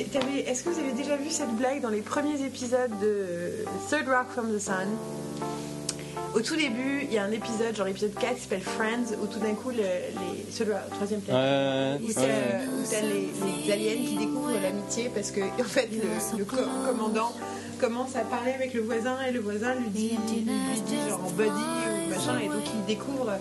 [0.00, 4.28] Est-ce que vous avez déjà vu cette blague dans les premiers épisodes de Third Rock
[4.30, 4.88] from the Sun?
[6.34, 9.26] Au tout début, il y a un épisode, genre l'épisode 4, qui s'appelle Friends, où
[9.26, 9.84] tout d'un coup, les,
[10.50, 15.64] ceux de la troisième planète, où t'as les, aliens qui découvrent l'amitié parce que, en
[15.64, 15.90] fait,
[16.38, 17.32] le, commandant
[17.78, 21.30] commence à parler avec le voisin et le voisin lui dit, lui, dit genre en
[21.30, 23.32] buddy ou machin, et donc il découvre.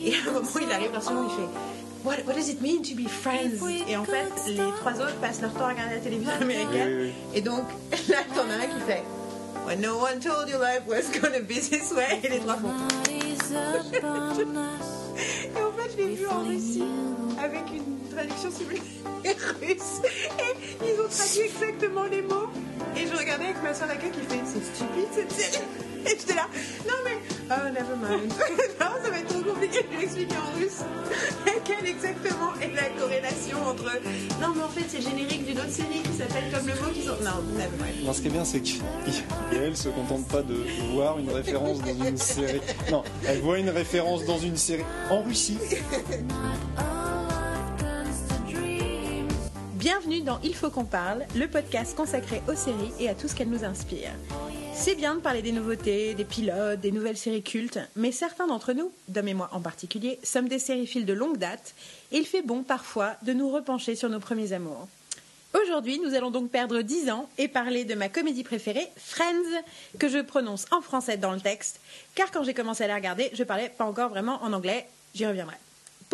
[0.00, 1.73] Et à un moment, il arrive dans son il fait.
[2.04, 3.62] What, what, does it mean to be friends?
[3.88, 7.12] Et en fait, les trois autres passent leur temps à regarder la télévision américaine.
[7.34, 7.64] Et donc,
[8.08, 9.02] là, t'en as un qui fait
[9.66, 12.20] When no one told you life was gonna be this way.
[12.22, 12.68] Et les trois font.
[13.08, 13.22] et
[15.62, 16.84] en fait, je l'ai vu en Russie
[17.42, 18.84] avec une traduction simultanée
[19.60, 20.00] russe.
[20.38, 22.48] Et ils ont traduit exactement les mots.
[22.96, 25.64] Et je regardais avec ma soeur laquelle qui fait C'est stupide cette série.
[26.06, 26.46] Et j'étais là,
[26.86, 27.16] non mais,
[27.50, 28.30] oh never mind.
[28.80, 30.82] non, ça va être trop compliqué de lui expliquer en russe.
[31.64, 33.84] Quelle exactement est la corrélation entre.
[34.38, 37.02] Non mais en fait c'est générique d'une autre série qui s'appelle comme le mot qui
[37.04, 37.16] sont.
[37.22, 38.04] Non, never mind.
[38.04, 40.56] Non, ce qui est bien c'est qu'elle se contente pas de
[40.92, 42.60] voir une référence dans une série.
[42.90, 45.56] Non, elle voit une référence dans une série en Russie.
[49.84, 53.34] Bienvenue dans Il faut qu'on parle, le podcast consacré aux séries et à tout ce
[53.34, 54.14] qu'elles nous inspirent.
[54.72, 58.72] C'est bien de parler des nouveautés, des pilotes, des nouvelles séries cultes, mais certains d'entre
[58.72, 61.74] nous, Dom et moi en particulier, sommes des sériphiles de longue date
[62.12, 64.88] et il fait bon parfois de nous repencher sur nos premiers amours.
[65.52, 69.62] Aujourd'hui, nous allons donc perdre 10 ans et parler de ma comédie préférée, Friends,
[69.98, 71.78] que je prononce en français dans le texte,
[72.14, 75.26] car quand j'ai commencé à la regarder, je parlais pas encore vraiment en anglais, j'y
[75.26, 75.56] reviendrai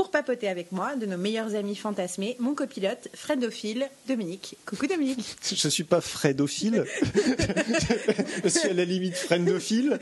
[0.01, 4.57] pour papoter avec moi de nos meilleurs amis fantasmés, mon copilote Fredophile, Dominique.
[4.65, 5.37] Coucou Dominique.
[5.43, 6.87] Je suis pas Fredophile.
[8.43, 9.99] je suis à la limite Fredophile.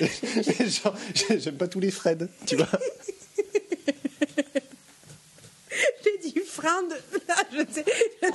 [1.36, 2.68] J'aime pas tous les Fred, tu vois.
[7.52, 7.84] Je ne sais,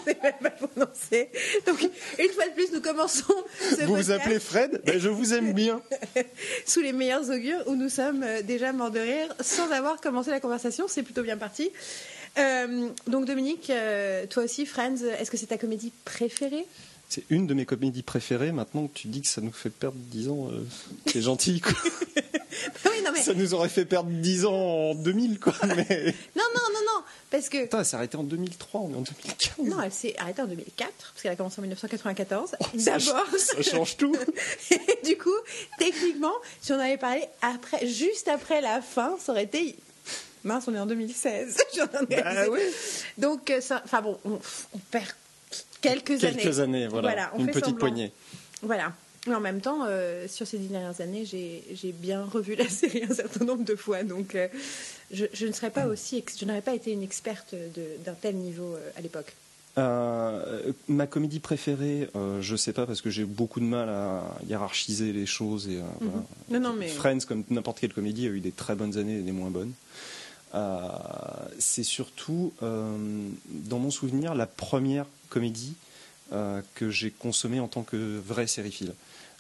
[0.06, 1.30] sais même pas prononcer.
[1.66, 3.34] Donc, une fois de plus, nous commençons.
[3.82, 4.82] vous vous appelez Fred?
[4.86, 5.82] Ben, Je vous aime bien.
[6.66, 10.32] Sous les meilleurs augures, où nous sommes euh, déjà morts de rire, sans avoir commencé
[10.32, 10.88] la conversation.
[10.88, 11.72] C'est plutôt bien parti.
[12.38, 16.66] Euh, donc, Dominique, euh, toi aussi, Friends, est-ce que c'est ta comédie préférée?
[17.16, 18.52] C'est une de mes comédies préférées.
[18.52, 20.50] Maintenant que tu dis que ça nous fait perdre 10 ans,
[21.08, 21.62] c'est gentil.
[21.62, 21.74] Quoi.
[23.24, 25.54] Ça nous aurait fait perdre 10 ans en 2000, quoi.
[25.64, 26.14] Mais...
[26.36, 27.04] non, non, non, non.
[27.30, 27.64] Parce que.
[27.66, 29.68] Attends, elle s'est arrêtée en 2003, on est en 2015.
[29.68, 32.52] Non, elle s'est arrêtée en 2004, parce qu'elle a commencé en 1994.
[32.74, 33.26] D'abord.
[33.38, 34.16] Ça, change tout.
[34.72, 35.36] Et du coup,
[35.78, 39.76] techniquement, si on avait parlé après, juste après la fin, ça aurait été.
[40.44, 41.58] Mince, on est en 2016.
[42.10, 42.60] bah, oui.
[43.18, 44.40] Donc, euh, enfin bon, on,
[44.92, 45.10] perd
[45.88, 46.38] quelques, années.
[46.38, 47.32] Quelques années, voilà.
[47.38, 48.12] Une petite poignée.
[48.62, 48.94] Voilà.
[49.28, 53.04] Mais en même temps, euh, sur ces dix dernières années, j'ai bien revu la série
[53.10, 54.04] un certain nombre de fois.
[54.04, 54.48] Donc, euh,
[55.12, 57.56] je, ne serais pas aussi, je n'aurais pas été une experte
[58.06, 59.34] d'un tel niveau euh, à l'époque.
[60.88, 65.12] ma comédie préférée, je ne sais pas parce que j'ai beaucoup de mal à hiérarchiser
[65.12, 65.68] les choses.
[65.68, 66.24] Et, mhm.
[66.50, 66.88] non, non, mais...
[66.88, 69.74] Friends, comme n'importe quelle comédie, a eu des très bonnes années et des moins bonnes.
[71.60, 75.76] C'est surtout, dans mon souvenir, la première comédie
[76.32, 78.94] que j'ai consommée en tant que vrai sériephile.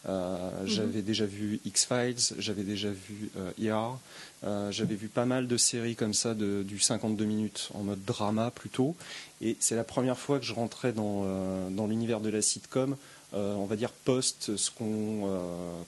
[0.08, 0.68] Euh, mhm.
[0.68, 3.30] J'avais déjà vu X-Files, j'avais déjà vu
[3.62, 3.98] ER,
[4.44, 8.03] euh, j'avais vu pas mal de séries comme ça de, du 52 minutes en mode
[8.06, 8.96] drama plutôt.
[9.42, 12.96] Et c'est la première fois que je rentrais dans, euh, dans l'univers de la sitcom,
[13.34, 15.30] on va dire post ce qu'on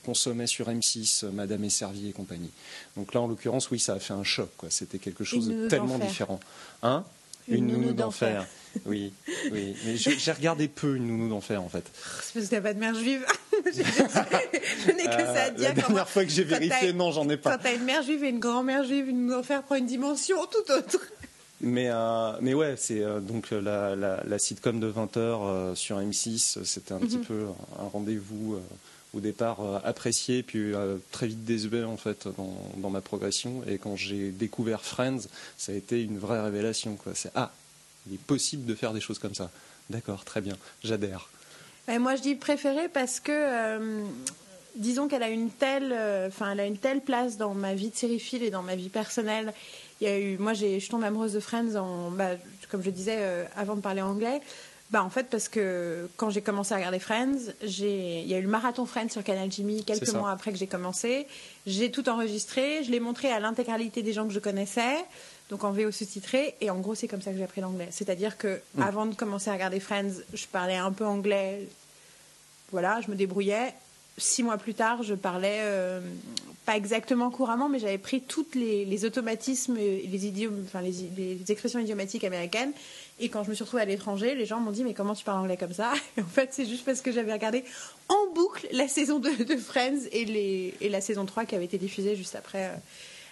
[0.05, 2.51] consommait sur M6, Madame et Servie et compagnie.
[2.95, 4.49] Donc là, en l'occurrence, oui, ça a fait un choc.
[4.69, 6.39] C'était quelque chose de tellement différent.
[6.83, 7.03] Hein?
[7.49, 8.45] Une, nounou, d'enfer.
[8.85, 9.13] Oui,
[9.51, 9.75] oui.
[9.85, 11.85] Mais j'ai regardé peu une nounou d'enfer en fait.
[12.21, 13.25] C'est parce que t'as pas de mère juive.
[13.65, 15.69] je n'ai que ça à dire.
[15.69, 17.51] La dernière fois que j'ai vérifié, non, j'en ai pas.
[17.51, 20.37] Quand t'as une mère juive et une grand-mère juive, une nounou d'enfer prend une dimension
[20.45, 20.99] tout autre.
[21.61, 26.63] Mais, euh, mais ouais, c'est euh, donc la, la, sitcom de 20h euh, sur M6,
[26.63, 27.25] c'était un petit mhm.
[27.25, 27.45] peu
[27.79, 28.59] un rendez-vous
[29.13, 30.73] au départ apprécié, puis
[31.11, 33.63] très vite désuet en fait dans, dans ma progression.
[33.67, 35.21] Et quand j'ai découvert Friends,
[35.57, 36.97] ça a été une vraie révélation.
[37.15, 37.51] C'est ah,
[38.07, 39.49] il est possible de faire des choses comme ça.
[39.89, 41.29] D'accord, très bien, j'adhère.
[41.87, 44.03] moi, je dis préférée parce que, euh,
[44.75, 47.89] disons qu'elle a une telle, euh, enfin, elle a une telle place dans ma vie
[47.89, 49.53] de sériephile et dans ma vie personnelle.
[50.01, 52.31] Il y a eu, moi, je suis tombée amoureuse de Friends, en, bah,
[52.69, 54.41] comme je disais euh, avant de parler anglais.
[54.91, 58.41] Bah, en fait, parce que quand j'ai commencé à regarder Friends, il y a eu
[58.41, 61.27] le marathon Friends sur Canal Jimmy quelques mois après que j'ai commencé.
[61.65, 65.03] J'ai tout enregistré, je l'ai montré à l'intégralité des gens que je connaissais
[65.49, 66.55] donc en VO sous-titré.
[66.61, 67.87] Et en gros, c'est comme ça que j'ai appris l'anglais.
[67.91, 68.81] C'est-à-dire que mm.
[68.81, 71.67] avant de commencer à regarder Friends, je parlais un peu anglais.
[72.71, 73.73] Voilà, je me débrouillais.
[74.17, 76.01] Six mois plus tard, je parlais euh,
[76.65, 82.71] pas exactement couramment, mais j'avais pris tous les, automatismes, les, les, expressions idiomatiques américaines.
[83.19, 85.23] Et quand je me suis retrouvée à l'étranger, les gens m'ont dit Mais comment tu
[85.23, 85.93] parles anglais comme ça?
[86.17, 87.63] Et en fait, c'est juste parce que j'avais regardé
[88.09, 92.15] en boucle la saison 2 de Friends et, la saison 3 qui avait été diffusée
[92.15, 92.65] juste après.
[92.65, 92.75] Euh,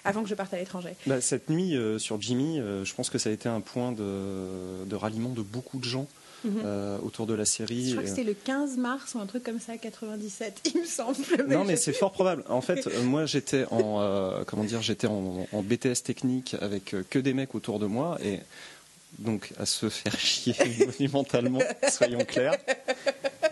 [0.07, 0.91] avant que je parte à l'étranger.
[1.07, 4.95] Bah, cette nuit euh, sur Jimmy, je pense que ça a été un point de
[4.95, 6.05] ralliement de beaucoup de gens
[6.43, 6.61] Mhm.
[6.63, 7.89] Euh, autour de la série.
[7.89, 10.85] Je crois que c'était le 15 mars ou un truc comme ça, 97, il me
[10.85, 11.17] semble.
[11.47, 12.43] non, mais c'est fort probable.
[12.49, 17.19] En fait, euh, moi, j'étais en euh, comment dire, j'étais en, BTS technique avec que
[17.19, 18.39] des mecs autour de moi et
[19.17, 20.53] donc à se faire chier
[20.99, 22.57] monumentalement, soyons clairs.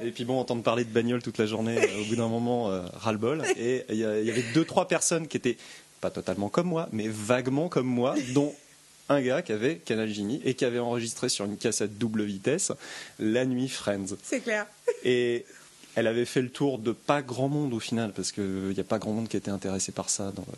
[0.03, 3.43] Et puis bon, entendre parler de bagnole toute la journée, au bout d'un moment, ras-le-bol.
[3.57, 5.57] Et il y, y, avait deux, trois personnes qui étaient
[6.01, 8.53] pas totalement comme moi, mais vaguement comme moi, dont
[9.13, 12.71] un gars qui avait Canal Genie et qui avait enregistré sur une cassette double vitesse
[13.19, 14.15] La Nuit Friends.
[14.21, 14.67] C'est clair.
[15.03, 15.45] Et
[15.95, 18.83] elle avait fait le tour de pas grand monde au final, parce qu'il n'y a
[18.83, 20.57] pas grand monde qui était intéressé par ça dans le,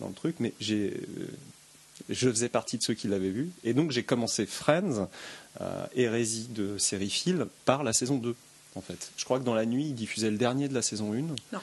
[0.00, 1.00] dans le truc, mais j'ai,
[2.08, 3.50] je faisais partie de ceux qui l'avaient vu.
[3.64, 5.08] Et donc j'ai commencé Friends,
[5.60, 8.34] euh, hérésie de série Phil, par la saison 2.
[8.76, 9.12] En fait.
[9.16, 11.18] Je crois que dans la nuit, ils diffusaient le dernier de la saison 1.
[11.20, 11.60] Non.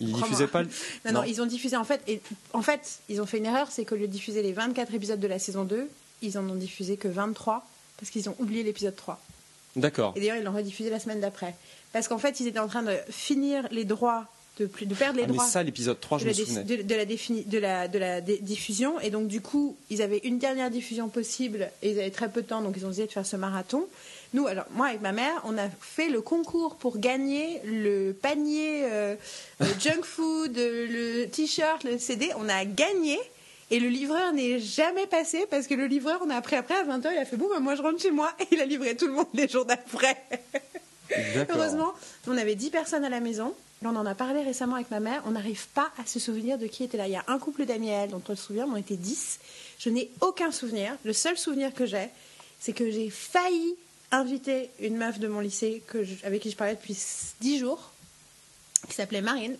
[0.00, 0.62] Ils diffusaient pas.
[1.04, 2.02] Non, non, ils ont diffusé en fait.
[2.06, 2.20] Et,
[2.52, 5.20] en fait, ils ont fait une erreur, c'est que lieu de diffuser les 24 épisodes
[5.20, 5.88] de la saison 2,
[6.22, 7.66] ils en ont diffusé que 23
[7.98, 9.20] parce qu'ils ont oublié l'épisode 3.
[9.76, 10.12] D'accord.
[10.16, 11.54] Et d'ailleurs, ils l'ont rediffusé la semaine d'après.
[11.92, 14.26] Parce qu'en fait, ils étaient en train de finir les droits
[14.58, 15.44] de, de, perdre les ah, droits.
[15.44, 16.64] Mais ça, l'épisode 3, je me souvenais.
[16.64, 18.98] De, de, la de, la, de la diffusion.
[19.00, 22.42] Et donc, du coup, ils avaient une dernière diffusion possible et ils avaient très peu
[22.42, 23.86] de temps, donc ils ont décidé de faire ce marathon.
[24.34, 28.84] Nous, alors moi avec ma mère, on a fait le concours pour gagner le panier
[28.84, 29.16] euh,
[29.80, 32.30] junk food, le t-shirt, le CD.
[32.38, 33.18] On a gagné.
[33.70, 36.84] Et le livreur n'est jamais passé parce que le livreur, on a appris après à
[36.84, 38.96] 20h, il a fait bon, bah, moi je rentre chez moi et il a livré
[38.96, 40.16] tout le monde les jours d'après.
[41.50, 41.92] Heureusement,
[42.28, 43.54] on avait 10 personnes à la maison.
[43.84, 45.22] On en a parlé récemment avec ma mère.
[45.26, 47.06] On n'arrive pas à se souvenir de qui était là.
[47.06, 49.38] Il y a un couple d'amis à elle dont on se souvient, on était 10.
[49.78, 50.96] Je n'ai aucun souvenir.
[51.04, 52.08] Le seul souvenir que j'ai,
[52.58, 53.76] c'est que j'ai failli
[54.12, 56.96] invité une meuf de mon lycée que avec qui je parlais depuis
[57.40, 57.90] dix jours,
[58.88, 59.56] qui s'appelait Marine,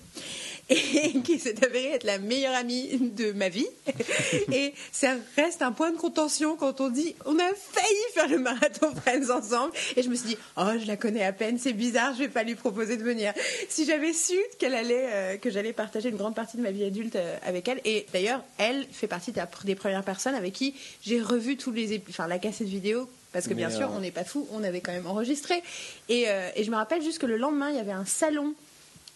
[0.69, 3.67] et qui s'est avérée être la meilleure amie de ma vie.
[4.53, 8.39] Et ça reste un point de contention quand on dit on a failli faire le
[8.39, 9.73] marathon Friends ensemble.
[9.97, 12.29] Et je me suis dit oh je la connais à peine, c'est bizarre, je vais
[12.29, 13.33] pas lui proposer de venir.
[13.69, 16.85] Si j'avais su qu'elle allait, euh, que j'allais partager une grande partie de ma vie
[16.85, 17.81] adulte euh, avec elle.
[17.85, 22.27] Et d'ailleurs elle fait partie des premières personnes avec qui j'ai revu tous les, enfin
[22.27, 24.93] la cassette vidéo parce que bien sûr, euh, on n'est pas fou, on avait quand
[24.93, 25.63] même enregistré.
[26.11, 28.55] Euh, et, je me rappelle juste que le lendemain, il y avait un salon,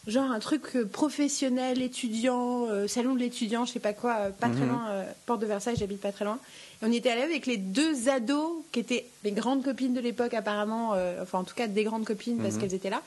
[0.06, 4.60] genre un truc euh, professionnel, étudiant, salon de l'étudiant, je sais pas quoi, pas très
[4.60, 4.68] mhm.
[4.68, 6.38] loin, porte de Versailles, j'habite pas très loin.
[6.82, 10.00] Et on y était allé avec les deux ados qui étaient les grandes copines de
[10.00, 12.60] l'époque apparemment, enfin en tout cas des grandes copines parce mhm.
[12.60, 13.00] qu'elles étaient là.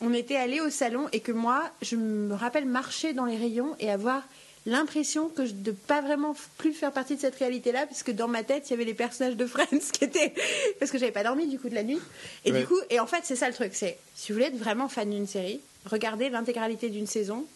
[0.00, 3.74] on était allé au salon et que moi, je me rappelle marcher dans les rayons
[3.80, 4.22] et avoir
[4.66, 8.28] l'impression que je, de pas vraiment plus faire partie de cette réalité-là, parce que dans
[8.28, 10.34] ma tête, il y avait les personnages de Friends qui étaient.
[10.78, 12.00] parce que j'avais pas dormi du coup de la nuit.
[12.44, 14.58] Et du coup, et en fait, c'est ça le truc c'est si vous voulez être
[14.58, 17.46] vraiment fan d'une série, regardez l'intégralité d'une saison.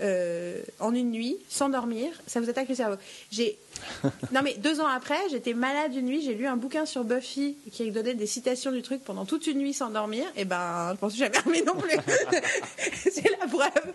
[0.00, 2.96] Euh, en une nuit, sans dormir, ça vous attaque le cerveau.
[3.30, 3.56] J'ai
[4.32, 7.56] non mais deux ans après, j'étais malade une nuit, j'ai lu un bouquin sur Buffy
[7.72, 10.24] qui donnait des citations du truc pendant toute une nuit sans dormir.
[10.36, 11.96] Et ben, je pense que jamais dormi non plus.
[13.10, 13.92] c'est la preuve.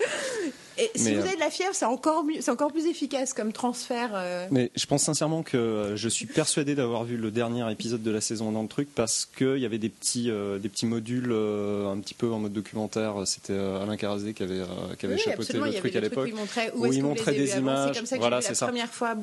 [0.78, 3.52] Et si vous avez de la fièvre, c'est encore mieux, c'est encore plus efficace comme
[3.52, 4.12] transfert.
[4.14, 4.48] Euh.
[4.50, 8.12] Mais je pense sincèrement que euh, je suis persuadé d'avoir vu le dernier épisode de
[8.12, 11.32] la saison dans le truc parce qu'il y avait des petits, euh, des petits modules
[11.32, 13.16] un petit peu en mode documentaire.
[13.26, 14.62] C'était Alain Carazé qui avait,
[14.98, 16.30] qui avait chapeauté le truc à l'époque.
[16.76, 17.90] Où, il montrait des images.
[17.94, 19.16] C'est comme ça que voilà, c'est la première fois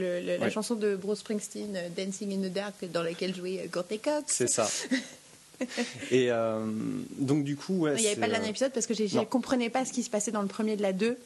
[0.00, 4.24] la chanson de Bruce Springsteen, Dancing in the Dark, dans laquelle jouait Courtney Cox.
[4.28, 4.68] C'est ça.
[6.10, 6.64] Et euh,
[7.18, 9.24] donc du coup, il n'y avait pas le dernier euh, épisode parce que je ne
[9.24, 11.18] comprenais pas ce qui se passait dans le premier de la 2,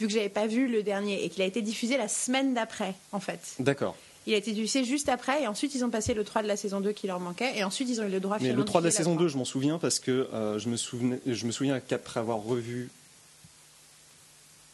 [0.00, 2.94] vu que j'avais pas vu le dernier et qu'il a été diffusé la semaine d'après,
[3.12, 3.40] en fait.
[3.58, 3.96] D'accord.
[4.26, 6.56] Il a été diffusé juste après et ensuite ils ont passé le 3 de la
[6.56, 8.80] saison 2 qui leur manquait et ensuite ils ont eu le droit Mais le 3
[8.80, 11.50] de la, saison 2, je m'en souviens parce que euh, je, me souvenais, je me
[11.50, 12.88] souviens qu'après avoir revu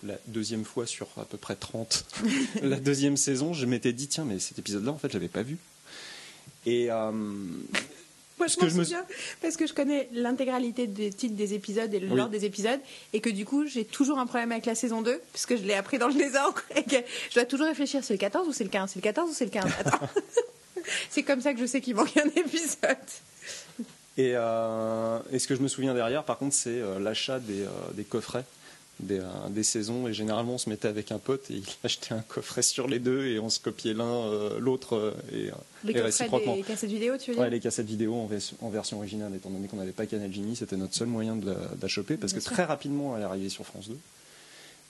[0.05, 2.07] la deuxième fois sur à peu près 30,
[2.63, 5.43] la deuxième saison, je m'étais dit tiens mais cet épisode-là en fait je l'avais pas
[5.43, 5.59] vu.
[6.67, 6.91] Et
[8.39, 9.05] moi, je me souviens
[9.43, 12.81] parce que je connais l'intégralité des titres des épisodes et l'ordre des épisodes
[13.13, 15.75] et que du coup, j'ai toujours un problème avec la saison 2 puisque je l'ai
[15.75, 16.97] appris dans le désordre et que
[17.31, 19.35] je dois toujours réfléchir c'est le 14 ou c'est le 15 C'est le 14 ou
[19.35, 20.09] c'est le 15 Attends.
[21.11, 22.97] c'est comme ça que je sais qu'il manque un épisode.
[24.17, 27.63] Et, euh, et, ce que je me souviens derrière, par contre, c'est euh, l'achat des,
[27.63, 28.45] euh, des, coffrets
[29.01, 32.15] des, euh, des saisons et généralement on se mettait avec un pote et il achetait
[32.15, 35.51] un coffret sur les deux et on se copiait l'un euh, l'autre euh, et,
[35.85, 36.57] Les et réciproquement.
[36.57, 39.33] des cassettes vidéo, tu veux dire Ouais, les cassettes vidéo en, vers- en version originale,
[39.37, 41.89] étant donné qu'on n'avait pas Canal Jimmy, c'était notre seul moyen de la, de la
[41.89, 42.53] choper parce Bien que sûr.
[42.53, 43.97] très rapidement elle est arrivée sur France 2,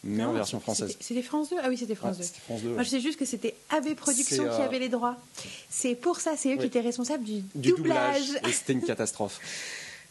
[0.05, 0.97] mais en version française.
[1.01, 2.23] C'était France 2 Ah oui, c'était Ah, France 2.
[2.23, 2.69] c'était France 2.
[2.71, 5.17] Moi, je sais juste que c'était AB Productions qui avait les droits.
[5.69, 8.27] C'est pour ça, c'est eux qui étaient responsables du, du doublage.
[8.27, 9.41] doublage, et c'était une catastrophe.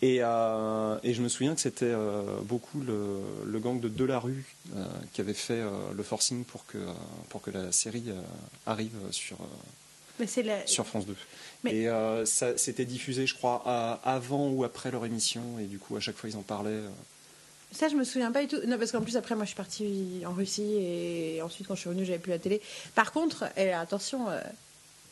[0.03, 4.45] Et, euh, et je me souviens que c'était euh, beaucoup le, le gang de Delarue
[4.75, 6.77] euh, qui avait fait euh, le forcing pour que,
[7.29, 8.05] pour que la série
[8.67, 9.37] arrive sur,
[10.19, 11.15] Mais c'est la- sur France 2.
[11.63, 15.79] Mais- Et ça c'était diffusé, je crois, à- avant ou après leur émission, et du
[15.79, 16.81] coup, à chaque fois, ils en parlaient.
[17.71, 18.65] Ça, je me souviens pas du tout.
[18.67, 21.81] Non, parce qu'en plus, après, moi, je suis partie en Russie et ensuite, quand je
[21.81, 22.61] suis revenue, j'avais plus la télé.
[22.95, 24.27] Par contre, et attention,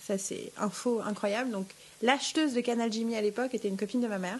[0.05, 1.49] ça, c'est info incroyable.
[1.51, 1.67] Donc,
[2.03, 4.37] l'acheteuse de Canal Jimmy à l'époque était une copine de ma mère.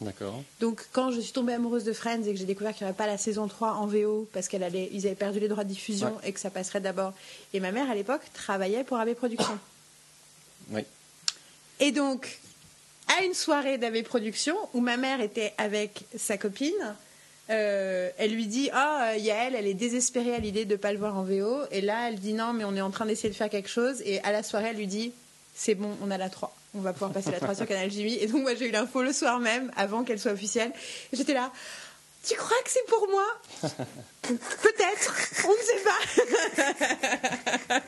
[0.00, 0.42] D'accord.
[0.60, 2.96] Donc, quand je suis tombée amoureuse de Friends et que j'ai découvert qu'il n'y aurait
[2.96, 6.28] pas la saison 3 en VO parce qu'ils avaient perdu les droits de diffusion Ouais.
[6.28, 7.12] et que ça passerait d'abord.
[7.52, 9.58] Et ma mère, à l'époque, travaillait pour AB Productions.
[10.70, 10.82] Oui.
[11.80, 12.38] Et donc,
[13.18, 16.96] à une soirée d'AV Productions, où ma mère était avec sa copine,
[17.50, 20.92] euh, elle lui dit Ah, euh, Yael, elle est désespérée à l'idée de ne pas
[20.92, 21.62] le voir en VO.
[21.70, 24.00] Et là, elle dit Non, mais on est en train d'essayer de faire quelque chose.
[24.04, 25.12] Et à la soirée, elle lui dit
[25.54, 26.54] C'est bon, on a la 3.
[26.74, 28.14] On va pouvoir passer la 3 sur Canal Jimmy.
[28.20, 30.72] Et donc, moi, j'ai eu l'info le soir même, avant qu'elle soit officielle.
[31.12, 31.52] J'étais là
[32.26, 33.24] Tu crois que c'est pour moi?
[34.22, 35.14] Peut-être,
[35.46, 37.80] on ne sait pas.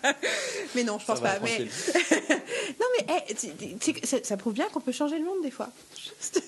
[0.75, 1.41] mais non, je pense va, pas.
[1.45, 1.59] Mais...
[2.81, 5.51] Non mais tu- tu- tu- ça, ça prouve bien qu'on peut changer le monde des
[5.51, 5.69] fois.
[5.97, 6.43] Juste.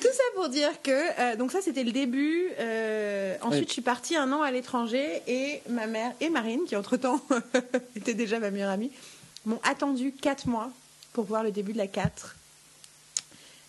[0.00, 0.90] Tout ça pour dire que
[1.20, 2.50] euh, donc ça c'était le début.
[2.58, 3.66] Euh, ensuite Oui.
[3.68, 7.20] je suis partie un an à l'étranger et ma mère et Marine qui entre temps
[7.96, 8.90] était déjà ma meilleure amie
[9.46, 10.70] m'ont attendu 4 mois
[11.12, 12.36] pour voir le début de la 4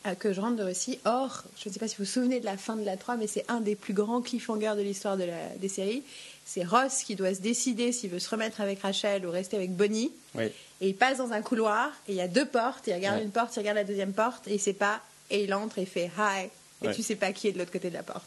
[0.07, 0.99] euh, que je rentre de Russie.
[1.05, 3.17] Or, je ne sais pas si vous vous souvenez de la fin de la 3,
[3.17, 5.27] mais c'est un des plus grands cliffhangers de l'histoire de
[5.59, 6.03] des séries.
[6.45, 9.71] C'est Ross qui doit se décider s'il veut se remettre avec Rachel ou rester avec
[9.75, 10.11] Bonnie.
[10.35, 10.45] Oui.
[10.81, 13.23] Et il passe dans un couloir, et il y a deux portes, il regarde Ouais.
[13.23, 14.99] une porte, il regarde la deuxième porte, et il sait pas,
[15.29, 16.47] et il entre et il fait hi,
[16.81, 16.95] et Ouais.
[16.95, 18.25] tu sais pas qui est de l'autre côté de la porte.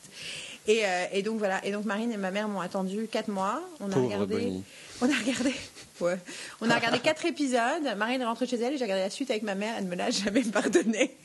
[0.68, 3.60] Et, euh, et donc voilà, et donc Marine et ma mère m'ont attendu quatre mois.
[3.80, 4.62] On a Pauvre regardé, Bonnie.
[5.00, 5.52] On a regardé,
[6.00, 6.18] ouais,
[6.60, 7.82] on a regardé quatre épisodes.
[7.96, 9.74] Marine est rentrée chez elle et j'ai regardé la suite avec ma mère.
[9.78, 11.16] Elle me l'a jamais pardonné.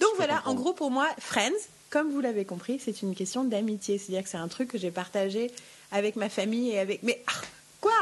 [0.00, 1.50] donc voilà, en gros pour moi, Friends,
[1.90, 3.98] comme vous l'avez compris, c'est une question d'amitié.
[3.98, 5.50] C'est-à-dire que c'est un truc que j'ai partagé
[5.92, 7.02] avec ma famille et avec.
[7.02, 7.32] Mais ah,
[7.80, 7.92] quoi?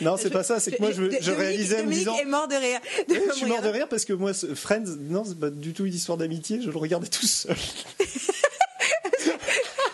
[0.00, 2.46] Non, c'est pas ça, c'est que moi, je- je réalisais en me disant- est mort
[2.48, 2.80] de rire.
[3.08, 5.84] Oui, je suis mort de rire parce que moi, Friends, non, c'est pas du tout
[5.86, 7.56] une histoire d'amitié, je le regardais tout seul.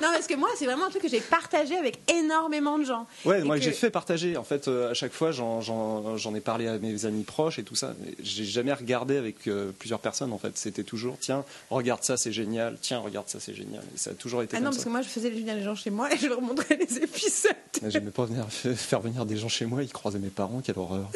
[0.00, 3.07] Non, parce que moi, c'est vraiment un truc que j'ai partagé avec énormément de gens.
[3.25, 4.37] Ouais, Et moi que- j'ai fait partager.
[4.37, 7.75] En fait, euh, à chaque fois, j'en- ai parlé à mes amis proches et tout
[7.75, 7.95] ça.
[8.00, 10.33] Mais J'ai jamais regardé avec euh, plusieurs personnes.
[10.33, 12.76] En fait, c'était toujours tiens, regarde ça, c'est génial.
[12.81, 13.83] Tiens, regarde ça, c'est génial.
[13.95, 15.62] Et ça a toujours été Ah non, comme parce que moi, je faisais venir les
[15.62, 17.52] gens chez moi et je leur montrais les épisodes.
[17.83, 19.83] Mais J'aimais pas venir faire venir des gens chez moi.
[19.83, 20.61] Ils croisaient mes parents.
[20.64, 21.11] Quelle horreur.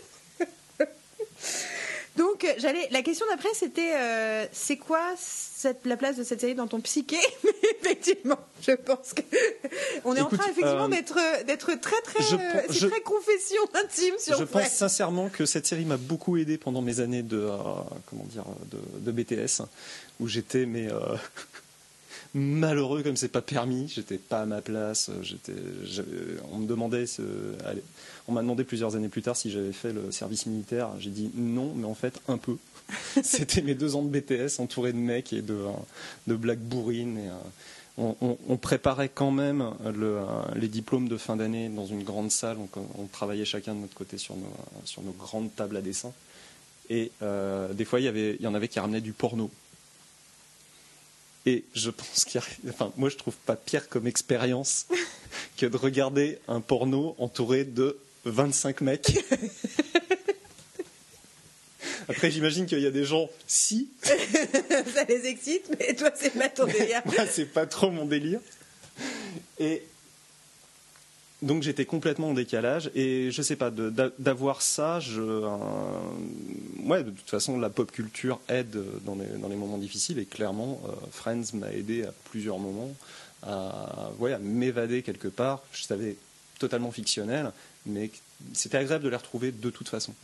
[2.17, 2.89] Donc, euh, j'allais.
[2.91, 6.81] La question d'après, c'était euh, c'est quoi cette, la place de cette série dans ton
[6.81, 7.17] psyché?
[7.45, 7.51] Mais
[7.81, 9.23] effectivement, je pense que
[10.05, 13.63] on est en train effectivement euh, d'être d'être très très je euh, je- très confession
[13.83, 17.39] intime sur je pense sincèrement que cette série m'a beaucoup aidé pendant mes années de
[17.39, 17.57] euh,
[18.11, 19.63] comment dire de, de BTS
[20.21, 20.99] où j'étais mais euh,
[22.35, 25.53] malheureux comme c'est pas permis j'étais pas à ma place j'étais
[25.85, 27.23] j'avais- on me demandait ce-
[27.67, 27.83] allez,
[28.29, 31.31] on m'a demandé plusieurs années plus tard si j'avais fait le service militaire j'ai dit
[31.35, 32.57] non mais en fait un peu
[33.23, 35.71] c'était mes deux ans de BTS entouré de mecs et de euh,
[36.27, 37.33] de blagues bourrines et euh,
[37.99, 40.25] on, on- on préparait quand même le, euh,
[40.57, 42.57] les diplômes de fin d'année dans une grande salle.
[42.59, 45.83] On, on travaillait chacun de notre côté sur nos, euh, sur nos grandes tables à
[45.83, 46.11] dessin.
[46.89, 49.51] Et euh, des fois, il y, avait, il y en avait qui ramenaient du porno.
[51.45, 54.87] Et je pense qu'il y a, enfin, moi, je trouve pas pire comme expérience
[55.57, 59.19] que de regarder un porno entouré de 25 mecs.
[62.09, 66.49] Après, j'imagine qu'il y a des gens, si, ça les excite, mais toi, c'est pas
[66.49, 67.03] ton délire.
[67.07, 68.41] Moi, c'est pas trop mon délire.
[69.59, 69.83] Et
[71.43, 75.01] donc j'étais complètement en décalage et je sais pas d'avoir ça.
[76.85, 79.17] Ouais, de toute façon, la pop culture aide dans
[79.49, 82.95] les, moments difficiles et clairement, euh, Friends m'a aidé à plusieurs moments
[83.43, 85.63] à, ouais, à m'évader quelque part.
[85.73, 86.17] Je savais
[86.59, 87.53] totalement fictionnel,
[87.87, 88.11] mais
[88.53, 90.15] c'était agréable de les retrouver de toute façon.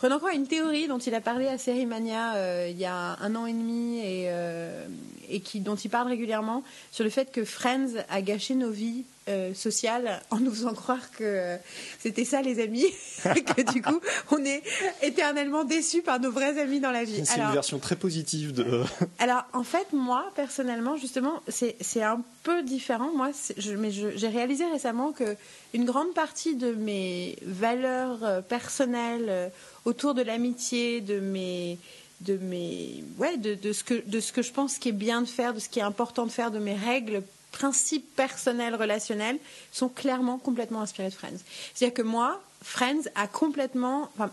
[0.00, 2.84] Renan Croix a une théorie dont il a parlé à Série Mania euh, il y
[2.84, 4.86] a un an et demi et, euh,
[5.28, 9.04] et qui, dont il parle régulièrement sur le fait que Friends a gâché nos vies
[9.28, 11.56] euh, social en nous faisant croire que
[11.98, 12.86] c'était ça les amis,
[13.22, 14.62] que du coup on est
[15.02, 17.24] éternellement déçus par nos vrais amis dans la vie.
[17.24, 18.82] C'est une version très positive de.
[19.18, 23.10] alors en fait moi personnellement justement c'est un peu différent.
[23.14, 25.36] Moi je, mais j'ai réalisé récemment que
[25.74, 29.48] une grande partie de mes valeurs euh, personnelles euh,
[29.84, 31.78] autour de l'amitié, de mes
[32.20, 35.22] de mes ouais de, de, ce que de ce que je pense qui est bien
[35.22, 39.38] de faire, de ce qui est important de faire, de mes règles principes personnels relationnels
[39.72, 41.38] sont clairement complètement inspirés de Friends.
[41.74, 44.30] C'est-à-dire que moi, Friends a complètement enfin,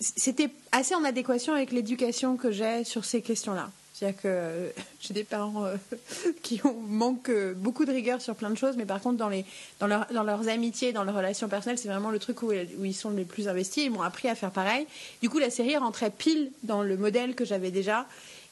[0.00, 3.70] c'était assez en adéquation avec l'éducation que j'ai sur ces questions-là.
[3.92, 5.76] C'est-à-dire que euh, j'ai des parents euh,
[6.42, 9.28] qui ont, manquent euh, beaucoup de rigueur sur plein de choses, mais par contre, dans,
[9.28, 9.44] les,
[9.78, 12.84] dans, leur, dans leurs amitiés, dans leurs relations personnelles, c'est vraiment le truc où, où,
[12.84, 13.84] ils sont les plus investis.
[13.84, 14.86] Ils m'ont appris à faire pareil.
[15.20, 18.06] Du coup, la série rentrait pile dans le modèle que j'avais déjà.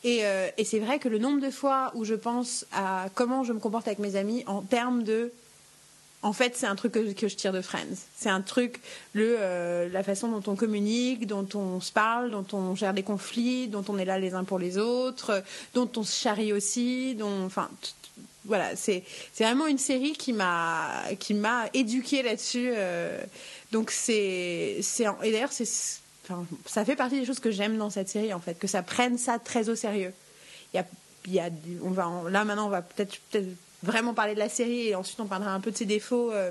[0.04, 0.22] Et,
[0.56, 3.58] et c'est vrai que le nombre de fois où je pense à comment je me
[3.58, 5.32] comporte avec mes amis en termes de
[6.22, 7.96] en fait, c'est un truc que, je tire de Friends.
[8.16, 8.80] C'est un truc,
[9.12, 13.04] le, euh, la façon dont on communique, dont on se parle, dont on gère des
[13.04, 17.14] conflits, dont on est là les uns pour les autres, dont on se charrie aussi,
[17.14, 17.70] dont, enfin,
[18.46, 19.04] voilà, c'est
[19.38, 22.70] vraiment une série qui m'a qui m'a éduquée là-dessus.
[22.74, 23.20] Euh.
[23.70, 24.80] donc c'est
[25.22, 25.68] et d'ailleurs c'est
[26.66, 29.18] ça fait partie des choses que j'aime dans cette série en fait, que ça prenne
[29.18, 30.12] ça très au sérieux.
[30.72, 30.86] Il y a,
[31.26, 31.50] il y a
[31.82, 33.48] on va là maintenant on va peut-être peut-être
[33.82, 36.32] vraiment parler de la série et ensuite on parlera un peu de ses défauts.
[36.32, 36.50] Euh.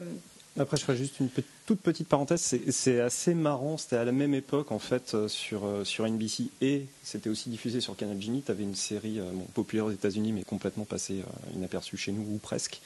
[0.60, 1.30] Après, je ferai juste une
[1.68, 2.56] toute petite parenthèse.
[2.70, 3.78] C'est assez marrant.
[3.78, 7.50] C'était à la même époque, en fait, euh, sur, euh, sur NBC et c'était aussi
[7.50, 8.42] diffusé sur Canal Genie.
[8.44, 9.20] Tu avais une série
[9.54, 11.24] populaire aux États-Unis, mais complètement passée
[11.56, 12.82] inaperçue chez nous, ou presque.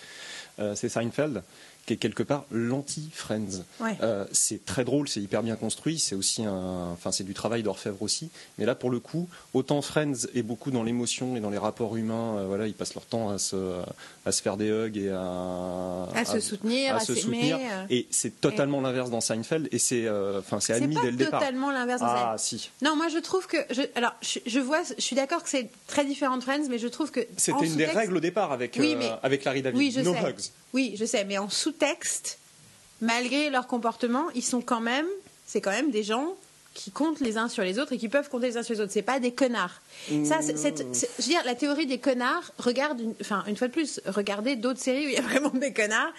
[0.75, 1.41] c'est Seinfeld
[1.85, 3.63] qui est quelque part l'anti-Friends.
[4.01, 7.63] Euh, c'est très drôle, c'est hyper bien construit, c'est aussi un, enfin c'est du travail
[7.63, 8.29] d'orfèvre aussi.
[8.57, 11.95] Mais là, pour le coup, autant Friends est beaucoup dans l'émotion et dans les rapports
[11.95, 12.37] humains.
[12.37, 13.81] Euh, voilà, ils passent leur temps à se,
[14.25, 17.57] à se faire des hugs et à, à, se soutenir, à, se soutenir.
[17.89, 19.67] Et c'est totalement l'inverse dans Seinfeld.
[19.73, 21.41] Et c'est, euh, enfin, c'est admis dès le départ.
[21.41, 22.71] C'est totalement l'inverse dans Ah si.
[22.81, 26.05] Non, moi je trouve que, je, alors, je, vois, je suis d'accord que c'est très
[26.05, 28.79] différent de Friends, mais je trouve que c'était une des règles au départ avec
[29.23, 29.77] avec Larry David.
[29.77, 30.29] Oui, je no sais.
[30.29, 30.51] hugs.
[30.73, 32.37] Oui, je sais, mais en sous-texte,
[33.01, 35.07] malgré leur comportement, ils sont quand même,
[35.45, 36.35] c'est quand même des gens
[36.73, 38.79] qui comptent les uns sur les autres et qui peuvent compter les uns sur les
[38.79, 38.91] autres.
[38.93, 39.81] C'est pas des connards.
[40.23, 42.51] Ça, je veux dire, la théorie des connards.
[42.57, 45.49] Regarde, une, enfin, une fois de plus, regardez d'autres séries où il y a vraiment
[45.49, 46.13] des connards.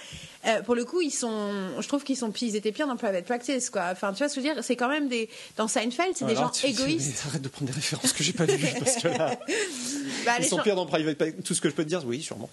[0.44, 3.25] Euh, pour le coup, ils sont, je trouve qu'ils sont, ils étaient pires dans Private
[3.25, 3.88] Practice, quoi.
[3.92, 4.62] Enfin, tu vois ce que je veux dire?
[4.64, 7.25] C'est quand même des, dans Seinfeld, c'est des gens égoïstes.
[7.28, 9.38] arrête de prendre des références que j'ai pas vues parce que là,
[10.26, 11.45] bah, ils sont pires dans Private Practice.
[11.45, 12.50] Tout ce que je peux te dire, oui, sûrement.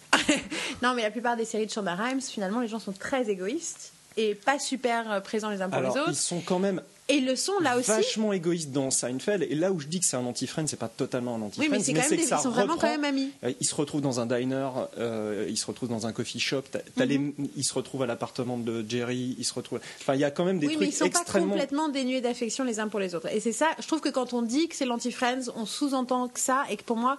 [0.82, 3.92] non, mais la plupart des séries de Shonda Rhimes, finalement, les gens sont très égoïstes
[4.16, 6.10] et pas super euh, présents les uns pour les autres.
[6.10, 7.90] Ils sont quand même et le sont là aussi.
[7.90, 9.44] Vachement égoïste dans Seinfeld.
[9.50, 11.72] Et là où je dis que c'est un anti-friend, c'est pas totalement un anti-friend.
[11.72, 13.32] Oui, mais c'est quand même des, ils sont vraiment quand même amis.
[13.44, 16.64] Euh, ils se retrouvent dans un diner, euh, ils se retrouvent dans un coffee shop.
[16.98, 17.34] Mhm.
[17.56, 19.36] ils se retrouvent à l'appartement de Jerry.
[19.38, 19.82] Ils se retrouvent.
[20.00, 21.48] Enfin, il y a quand même des oui, trucs mais ils sont extrêmement...
[21.48, 23.28] pas complètement dénués d'affection les uns pour les autres.
[23.34, 23.68] Et c'est ça.
[23.80, 26.84] Je trouve que quand on dit que c'est l'anti-friends, on sous-entend que ça et que
[26.84, 27.18] pour moi,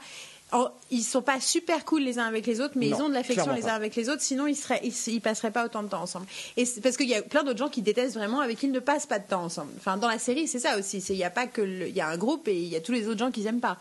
[0.53, 3.15] Oh, ils sont pas super cool les uns avec les autres, mais ils ont de
[3.15, 4.23] l'affection les uns avec les autres.
[4.23, 6.27] Sinon, ils seraient, ils, passeraient pas autant de temps ensemble.
[6.57, 8.81] Et parce qu'il y a plein d'autres gens qui détestent vraiment, avec qui ils ne
[8.81, 9.71] passent pas de temps ensemble.
[9.79, 10.99] Enfin, dans la série, c'est ça aussi.
[10.99, 12.93] Il n'y a pas que, il y a un groupe et il y a tous
[12.93, 13.79] les autres gens qu'ils aiment pas.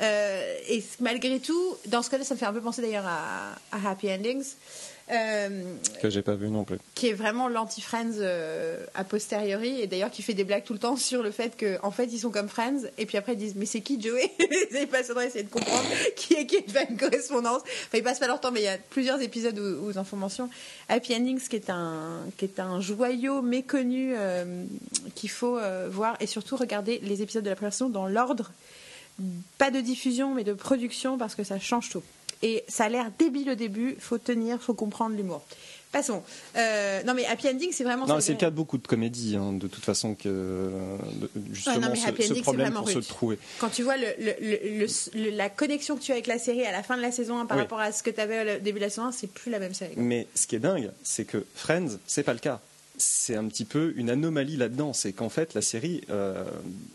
[0.00, 3.54] Euh, et malgré tout, dans ce cas-là, ça me fait un peu penser d'ailleurs à,
[3.70, 4.54] à Happy Endings.
[5.12, 5.48] Euh,
[6.00, 6.78] que j'ai pas vu non plus.
[6.94, 10.78] Qui est vraiment l'anti-Friends euh, a posteriori, et d'ailleurs qui fait des blagues tout le
[10.78, 13.38] temps sur le fait qu'en en fait ils sont comme Friends, et puis après ils
[13.38, 14.30] disent Mais c'est qui Joey?
[14.72, 15.84] Ils passent leur temps essayer de comprendre
[16.16, 17.60] qui est qui de faire une correspondance.
[17.62, 20.04] Enfin, ils passent pas leur temps, mais il y a plusieurs épisodes où, ils en
[20.04, 20.48] font mention.
[20.88, 24.64] Happy Endings, qui est un, qui est un joyau méconnu euh,
[25.14, 25.58] qu'il faut
[25.90, 28.52] voir, et surtout regarder les épisodes de la première saison dans l'ordre.
[29.58, 32.02] Pas de diffusion, mais de production, parce que ça change tout.
[32.42, 35.42] Et ça a l'air débile au début, faut tenir, faut comprendre l'humour.
[35.92, 36.22] Passons.
[36.56, 38.06] Euh, non mais Happy Ending, c'est vraiment.
[38.06, 40.70] Non, c'est le cas de beaucoup de comédies, hein, de toute façon que
[41.52, 43.38] justement ce, problème pour se trouver.
[43.58, 44.86] Quand tu vois le,
[45.36, 47.46] la connexion que tu as avec la série à la fin de la saison 1
[47.46, 49.50] par rapport à ce que tu avais au début de la saison 1, c'est plus
[49.50, 49.92] la même série.
[49.98, 52.60] Mais ce qui est dingue, c'est que Friends, c'est pas le cas
[53.02, 54.92] c'est un petit peu une anomalie là-dedans.
[54.92, 56.44] C'est qu'en fait, la série, euh,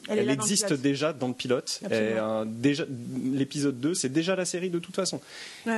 [0.07, 1.81] elle, existe déjà dans le pilote.
[1.91, 2.85] Euh, déjà,
[3.31, 5.19] l'épisode 2, c'est déjà la série de toute façon.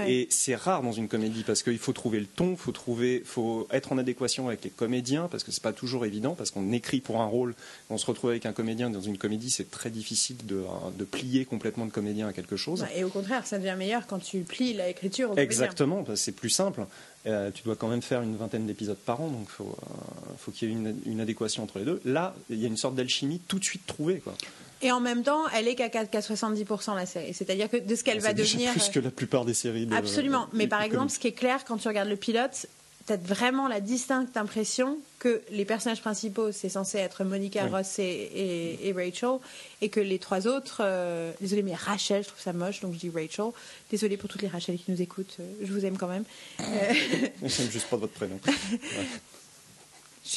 [0.08, 3.68] Et c'est rare dans une comédie parce qu'il faut trouver le ton, faut trouver, faut
[3.72, 7.02] être en adéquation avec les comédiens parce que c'est pas toujours évident parce qu'on écrit
[7.02, 7.56] pour un rôle,
[7.90, 10.64] on se retrouve avec un comédien dans une comédie, c'est très difficile de,
[10.98, 12.86] de, plier complètement le comédien à quelque chose.
[12.96, 15.34] Et au contraire, ça devient meilleur quand tu plies l'écriture.
[15.38, 16.86] Exactement, c'est plus simple.
[17.26, 20.34] Euh, tu dois quand même faire une vingtaine d'épisodes par an, donc il faut, euh,
[20.38, 22.00] faut qu'il y ait une, adéquation entre les deux.
[22.06, 24.20] Là, il y a une sorte d'alchimie tout de suite trouvée.
[24.20, 24.34] Quoi.
[24.82, 27.34] Et en même temps, elle est qu'à 70% la série.
[27.34, 28.72] C'est-à-dire que de ce qu'elle va devenir.
[28.72, 29.88] plus que la plupart des séries.
[29.92, 30.48] Absolument.
[30.54, 32.68] Mais par exemple, ce qui est clair quand tu regardes le pilote,
[33.14, 37.72] as vraiment la distincte impression que les personnages principaux, c'est censé être Monica, Oui.
[37.72, 39.40] Ross et, et- et Rachel,
[39.82, 43.00] et que les trois autres, euh, désolé, mais Rachel, je trouve ça moche, donc je
[43.00, 43.52] dis Rachel.
[43.92, 46.24] Désolé pour toutes les Rachel qui nous écoutent, euh, je vous aime quand même.
[46.62, 46.64] Euh,
[47.44, 48.40] J'aime juste pas votre prénom.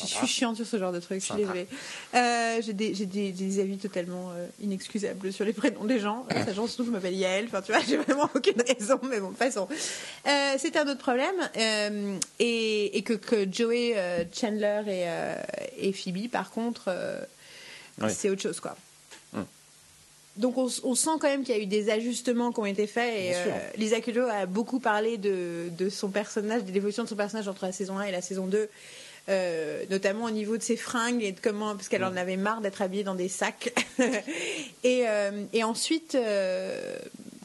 [0.01, 1.67] je suis chiante sur ce genre de truc, je suis désolée.
[2.15, 6.27] Euh, j'ai des, j'ai des, des avis totalement euh, inexcusables sur les prénoms des gens.
[6.33, 9.21] Euh, sachant surtout que je m'appelle Yael, enfin tu vois, j'ai vraiment aucune raison, mais
[9.21, 9.69] bon, passons.
[10.27, 11.35] Euh, c'est un autre problème.
[11.57, 15.37] euh, et, et que, que Joey, euh, Chandler et, euh,
[15.79, 17.21] et Phoebe, par contre, euh,
[18.09, 18.77] c'est autre chose, quoi.
[19.35, 19.45] Hum.
[20.37, 22.87] Donc on, on sent quand même qu'il y a eu des ajustements qui ont été
[22.87, 27.09] faits et euh, Lisa Kudrow a beaucoup parlé de, de son personnage, de l'évolution de
[27.09, 28.71] son personnage entre la saison 1 et la saison 2,
[29.29, 32.61] euh, notamment au niveau de ses fringues et de comment, parce qu'elle en avait marre
[32.61, 33.73] d'être habillée dans des sacs.
[34.85, 36.97] et, euh, et ensuite, euh,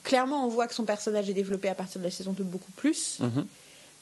[0.03, 2.71] clairement, on voit que son personnage est développé à partir de la saison 2 beaucoup
[2.71, 3.19] plus.
[3.19, 3.45] Mhm.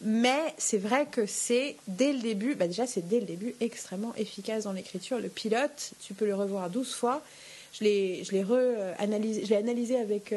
[0.01, 4.13] Mais c'est vrai que c'est dès le début, bah déjà c'est dès le début extrêmement
[4.15, 5.19] efficace dans l'écriture.
[5.19, 7.21] Le pilote, tu peux le revoir 12 fois.
[7.73, 10.33] Je l'ai, je l'ai analysé avec,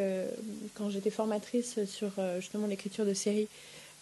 [0.74, 3.48] quand j'étais formatrice sur justement l'écriture de séries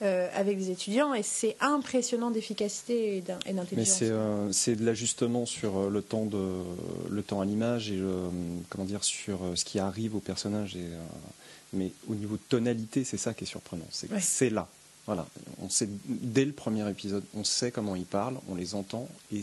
[0.02, 3.96] euh, avec des étudiants et c'est impressionnant d'efficacité et, d'in- et Mais d'intelligence.
[3.98, 6.62] c'est euh, c'est de l'ajustement sur euh, le temps de
[7.10, 8.00] le temps à l'image et
[8.68, 10.76] comment dire sur ce qui arrive au personnage.
[10.76, 10.84] Et,
[11.72, 13.86] mais au niveau de tonalité, c'est ça qui est surprenant.
[13.90, 14.20] C'est Ouais.
[14.20, 14.68] c'est là.
[15.06, 15.24] Voilà,
[15.62, 19.40] on sait dès le premier épisode, on sait comment ils parlent, on les entend et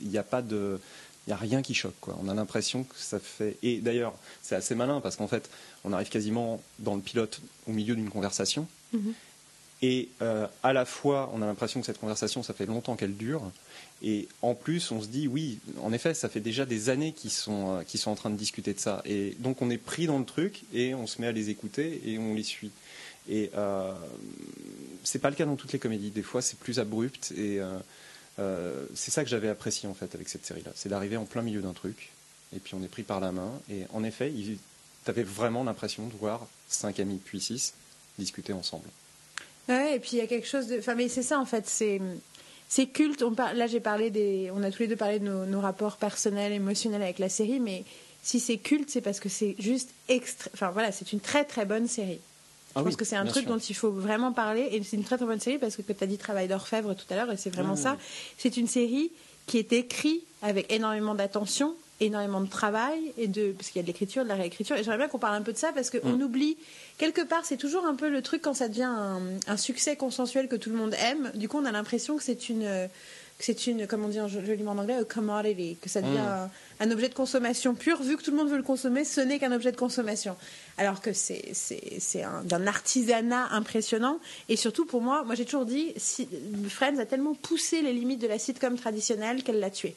[0.00, 0.80] il n'y a pas de
[1.26, 2.18] il y a rien qui choque quoi.
[2.22, 4.12] On a l'impression que ça fait et d'ailleurs,
[4.42, 5.48] c'est assez malin parce qu'en fait,
[5.84, 9.12] on arrive quasiment dans le pilote au milieu d'une conversation Mhm.
[9.86, 13.16] Et euh, à la fois, on a l'impression que cette conversation, ça fait longtemps qu'elle
[13.18, 13.42] dure.
[14.02, 17.30] Et en plus, on se dit, oui, en effet, ça fait déjà des années qu'ils
[17.30, 19.02] sont, euh, qu'ils sont en train de discuter de ça.
[19.04, 22.00] Et donc, on est pris dans le truc et on se met à les écouter
[22.06, 22.70] et on les suit.
[23.28, 23.92] Et euh,
[25.02, 26.10] c'est pas le cas dans toutes les comédies.
[26.10, 27.34] Des fois, c'est plus abrupt.
[27.36, 27.60] Et
[28.38, 30.70] euh, c'est ça que j'avais apprécié, en fait, avec cette série-là.
[30.74, 32.10] C'est d'arriver en plein milieu d'un truc.
[32.56, 33.52] Et puis, on est pris par la main.
[33.70, 37.74] Et en effet, tu avais vraiment l'impression de voir cinq amis, puis six,
[38.18, 38.88] discuter ensemble.
[39.68, 40.78] Ouais, et puis il y a quelque chose de.
[40.78, 42.00] Enfin, mais c'est ça en fait, c'est.
[42.68, 43.22] C'est culte.
[43.22, 44.50] On par- Là, j'ai parlé des.
[44.54, 47.60] On a tous les deux parlé de nos, nos rapports personnels, émotionnels avec la série,
[47.60, 47.84] mais
[48.22, 50.50] si c'est culte, c'est parce que c'est juste extra.
[50.54, 52.18] Enfin voilà, c'est une très très bonne série.
[52.74, 53.52] Je Ah pense oui, que c'est un truc sûr.
[53.52, 55.94] dont il faut vraiment parler et c'est une très très bonne série parce que tu
[56.02, 57.96] as dit Travail d'orfèvre tout à l'heure et c'est vraiment Oui, ça.
[58.36, 59.12] C'est une série
[59.46, 63.82] qui est écrite avec énormément d'attention, énormément de travail et de parce qu'il y a
[63.82, 65.90] de l'écriture, de la réécriture et j'aimerais bien qu'on parle un peu de ça parce
[65.90, 66.22] qu'on Mm.
[66.22, 66.56] oublie
[66.98, 70.48] quelque part c'est toujours un peu le truc quand ça devient un, un succès consensuel
[70.48, 71.30] que tout le monde aime.
[71.34, 72.88] Du coup on a l'impression que c'est une
[73.36, 76.50] que c'est une comment dire joliment en anglais a commodity que ça devient Mm.
[76.80, 79.20] un, un objet de consommation pur vu que tout le monde veut le consommer ce
[79.20, 80.36] n'est qu'un objet de consommation
[80.78, 85.44] alors que c'est c'est c'est un- d'un artisanat impressionnant et surtout pour moi moi j'ai
[85.44, 86.28] toujours dit si,
[86.68, 89.94] Friends a tellement poussé les limites de la sitcom traditionnelle qu'elle l'a tué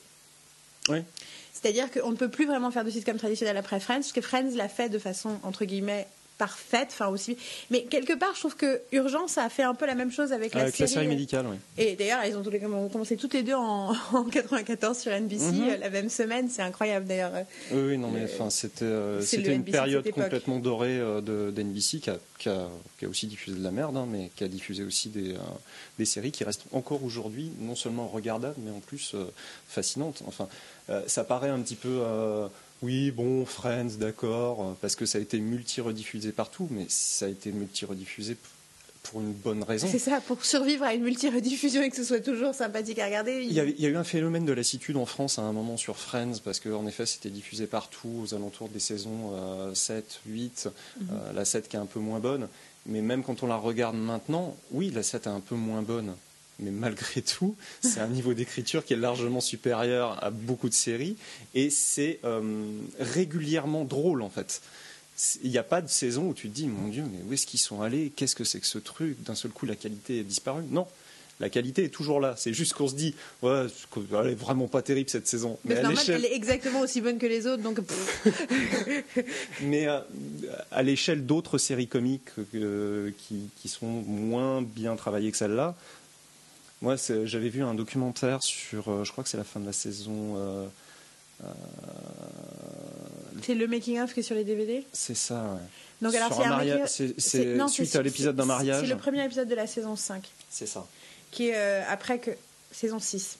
[0.90, 1.00] Oui.
[1.60, 4.56] C'est-à-dire qu'on ne peut plus vraiment faire de sitcom traditionnel après Friends, parce que Friends
[4.56, 7.36] l'a fait de façon, entre guillemets, parfaite, enfin aussi.
[7.71, 10.56] Mais quelque part, je trouve que Urgence a fait un peu la même chose avec,
[10.56, 11.58] Avec la la série médicale, oui.
[11.78, 15.52] Et d'ailleurs, elles ont tous les- commencé toutes les deux en, en 94 sur NBC,
[15.52, 15.69] Mhm.
[15.69, 17.32] euh, la même semaine, c'est incroyable d'ailleurs.
[17.71, 21.21] Oui, oui, non, mais enfin, c'était euh, une NBC période complètement dorée euh,
[21.52, 22.67] d'NBC qui a, qui, a,
[23.00, 25.38] qui a aussi diffusé de la merde, hein, mais qui a diffusé aussi des, euh,
[25.97, 29.26] des séries qui restent encore aujourd'hui non seulement regardables, mais en plus euh,
[29.67, 30.21] fascinantes.
[30.28, 30.47] Enfin,
[30.89, 31.89] euh, ça paraît un petit peu.
[32.82, 37.30] Oui, bon, Friends, d'accord, euh, parce que ça a été multi-rediffusé partout, mais ça a
[37.30, 38.38] été multi-rediffusé
[39.04, 39.88] pour une bonne raison.
[39.90, 43.42] C'est ça, pour survivre à une multi-rediffusion et que ce soit toujours sympathique à regarder.
[43.44, 45.54] Il y, a, il y a eu un phénomène de lassitude en France à un
[45.54, 50.22] moment sur Friends, parce qu'en effet, c'était diffusé partout aux alentours des saisons euh, 7,
[50.26, 50.70] 8,
[51.12, 52.48] euh, la 7 qui est un peu moins bonne.
[52.86, 56.13] Mais même quand on la regarde maintenant, oui, la 7 est un peu moins bonne.
[56.60, 61.15] Mais malgré tout, c'est un niveau d'écriture qui est largement supérieur à beaucoup de séries.
[61.54, 62.41] Et c'est euh,
[63.00, 64.62] régulièrement drôle, en fait.
[65.43, 67.48] Il n'y a pas de saison où tu te dis, mon Dieu, mais où est-ce
[67.48, 68.12] qu'ils sont allés?
[68.15, 69.22] Qu'est-ce que c'est que ce truc?
[69.24, 70.63] D'un seul coup, la qualité est disparue.
[70.70, 70.88] Non,
[71.39, 72.34] la qualité est toujours là.
[72.38, 73.65] C'est juste qu'on se dit, ouais,
[73.96, 75.60] elle est vraiment pas terrible cette saison.
[75.65, 77.80] Mais à normal, elle est exactement aussi bonne que les autres, donc
[79.62, 80.00] mais euh,
[80.72, 85.76] à l'échelle d'autres séries comiques euh, qui, qui sont moins bien travaillées que celle-là,
[86.82, 89.74] moi j'avais vu un documentaire sur, euh, je crois que c'est la fin de la
[89.74, 90.68] saison, euh,
[91.44, 91.48] euh,
[93.44, 94.84] c'est le making-of qui est sur les DVD.
[94.94, 95.42] c'est ça.
[95.54, 95.60] ouais.
[96.02, 96.32] Donc alors,
[96.88, 97.20] c'est
[97.70, 98.82] suite à l'épisode d'un mariage.
[98.82, 100.24] C'est le premier épisode de la saison 5.
[100.50, 100.86] C'est ça.
[101.32, 102.32] qui est euh, après que
[102.72, 103.38] saison 6.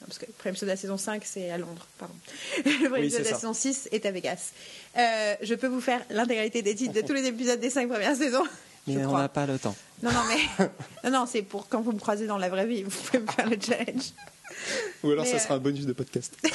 [0.00, 2.14] Non, Parce que le premier épisode de la saison 5, c'est à Londres, pardon.
[2.64, 3.36] Le premier Oui, épisode de la ça.
[3.40, 4.50] saison 6 est à Vegas.
[4.96, 8.16] Euh, je peux vous faire l'intégralité des titres de tous les épisodes des 5 premières
[8.16, 8.44] saisons.
[8.86, 9.76] Mais je on n'a pas le temps.
[10.02, 10.66] Non, non, mais.
[11.04, 13.30] non, non, c'est pour quand vous me croisez dans la vraie vie, vous pouvez me
[13.30, 14.12] faire le challenge.
[15.02, 16.36] Ou alors Mais, ça euh, sera un bonus de podcast.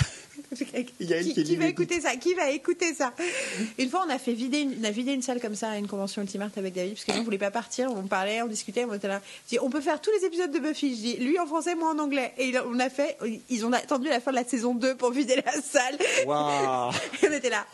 [0.56, 3.13] Qui, qui qui lit va écouter ça Qui va écouter ça?
[3.78, 5.78] Une fois, on a fait vider une, on a vidé une salle comme ça à
[5.78, 7.92] une convention Ultimart avec David, parce que nous, on voulait pas partir.
[7.92, 9.22] On parlait, on discutait, on était là.
[9.46, 10.96] Je dis, on peut faire tous les épisodes de Buffy.
[10.96, 12.34] Je dis, lui en français, moi en anglais.
[12.38, 13.18] Et on a fait.
[13.50, 15.98] Ils ont attendu la fin de la saison 2 pour vider la salle.
[16.22, 17.66] Et on était là.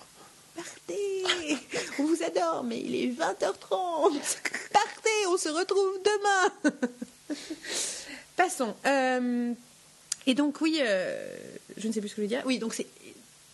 [0.55, 1.57] Partez
[1.99, 4.19] On vous adore, mais il est 20h30
[4.71, 6.71] Partez On se retrouve demain
[8.35, 8.75] Passons.
[8.85, 9.51] Euh,
[10.25, 11.35] et donc, oui, euh,
[11.77, 12.43] je ne sais plus ce que je veux dire.
[12.45, 12.87] Oui, donc c'est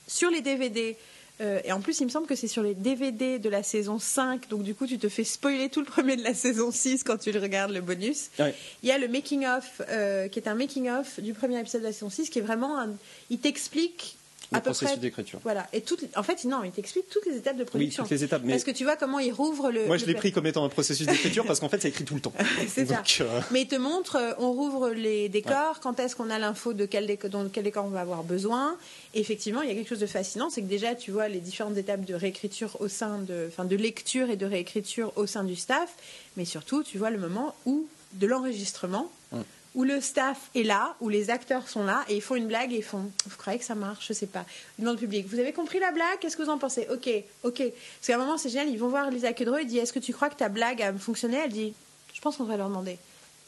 [0.07, 0.95] sur les DVD.
[1.41, 3.99] euh, et en plus, il me semble que c'est sur les DVD de la saison
[3.99, 4.47] 5.
[4.49, 7.17] Donc, du coup, tu te fais spoiler tout le premier de la saison 6 quand
[7.17, 8.29] tu le regardes, le bonus.
[8.39, 8.53] Ouais.
[8.83, 11.93] Il y a le making-of, euh, qui est un making-of du premier épisode de la
[11.93, 12.89] saison 6, qui est vraiment un.
[13.29, 14.17] Il t'explique
[14.51, 15.39] Le à processus d'écriture.
[15.43, 15.67] Voilà.
[15.73, 18.03] Et toutes, en fait, non, il t'explique toutes les étapes de Oui, production.
[18.03, 18.41] toutes les étapes.
[18.43, 19.85] Mais Parce que tu vois comment il rouvre le.
[19.85, 22.15] moi, je l'ai pris comme étant un processus d'écriture parce qu'en fait, ça écrit tout
[22.15, 22.33] le temps.
[22.67, 23.03] C'est ça.
[23.21, 26.73] Euh, Mais il te montre, euh, on rouvre les décors, quand est-ce qu'on a l'info
[26.73, 28.75] de quel, décor, dont quel décor on va avoir besoin.
[29.13, 31.39] Et effectivement, il y a quelque chose de fascinant, c'est que déjà, tu vois les
[31.39, 35.43] différentes étapes de réécriture au sein de, enfin, de lecture et de réécriture au sein
[35.43, 35.93] du staff,
[36.37, 39.11] mais surtout, tu vois le moment où de l'enregistrement.
[39.31, 39.43] Hum.
[39.75, 42.73] Où le staff est là, où les acteurs sont là et ils font une blague
[42.73, 44.43] et ils font Vous croyez que ça marche Je sais pas.
[44.77, 46.17] Ils demandent au public Vous avez compris la blague?
[46.19, 46.87] Qu'est-ce que vous en pensez?
[46.91, 47.07] Ok,
[47.43, 47.57] ok.
[47.57, 49.99] Parce qu'à un moment, c'est génial, ils vont voir Lisa Kudrow et dit Est-ce que
[49.99, 51.37] tu crois que ta blague a fonctionné?
[51.37, 51.73] Elle dit
[52.13, 52.97] Je pense qu'on va leur demander.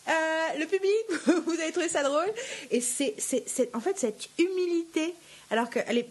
[0.08, 0.12] Euh,
[0.60, 0.92] le public,
[1.46, 2.32] vous avez trouvé ça drôle?
[2.70, 3.16] Et c'est,
[3.74, 5.14] en fait cette humilité,
[5.50, 6.08] alors que les,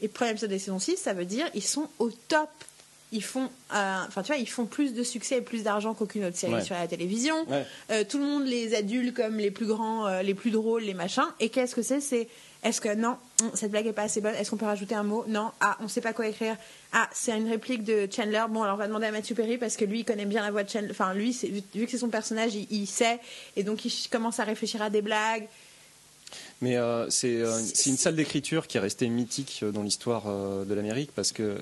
[0.00, 2.48] les premiers épisodes des saisons 6, ça veut dire ils sont au top.
[3.14, 6.24] Ils font, euh, enfin tu vois, ils font plus de succès et plus d'argent qu'aucune
[6.24, 6.64] autre série Ouais.
[6.64, 7.36] sur la télévision.
[7.48, 7.64] ouais.
[7.90, 10.94] Euh, tout le monde les adule comme les plus grands, euh, les plus drôles, les
[10.94, 11.26] machins.
[11.38, 12.00] Et qu'est-ce que c'est?
[12.00, 12.28] C'est
[12.64, 15.02] est-ce que non, hum, cette blague est pas assez bonne Est-ce qu'on peut rajouter un
[15.02, 15.24] mot?
[15.28, 15.50] Non.
[15.60, 16.56] Ah, on sait pas quoi écrire.
[16.92, 18.44] Ah, c'est une réplique de Chandler.
[18.48, 20.50] Bon, alors on va demander à Matthew Perry parce que lui, il connaît bien la
[20.50, 20.88] voix de Chandler.
[20.92, 21.36] Enfin, lui,
[21.74, 23.18] vu que c'est son personnage, il, il sait.
[23.56, 25.48] Et donc, il commence à réfléchir à des blagues.
[26.60, 30.24] Mais euh, c'est euh, c'est une salle d'écriture qui est restée mythique euh, dans l'histoire
[30.26, 31.56] euh, de l'Amérique parce que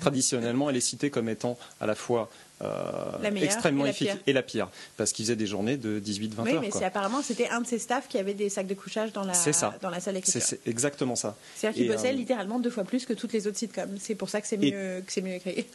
[0.00, 2.28] traditionnellement, elle est citée comme étant à la fois
[2.60, 6.60] La extrêmement efficace et la pire parce qu'ils faisaient des journées de 18-20 oui, heures.
[6.60, 6.80] mais quoi.
[6.80, 9.34] c'est apparemment, c'était un de ses staffs qui avait des sacs de couchage dans la,
[9.34, 9.76] C'est ça.
[9.82, 10.42] dans la salle C'est d'écriture.
[10.42, 11.36] c'est exactement ça.
[11.56, 13.96] C'est-à-dire qu'il bossait littéralement deux fois plus que toutes les autres sitcoms.
[13.98, 15.66] C'est pour ça que c'est Et- mieux, que c'est mieux écrit.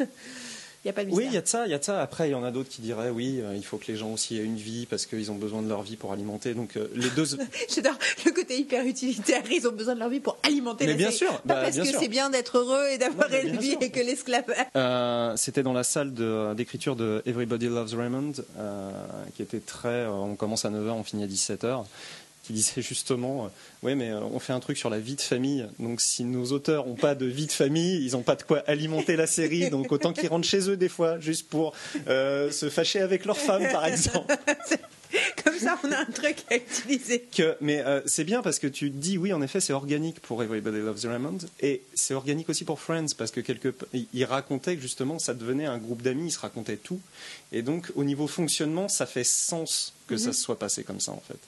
[0.87, 2.01] N'y a pas de Oui, il y a de ça, il y a de ça.
[2.01, 4.09] Après, il y en a d'autres qui diraient oui, euh, il faut que les gens
[4.13, 6.53] aussi aient une vie parce qu'ils ont besoin de leur vie pour alimenter.
[6.53, 7.25] Donc euh, les deux.
[7.75, 9.43] J'adore le côté hyper utilitaire.
[9.51, 11.17] Ils ont besoin de leur vie pour alimenter Mais la bien série.
[11.29, 13.71] sûr, Pas bah, parce bien que c'est bien d'être heureux et d'avoir Ouais, une vie
[13.71, 13.81] sûr.
[13.81, 14.55] et que l'esclavage.
[14.77, 16.13] Euh, C'était dans la salle
[16.55, 18.91] d'écriture de, Everybody Loves Raymond, euh,
[19.35, 20.05] qui était très.
[20.05, 21.83] on commence à 9h, on finit à 17h,
[22.47, 23.47] qui disait justement euh,
[23.83, 25.67] Ouais, mais euh, on fait un truc sur la vie de famille.
[25.79, 28.63] Donc, si nos auteurs n'ont pas de vie de famille, ils n'ont pas de quoi
[28.65, 29.69] alimenter la série.
[29.69, 31.73] Donc, autant qu'ils rentrent chez eux des fois, juste pour
[32.07, 34.35] euh, se fâcher avec leur femme, par exemple.
[35.43, 37.21] Comme ça, on a un truc à utiliser.
[37.35, 40.43] Que, mais euh, c'est bien parce que tu dis oui en effet c'est organique pour
[40.43, 43.73] Everybody Loves Raymond et c'est organique aussi pour Friends parce que quelque
[44.13, 46.99] il racontait que justement ça devenait un groupe d'amis, ils se racontaient tout
[47.53, 50.33] et donc au niveau fonctionnement ça fait sens que ça Mhm.
[50.33, 51.39] se soit passé comme ça en fait.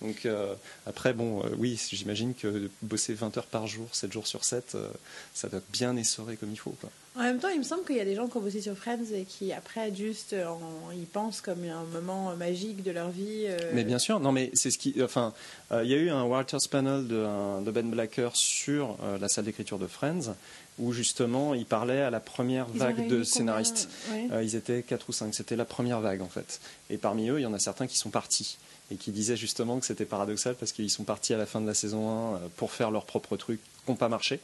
[0.00, 0.54] Donc euh,
[0.86, 4.76] après bon euh, oui j'imagine que bosser 20 heures par jour, 7 jours sur 7
[4.76, 4.88] euh,
[5.34, 6.90] ça doit bien essorer comme il faut quoi.
[7.16, 8.76] En même temps, il me semble qu'il y a des gens qui ont bossé sur
[8.76, 13.48] Friends et qui, après, juste, en- ils pensent comme un moment magique de leur vie.
[13.72, 14.94] Mais bien sûr, non, mais c'est ce qui.
[15.02, 15.32] Enfin,
[15.72, 19.46] il y a eu un Writers Panel de, un- de Ben Blacker sur la salle
[19.46, 20.32] d'écriture de Friends,
[20.78, 23.88] où justement il parlait à la première ils vague de scénaristes.
[24.12, 24.28] Ouais.
[24.30, 26.60] Euh, ils étaient 4 ou 5, c'était la première vague en fait.
[26.88, 28.58] Et parmi eux, il y en a certains qui sont partis
[28.90, 31.66] et qui disaient justement que c'était paradoxal parce qu'ils sont partis à la fin de
[31.66, 34.40] la saison 1 euh, pour faire leurs propres trucs qui n'ont pas marché.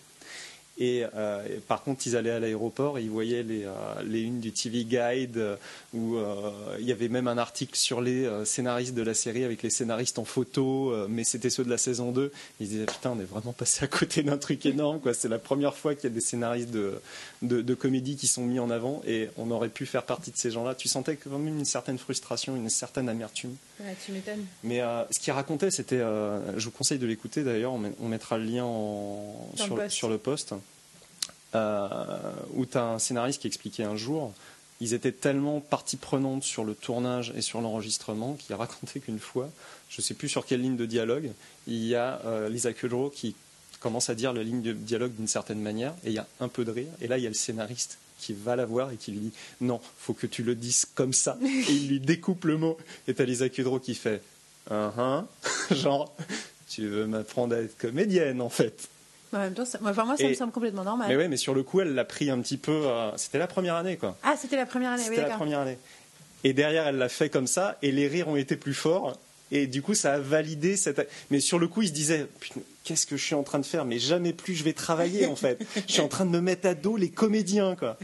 [0.77, 3.71] Et, euh, et par contre, ils allaient à l'aéroport et ils voyaient les, euh,
[4.05, 5.57] les unes du TV Guide euh,
[5.93, 9.63] où euh, il y avait même un article sur les scénaristes de la série avec
[9.63, 12.33] les scénaristes en photo, mais c'était ceux de la saison 2.
[12.61, 14.99] Ils disaient Putain, on est vraiment passé à côté d'un truc énorme.
[15.01, 15.15] quoi.
[15.15, 16.95] C'est la première fois qu'il y a des scénaristes de,
[17.43, 20.37] de, de comédie qui sont mis en avant et on aurait pu faire partie de
[20.37, 20.75] ces gens-là.
[20.75, 23.55] Tu sentais quand même une certaine frustration, une certaine amertume.
[23.79, 24.45] Ouais, tu m'étonnes.
[24.65, 24.81] Mais
[25.13, 25.99] ce qu'il racontait, c'était.
[26.01, 29.91] je vous conseille de l'écouter d'ailleurs, on, met- on mettra le lien en- le sur,
[29.93, 30.53] sur le post.
[31.55, 31.89] Euh,
[32.55, 34.33] où tu as un scénariste qui expliquait un jour.
[34.81, 39.49] Ils étaient tellement partie prenante sur le tournage et sur l'enregistrement qu'il racontait qu'une fois,
[39.89, 41.31] je ne sais plus sur quelle ligne de dialogue,
[41.67, 43.37] il y a euh, Lisa Kudrow qui
[43.81, 46.49] commence à dire la ligne de dialogue d'une certaine manière et il y a un
[46.49, 46.91] peu de rire.
[47.01, 49.33] Et là, il y a le scénariste qui va la voir et qui lui dit
[49.61, 51.39] non, faut que tu le dises comme ça.
[51.43, 52.77] et il lui découpe le mot.
[53.07, 54.23] Et t'as Lisa Kudrow qui fait
[54.71, 55.21] uh
[55.71, 56.15] genre
[56.69, 58.89] tu veux m'apprendre à être comédienne en fait.
[59.35, 61.07] En même temps, ça, moi, enfin, moi, ça Et- me semble complètement normal.
[61.09, 62.73] Mais ouais, mais sur le coup, elle l'a pris un petit peu.
[62.87, 64.17] euh, C'était la première année quoi.
[64.23, 65.79] Ah, c'était la première année, oui, C'était la première année.
[66.45, 69.19] Et derrière, elle l'a fait comme ça, et les rires ont été plus forts.
[69.51, 71.09] Et du coup, ça a validé cette.
[71.31, 72.27] Mais sur le coup, il se disait
[72.83, 73.85] Qu'est-ce que je suis en train de faire?
[73.85, 75.59] Mais jamais plus je vais travailler, en fait.
[75.87, 77.97] je suis en train de me mettre à dos les comédiens, quoi.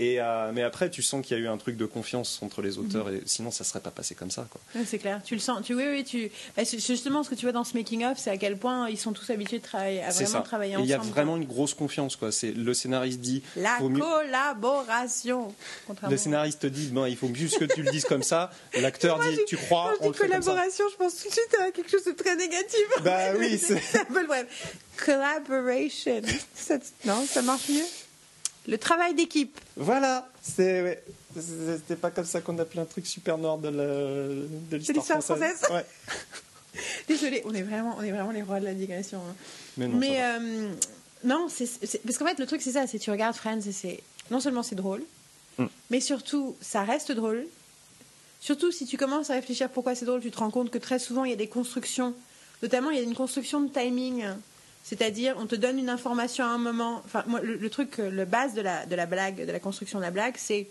[0.00, 2.62] Et, euh, mais après, tu sens qu'il y a eu un truc de confiance entre
[2.62, 4.48] les auteurs, et sinon, ça serait pas passé comme ça.
[4.86, 5.20] C'est clair.
[5.22, 5.62] Tu le sens.
[5.62, 6.30] Tu, oui, oui, tu.
[6.56, 9.12] Bah, justement, ce que tu vois dans ce making-of, c'est à quel point ils sont
[9.12, 10.86] tous habitués de travailler, à vraiment travailler ensemble.
[10.86, 12.16] Il y a vraiment une grosse confiance.
[12.16, 12.30] Quoi.
[12.42, 13.42] Le scénariste dit.
[13.56, 15.54] La collaboration.
[16.08, 18.50] Le scénariste dit bon, il faut juste que tu le dises comme ça.
[18.80, 19.92] L'acteur dit tu crois.
[19.98, 22.86] Quand je dis collaboration, je pense tout de suite à quelque chose de très négatif.
[23.04, 23.82] Bah oui, c'est.
[25.04, 26.22] Collaboration.
[27.04, 27.84] non, ça marche mieux?
[28.66, 29.58] Le travail d'équipe.
[29.76, 31.02] Voilà, c'est
[31.34, 35.58] c'était pas comme ça qu'on appelait un truc super nord de l'histoire française.
[35.58, 35.84] française ouais.
[37.08, 39.18] Désolée, on est vraiment, on est vraiment les rois de la digression.
[39.18, 39.34] Hein.
[39.76, 40.72] Mais non, Mais, euh,
[41.24, 41.48] non
[42.04, 44.62] parce qu'en fait le truc c'est ça, c'est tu regardes Friends et c'est non seulement
[44.62, 45.02] c'est drôle,
[45.58, 45.66] mm.
[45.90, 47.46] mais surtout ça reste drôle.
[48.40, 50.98] Surtout si tu commences à réfléchir pourquoi c'est drôle, tu te rends compte que très
[50.98, 52.14] souvent il y a des constructions,
[52.62, 54.24] notamment il y a une construction de timing
[54.82, 57.02] c'est-à-dire, on te donne une information à un moment.
[57.04, 60.04] Enfin, moi, le, truc, le base de la, de la blague, de la construction de
[60.04, 60.68] la blague, c'est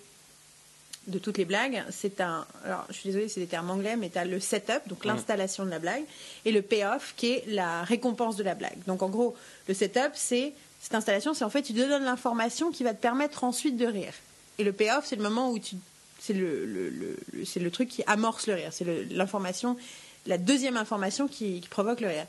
[1.08, 2.46] de toutes les blagues, c'est un.
[2.66, 5.66] Alors, je suis désolée, c'est des termes anglais, mais tu as le setup, donc l'installation
[5.66, 6.04] de la blague,
[6.46, 8.78] et le payoff, qui est la récompense de la blague.
[8.88, 9.36] Donc, en gros,
[9.68, 13.02] le setup, c'est cette installation, c'est en fait, tu te donnes l'information qui va te
[13.02, 14.14] permettre ensuite de rire.
[14.58, 15.76] Et le payoff, c'est le moment où tu.
[16.22, 18.72] C'est le, le, c'est le truc qui amorce le rire.
[18.72, 19.78] C'est l'information,
[20.26, 22.26] la deuxième information qui, qui provoque le rire.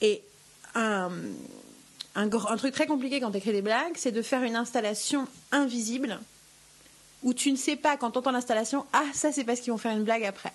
[0.00, 0.22] Et
[0.74, 1.10] un,
[2.14, 6.18] un, truc très compliqué quand tu écris des blagues, c'est de faire une installation invisible
[7.22, 9.78] où tu ne sais pas quand tu entends l'installation, ah ça c'est parce qu'ils vont
[9.78, 10.52] faire une blague après.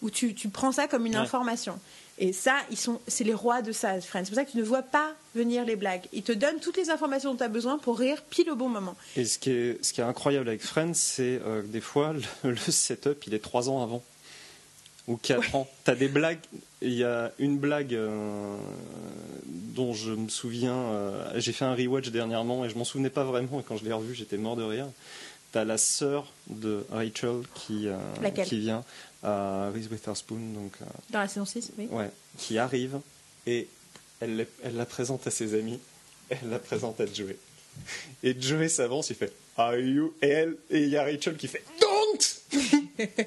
[0.00, 1.78] Où tu, tu prends ça comme une information.
[2.18, 4.24] Et ça, ils sont, c'est les rois de ça, Friends.
[4.24, 6.02] C'est pour ça que tu ne vois pas venir les blagues.
[6.12, 8.68] Ils te donnent toutes les informations dont tu as besoin pour rire pile au bon
[8.68, 8.96] moment.
[9.16, 12.50] Et ce qui est, ce qui est incroyable avec Friends, c'est euh, des fois le,
[12.50, 14.02] le, setup, il est trois ans avant
[15.08, 15.68] ou quatre ans.
[15.84, 16.38] Tu as des blagues.
[16.80, 18.56] Il y a une blague euh,
[19.46, 20.76] dont je me souviens.
[20.76, 23.60] Euh, j'ai fait un rewatch dernièrement et je m'en souvenais pas vraiment.
[23.60, 24.86] Et quand je l'ai revu, j'étais mort de rire.
[25.52, 28.84] Tu as la sœur de Rachel qui, euh, qui vient
[29.22, 30.38] à Reese Witherspoon.
[30.54, 30.72] Donc,
[31.10, 31.88] Dans la saison 6, oui.
[31.90, 32.98] Ouais, qui arrive
[33.46, 33.68] et
[34.20, 35.78] elle, elle la présente à ses amis.
[36.30, 37.36] Elle la présente à Joey.
[38.22, 40.14] Et Joey s'avance, il fait Are you?
[40.22, 42.62] Et elle, et il y a Rachel qui fait Don't!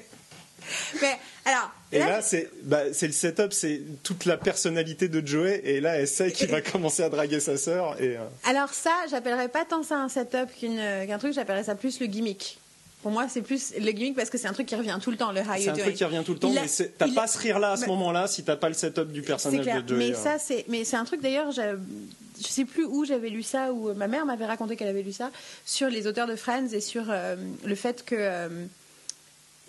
[1.02, 1.70] Mais alors.
[1.92, 5.60] Et là, c'est bah, le setup, c'est toute la personnalité de Joey.
[5.64, 8.00] Et là, elle sait qu'il va commencer à draguer sa sœur.
[8.00, 12.00] Et, euh, Alors, ça, j'appellerais pas tant ça un setup qu'un truc, j'appellerais ça plus
[12.00, 12.58] le gimmick.
[13.02, 15.16] Pour moi, c'est plus le gimmick parce que c'est un truc qui revient tout le
[15.16, 16.66] temps, le high C'est un truc qui revient tout le temps, mais
[16.98, 19.88] t'as pas ce rire-là à ce moment-là si t'as pas le setup du personnage de
[19.88, 19.98] Joey.
[19.98, 20.20] Mais euh.
[20.20, 21.76] ça, c'est, mais c'est un truc d'ailleurs, je
[22.40, 25.30] sais plus où j'avais lu ça, ou ma mère m'avait raconté qu'elle avait lu ça,
[25.64, 28.48] sur les auteurs de Friends et sur euh, le fait que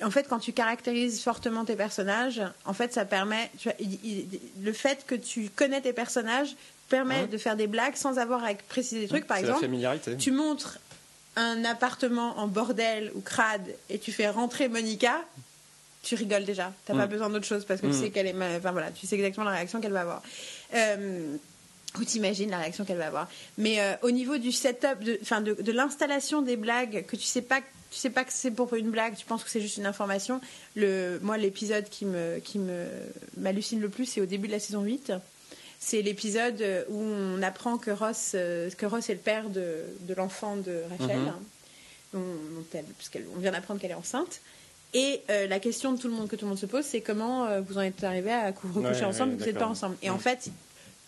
[0.04, 3.50] en fait, quand tu caractérises fortement tes personnages, en fait, ça permet.
[4.62, 6.56] le fait que tu connais tes personnages
[6.90, 9.28] permet de faire des blagues sans avoir à préciser des trucs.
[9.28, 9.68] Par exemple,
[10.20, 10.80] tu montres
[11.36, 15.24] un appartement en bordel ou crade et tu fais rentrer Monica,
[16.02, 16.74] tu rigoles déjà.
[16.86, 17.10] T'as pas mm.
[17.10, 18.02] besoin d'autre chose parce que tu mm.
[18.02, 18.36] sais qu'elle est.
[18.58, 20.24] Enfin voilà, tu sais exactement la réaction qu'elle va avoir.
[20.74, 21.36] Euh,
[22.00, 23.28] ou t'imagines la réaction qu'elle va avoir.
[23.58, 27.42] Mais euh, au niveau du setup, de, de, de l'installation des blagues que tu sais
[27.42, 29.86] pas tu sais pas que c'est pour une blague, tu penses que c'est juste une
[29.86, 30.42] information.
[30.76, 32.86] Le, moi, l'épisode qui me qui me
[33.38, 35.14] m'hallucine le plus, c'est au début de la saison 8.
[35.80, 40.14] C'est l'épisode où on apprend que Ross, euh, que Ross est le père de, de
[40.16, 41.34] l'enfant de Rachel, mhm.
[42.16, 42.20] on,
[43.36, 44.42] on vient d'apprendre qu'elle est enceinte.
[44.94, 47.02] Et euh, la question de tout le monde que tout le monde se pose, c'est
[47.02, 49.98] comment euh, vous en êtes arrivé à recoucher ensemble, vous n'êtes pas ensemble.
[50.02, 50.50] Et en fait,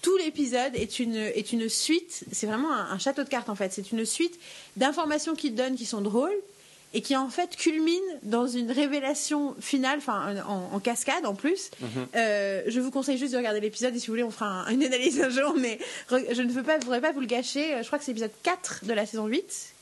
[0.01, 3.55] tout l'épisode est une, est une suite, c'est vraiment un, un, château de cartes en
[3.55, 4.39] fait, c'est une suite
[4.77, 6.35] d'informations qu'il donne qui sont drôles,
[6.93, 11.71] et qui en fait culmine dans une révélation finale, enfin en, cascade en plus.
[11.79, 12.07] Mhm.
[12.15, 14.83] Euh, je vous conseille juste de regarder l'épisode et si vous voulez on fera une
[14.83, 17.77] analyse un jour, mais je ne veux pas, voudrais pas vous le gâcher.
[17.81, 19.73] Je crois que c'est l'épisode 4 de la saison 8.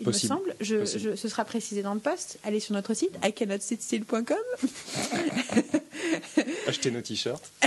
[0.00, 0.54] Il me semble.
[0.60, 2.38] Je, ce sera précisé dans le post.
[2.44, 4.26] Allez sur notre site, icannotsitstill.com.
[6.66, 7.52] Achetez nos t-shirts.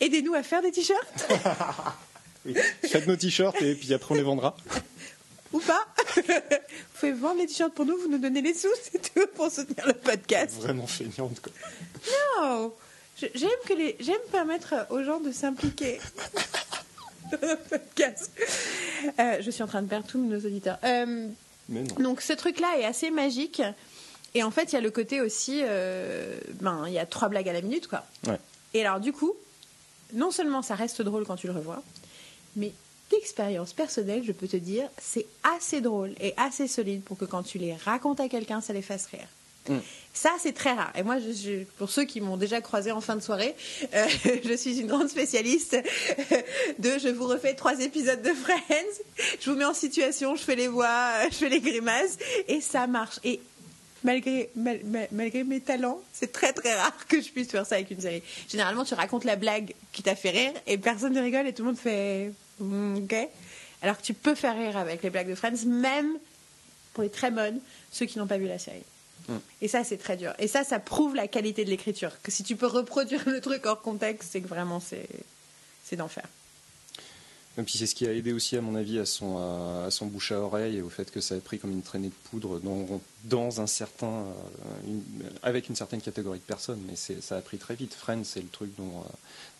[0.00, 1.26] Aidez-nous à faire des t-shirts.
[2.82, 4.56] Faites nos t-shirts et puis après on les vendra
[5.52, 5.86] ou pas.
[6.28, 9.50] Vous pouvez vendre les t-shirts pour nous, vous nous donnez les sous, c'est tout pour
[9.50, 10.54] soutenir le podcast.
[10.56, 11.52] Vraiment feignante, quoi.
[12.40, 12.72] Non
[13.18, 15.98] J'aime que les, j'aime permettre aux gens de s'impliquer
[17.32, 18.30] dans le podcast.
[19.18, 20.78] Euh, je suis en train de perdre tous nos auditeurs.
[20.84, 21.28] Euh,
[21.70, 21.94] Mais non.
[21.96, 23.62] Donc ce truc-là est assez magique.
[24.34, 27.28] Et en fait, il y a le côté aussi, euh, ben, il y a trois
[27.28, 28.04] blagues à la minute, quoi.
[28.26, 28.38] Ouais.
[28.74, 29.32] Et alors, du coup,
[30.12, 31.82] non seulement ça reste drôle quand tu le revois,
[32.54, 32.72] mais
[33.10, 35.26] d'expérience personnelle, je peux te dire, c'est
[35.56, 38.82] assez drôle et assez solide pour que quand tu les racontes à quelqu'un, ça les
[38.82, 39.28] fasse rire.
[39.68, 39.78] Mm.
[40.14, 40.92] Ça, c'est très rare.
[40.96, 43.54] Et moi, je, je- pour ceux qui m'ont déjà croisé en fin de soirée,
[43.94, 44.06] euh,
[44.44, 45.76] je suis une grande spécialiste
[46.78, 49.02] de je vous refais trois épisodes de Friends,
[49.40, 50.86] je vous mets en situation, je fais les voix,
[51.16, 52.16] euh, je fais les grimaces,
[52.48, 53.18] et ça marche.
[53.24, 53.40] Et
[54.04, 57.74] malgré, mal- mal- malgré mes talents, c'est très très rare que je puisse faire ça
[57.76, 58.22] avec une série.
[58.48, 61.62] Généralement, tu racontes la blague qui t'a fait rire, et personne ne rigole, et tout
[61.62, 62.30] le monde fait
[62.60, 63.14] OK.
[63.82, 66.16] Alors que tu peux faire rire avec les blagues de Friends, même
[66.94, 67.58] pour les très bonnes,
[67.92, 68.82] ceux qui n'ont pas vu la série.
[69.60, 70.32] Et ça, c'est très dur.
[70.38, 72.12] Et ça, ça prouve la qualité de l'écriture.
[72.22, 75.08] Que si tu peux reproduire le truc hors contexte, c'est que vraiment, c'est,
[75.84, 76.24] c'est d'enfer.
[77.58, 79.90] Et puis c'est ce qui a aidé aussi, à mon avis, à son, à, à
[79.90, 82.28] son bouche à oreille et au fait que ça a pris comme une traînée de
[82.30, 84.32] poudre dans, dans un certain, euh,
[84.86, 85.02] une-
[85.42, 86.80] avec une certaine catégorie de personnes.
[86.86, 87.94] Mais ça a pris très vite.
[87.94, 89.08] Friends, c'est le truc dont euh,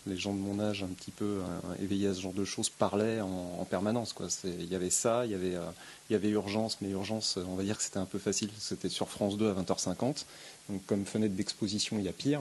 [0.06, 2.68] les gens de mon âge, un petit peu euh, éveillés à ce genre de choses,
[2.68, 4.12] parlaient en, en permanence.
[4.12, 4.28] quoi.
[4.44, 5.64] Il y avait ça, il y avait, euh,
[6.08, 8.50] il y avait Urgence, mais Urgence, euh, on va dire que c'était un peu facile.
[8.58, 10.24] C'était sur France 2 à 20h50.
[10.68, 12.40] Donc comme fenêtre d'exposition, il y a pire.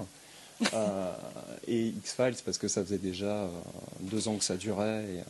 [0.73, 1.11] Euh,
[1.67, 3.47] et X-Files, parce que ça faisait déjà euh,
[4.01, 5.03] deux ans que ça durait.
[5.03, 5.23] Et, euh,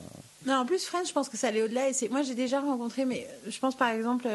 [0.46, 1.90] Non, en plus, Friends, je pense que ça allait au-delà.
[1.90, 2.10] Et c'est...
[2.10, 4.28] Moi, j'ai déjà rencontré, mais je pense par exemple,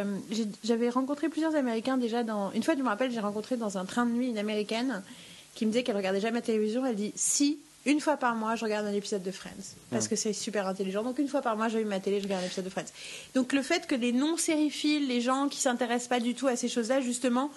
[0.64, 2.50] j'avais rencontré plusieurs Américains déjà dans.
[2.52, 5.02] Une fois, je me rappelle, j'ai rencontré dans un train de nuit une Américaine
[5.54, 6.84] qui me disait qu'elle regardait jamais la télévision.
[6.84, 9.74] Elle dit Si, une fois par mois, je regarde un épisode de Friends.
[9.90, 11.02] Parce que c'est super intelligent.
[11.02, 12.92] Donc, une fois par mois, j'allume ma télé, je regarde un épisode de Friends.
[13.34, 16.68] Donc, le fait que les non-sériphiles, les gens qui s'intéressent pas du tout à ces
[16.68, 17.50] choses-là, justement,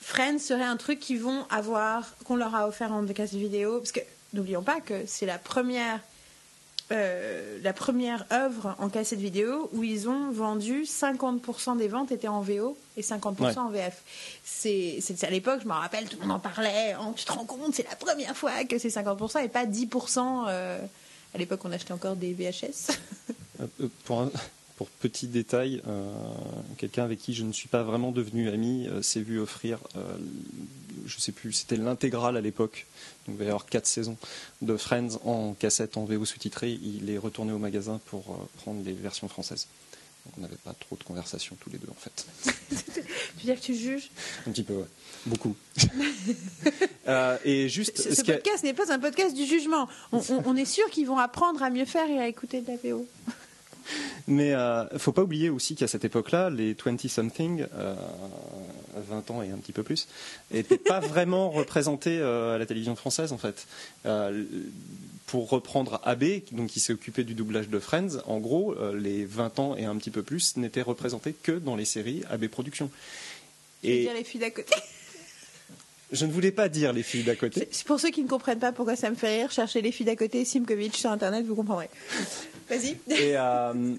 [0.00, 3.78] Friends serait un truc qu'ils vont avoir, qu'on leur a offert en cassette vidéo.
[3.78, 4.00] Parce que,
[4.32, 6.00] n'oublions pas que c'est la première
[6.92, 12.28] euh, la première œuvre en cassette vidéo où ils ont vendu 50% des ventes étaient
[12.28, 13.58] en VO et 50% Ouais.
[13.58, 14.02] en VF.
[14.44, 16.94] C'est à l'époque, je me rappelle, tout le monde en parlait.
[17.00, 20.46] Oh, tu te rends compte, c'est la première fois que c'est 50% et pas 10%.
[20.48, 20.78] euh,
[21.34, 22.90] à l'époque, on achetait encore des VHS.
[23.60, 23.66] Euh,
[24.04, 24.30] Pour, un-
[24.76, 26.10] pour petit détail, euh,
[26.78, 29.78] quelqu'un avec qui je ne suis pas vraiment devenu ami s'est vu offrir,
[31.06, 32.86] je sais plus, c'était l'intégrale à l'époque,
[33.26, 34.16] donc il va y avoir quatre saisons
[34.62, 36.70] de Friends en cassette, en VO sous-titré.
[36.72, 39.66] Il est retourné au magasin pour euh, prendre les versions françaises.
[40.26, 42.26] Donc, on n'avait pas trop de conversation tous les deux en fait.
[42.68, 42.74] tu
[43.38, 44.10] veux dire que tu juges?
[44.46, 44.86] Un petit peu, ouais.
[45.26, 45.56] Beaucoup.
[47.08, 49.88] Euh, et juste, Ce, podcast n'est pas un podcast du jugement.
[50.12, 52.68] On, on- on est sûr qu'ils vont apprendre à mieux faire et à écouter de
[52.68, 53.06] la VO.
[54.30, 57.94] Mais euh, faut pas oublier aussi qu'à cette époque-là, les 20-something, euh,
[59.10, 60.06] 20 ans et un petit peu plus,
[60.52, 63.66] n'étaient pas vraiment représentés euh, à la télévision française en fait.
[64.06, 64.44] Euh,
[65.26, 69.24] pour reprendre AB, donc qui s'est occupé du doublage de Friends, en gros, euh, les
[69.24, 72.90] 20 ans et un petit peu plus n'étaient représentés que dans les séries AB Productions.
[73.84, 74.74] Et dire les filles d'à côté.
[76.12, 77.68] je ne voulais pas dire les filles d'à côté.
[77.70, 80.06] C'est- Pour ceux qui ne comprennent pas pourquoi ça me fait rire, cherchez les filles
[80.06, 81.88] d'à côté, Simkovic sur internet, vous comprendrez.
[82.68, 82.90] Vas-y.
[83.08, 83.94] Et, euh,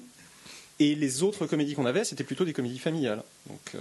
[0.82, 3.22] et les autres comédies qu'on avait, c'était plutôt des comédies familiales.
[3.48, 3.80] Donc, euh,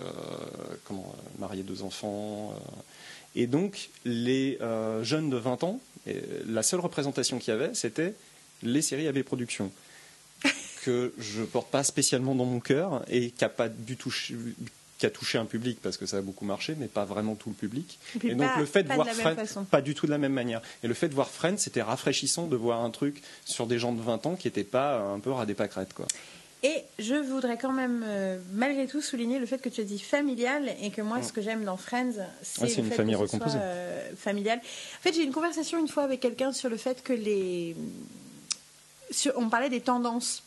[0.85, 2.53] comment euh, marier deux enfants.
[2.55, 2.81] euh.
[3.35, 4.59] et donc, les
[5.03, 5.81] jeunes de 20 ans,
[6.47, 8.15] la seule représentation qu'il y avait, c'était
[8.63, 9.73] les séries AB Productions.
[10.85, 14.13] que je porte pas spécialement dans mon cœur et qui a pas du tout
[14.99, 17.49] qui a touché un public parce que ça a beaucoup marché, mais pas vraiment tout
[17.49, 17.99] le public.
[18.23, 20.19] Et donc pas- le fait de de voir même Friends, pas du tout de la
[20.19, 20.61] même manière.
[20.83, 23.93] Et le fait de voir Friends, c'était rafraîchissant de voir un truc sur des gens
[23.93, 26.07] de 20 ans qui n'étaient pas un peu ras des pâquerettes, quoi.
[26.63, 29.99] Et je voudrais quand même, euh, malgré tout, souligner le fait que tu as dit
[29.99, 32.97] familial et que moi, ce que j'aime dans Friends, c'est Ouais, c'est le une fait
[32.97, 34.59] famille que ce soit, euh, familial.
[34.59, 37.75] En fait, j'ai eu une conversation une fois avec quelqu'un sur le fait que les.
[39.11, 40.43] sur- on parlait des tendances.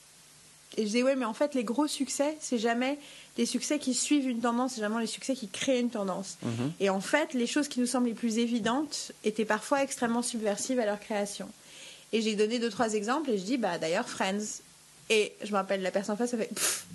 [0.77, 2.97] Et je disais, ouais, mais en fait, les gros succès, c'est jamais
[3.37, 6.37] des succès qui suivent une tendance, c'est vraiment les succès qui créent une tendance.
[6.79, 10.79] Et en fait, les choses qui nous semblent les plus évidentes étaient parfois extrêmement subversives
[10.79, 11.47] à leur création.
[12.11, 14.61] Et j'ai donné deux, trois exemples et je dis, bah d'ailleurs, Friends.
[15.09, 16.85] Et je me rappelle, la personne en face, ça fait Pff,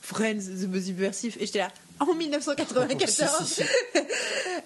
[0.00, 1.36] Friends, c'est subversif.
[1.40, 1.70] Et j'étais là,
[2.00, 3.62] en 1994.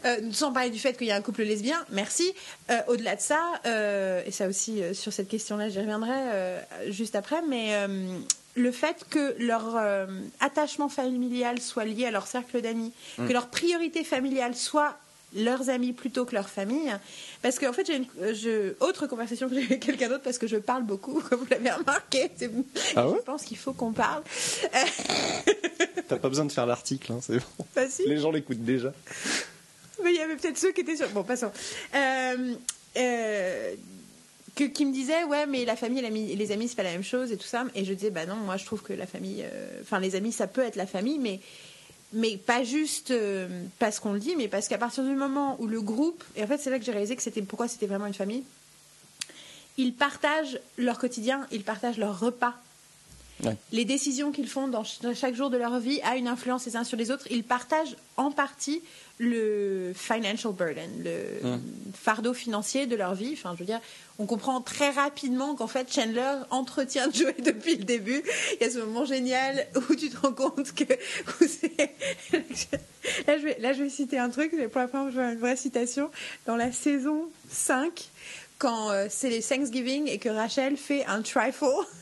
[0.05, 2.33] Euh, sans parler du fait qu'il y a un couple lesbien, merci.
[2.71, 6.61] Euh, Au-delà de ça, euh, et ça aussi, sur cette question-là, j'y reviendrai
[6.91, 7.73] juste après, mais
[8.57, 10.07] le fait que leur euh,
[10.41, 14.97] attachement familial soit lié à leur cercle d'amis, que leur priorité familiale soit
[15.37, 16.91] leurs amis plutôt que leur famille.
[17.43, 20.39] Parce qu'en fait, j'ai une euh, je- autre conversation que j'ai avec quelqu'un d'autre parce
[20.39, 22.31] que je parle beaucoup, comme vous l'avez remarqué.
[22.97, 24.23] Ah ouais je pense qu'il faut qu'on parle.
[26.09, 27.87] T'as pas besoin de faire l'article, hein, c'est bon.
[27.89, 28.07] Si.
[28.07, 28.93] Les gens l'écoutent déjà.
[30.05, 31.09] Mais il y avait peut-être ceux qui étaient sur.
[31.11, 31.51] Bon, passons.
[31.95, 32.55] Euh,
[32.97, 33.75] euh,
[34.55, 37.03] que, qui me disaient, ouais, mais la famille et les amis, c'est pas la même
[37.05, 37.65] chose et tout ça.
[37.75, 39.43] Et je disais, bah non, moi je trouve que la famille.
[39.45, 41.41] euh, Enfin, les amis, ça peut être la famille, mais.
[42.13, 45.67] Mais pas juste euh, parce qu'on le dit, mais parce qu'à partir du moment où
[45.67, 48.07] le groupe, et en fait c'est là que j'ai réalisé que c'était pourquoi c'était vraiment
[48.07, 48.45] une famille,
[49.77, 52.55] ils partagent leur quotidien, ils partagent leurs repas,
[53.73, 56.85] les décisions qu'ils font dans, chaque jour de leur vie a une influence les uns
[56.85, 57.27] sur les autres.
[57.31, 58.83] Ils partagent en partie
[59.19, 61.59] le financial burden, le
[61.95, 63.33] fardeau financier de leur vie.
[63.33, 63.81] Enfin, je veux dire,
[64.19, 68.23] on comprend très rapidement qu'en fait Chandler entretient Joey depuis le début.
[68.55, 70.85] Il y a ce moment génial où tu te rends compte que
[73.27, 75.39] là, je vais, là je vais citer un truc, pour la première fois je une
[75.39, 76.11] vraie citation
[76.47, 78.11] dans la saison 5
[78.59, 81.65] quand euh, c'est les Thanksgiving et que Rachel fait un trifle.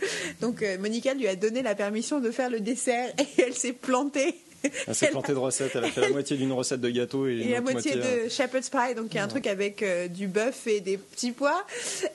[0.40, 3.72] Donc euh, Monica lui a donné la permission de faire le dessert et elle s'est
[3.72, 7.26] plantée elle s'est plantée de recettes, elle a fait la moitié d'une recette de gâteau
[7.26, 9.82] et, et la moitié, de euh, shepherd's pie, donc il y a un truc avec
[9.82, 11.64] euh, du bœuf et des petits pois.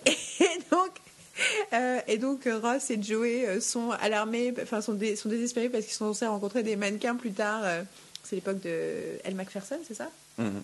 [0.06, 0.92] Et donc,
[1.74, 6.14] euh, et donc Ross et Joey sont alarmés, enfin sont, sont désespérés parce qu'ils sont
[6.14, 7.64] censés rencontrer des mannequins plus tard.
[8.24, 10.10] c'est l'époque de Elle Macpherson, c'est ça?
[10.38, 10.64] Mhm.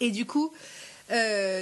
[0.00, 0.52] Et du coup,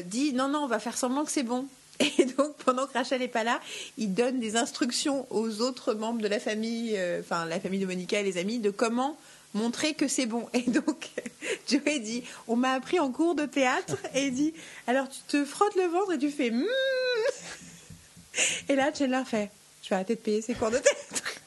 [0.07, 1.67] dit non non, on va faire semblant que c'est bon.
[2.01, 3.61] Et donc, pendant que Rachel n'est pas là,
[3.99, 8.21] il donne des instructions aux autres membres de la famille, enfin la famille de Monica
[8.21, 9.17] et les amis, de comment
[9.55, 10.49] montrer que c'est bon.
[10.53, 11.09] Et donc,
[11.69, 14.55] Joey dit, on m'a appris en cours de théâtre, et il dit,
[14.87, 16.67] alors tu te frottes le ventre et tu fais mmm.
[18.69, 19.51] Et là, Chandler fait,
[19.83, 21.41] je vais arrêter de payer ses cours de théâtre.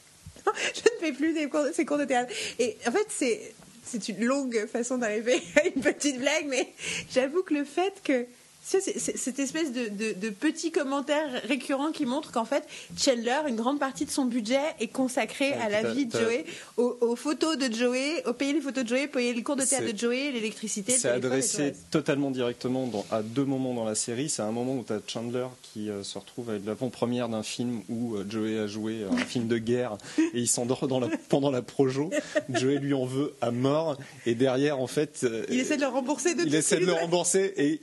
[0.74, 2.32] je ne fais plus des cours, ces cours de théâtre.
[2.58, 3.52] Et en fait,
[3.84, 6.72] c'est une longue façon d'arriver à une petite blague, mais
[7.10, 8.26] j'avoue que le fait que
[8.68, 12.64] cette espèce de, de, petit commentaire récurrent qui montre qu'en fait,
[12.98, 16.44] Chandler, une grande partie de son budget est consacrée à la vie de Joey,
[16.76, 19.90] aux, photos de Joey, au payer les photos de Joey, payer les cours de théâtre
[19.90, 20.92] de Joey, l'électricité.
[20.92, 24.28] C'est adressé totalement directement à deux moments dans la série.
[24.28, 27.80] C'est un moment où tu as Chandler qui euh, se retrouve avec l'avant-première d'un film
[27.88, 30.86] où euh, Joey a joué un film de guerre et il s'endort
[31.28, 32.10] pendant la projo.
[32.50, 33.96] Joey lui en veut à mort
[34.26, 35.20] et derrière, en fait.
[35.24, 37.80] Euh, il essaie de le rembourser de Il essaie de le rembourser et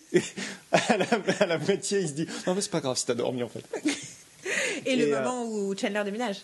[1.40, 3.50] à la, moitié, il se dit Non, mais c'est pas grave si t'as dormi en
[3.50, 3.64] fait.
[4.86, 6.42] Et, le euh, moment où Chandler déménage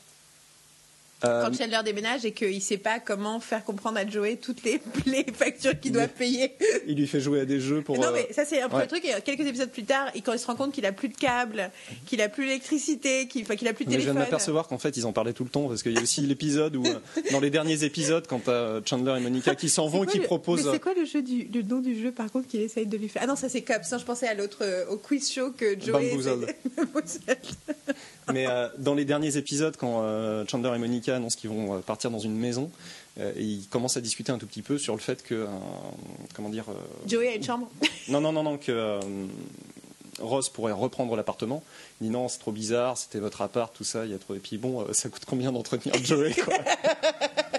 [1.21, 4.81] quand Chandler déménage et qu'il ne sait pas comment faire comprendre à Joey toutes les,
[5.33, 6.53] factures qu'il doit payer.
[6.87, 7.97] Il lui fait jouer à des jeux pour.
[7.97, 9.05] Non, mais ça, c'est un premier truc.
[9.05, 11.71] Et quelques épisodes plus tard, quand il se rend compte qu'il a plus de câbles,
[12.05, 13.87] qu'il a plus d'électricité, qu'il qu a plus de téléphone.
[13.87, 15.93] Mais je viens de m'apercevoir qu'en fait, ils en parlaient tout le temps parce qu'il
[15.93, 16.99] y a aussi l'épisode où, euh,
[17.31, 18.41] dans les derniers épisodes, quand
[18.85, 20.65] Chandler et Monica qui s'en vont et qui proposent.
[20.65, 22.97] Mais c'est quoi le, jeu du, le nom du jeu, par contre, qu'il essaye de
[22.97, 23.21] lui faire?
[23.23, 23.95] Ah non, ça c'est Cops.
[23.97, 26.11] Je pensais à l'autre, euh, au quiz show que Joey.
[28.33, 31.79] Mais euh, dans les derniers épisodes, quand euh, Chandler et Monica annoncent qu'ils vont euh,
[31.79, 32.71] partir dans une maison,
[33.37, 35.45] ils commencent à discuter un tout petit peu sur le fait que,
[36.33, 36.65] comment dire,
[37.05, 37.69] Joey a une chambre.
[38.07, 38.99] non, non, non, non, que
[40.19, 41.61] Ross pourrait reprendre l'appartement.
[41.99, 44.33] Il dit non, c'est trop bizarre, c'était votre appart, tout ça, il y a trop.
[44.33, 46.53] Et puis bon, ça coûte combien d'entretenir Joey quoi?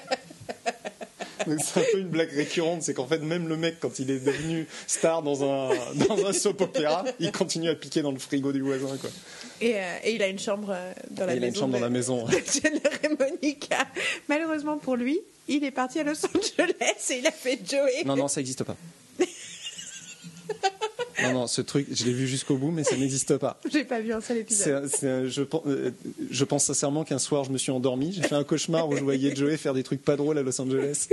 [1.58, 4.24] c'est un peu une blague récurrente, c'est qu'en fait même le mec quand il est
[4.24, 5.70] devenu star dans un
[6.08, 9.10] dans un soap opéra, il continue à piquer dans le frigo du voisin quoi.
[9.60, 11.40] Et, euh, il a une chambre euh, dans la maison.
[11.40, 12.26] Il a une chambre dans la maison.
[13.04, 13.86] et Monica.
[14.28, 18.04] Malheureusement pour lui, il est parti à Los Angeles et il a fait Joey.
[18.04, 18.76] Non non, ça n'existe pas.
[21.22, 23.60] Non, non, ce truc, je l'ai vu jusqu'au bout, mais ça n'existe pas.
[23.70, 24.90] J'ai pas vu un seul épisode.
[25.02, 25.90] je, euh,
[26.30, 28.12] je, pense sincèrement qu'un soir, je me suis endormi.
[28.12, 30.60] J'ai fait un cauchemar où je voyais Joey faire des trucs pas drôles à Los
[30.60, 31.08] Angeles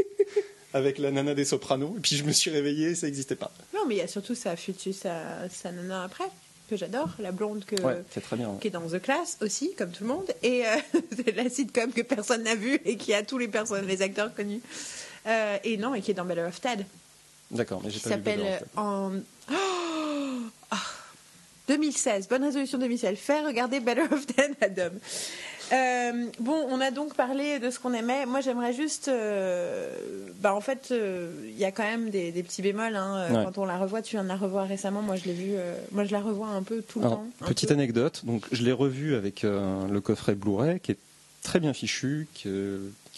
[0.74, 1.96] avec la nana des sopranos.
[1.98, 3.52] Et puis je me suis réveillé, ça n'existait pas.
[3.74, 6.30] Non, mais il y a surtout sa future, sa, sa nana après
[6.70, 7.76] que j'adore, la blonde que,
[8.20, 10.76] très bien, qui est dans The Class aussi, comme tout le monde, et euh,
[11.36, 14.62] la sitcom que personne n'a vue et qui a tous les personnes, les acteurs connus.
[15.26, 16.86] Euh, et non, et qui est dans Better of Ted.
[17.50, 19.14] D'accord, mais j'ai pas vu s'appelle en
[19.52, 20.76] oh
[21.68, 24.94] 2016, bonne résolution 2016, faire regarder Better of Ted à Dom.
[25.72, 28.26] Euh, bon, on a donc parlé de ce qu'on aimait.
[28.26, 29.08] Moi, j'aimerais juste.
[29.08, 29.90] Euh,
[30.42, 32.96] bah, en fait, euh, il y a quand même des, petits bémols.
[32.96, 35.02] Hein, quand on la revoit, tu viens de la revoir récemment.
[35.02, 35.54] Moi, je l'ai vu.
[35.92, 37.26] moi, je la revois un peu tout le temps.
[37.46, 38.22] Petite anecdote.
[38.26, 40.98] Donc, je l'ai revu avec le coffret Blu-ray qui est
[41.44, 42.28] très bien fichu,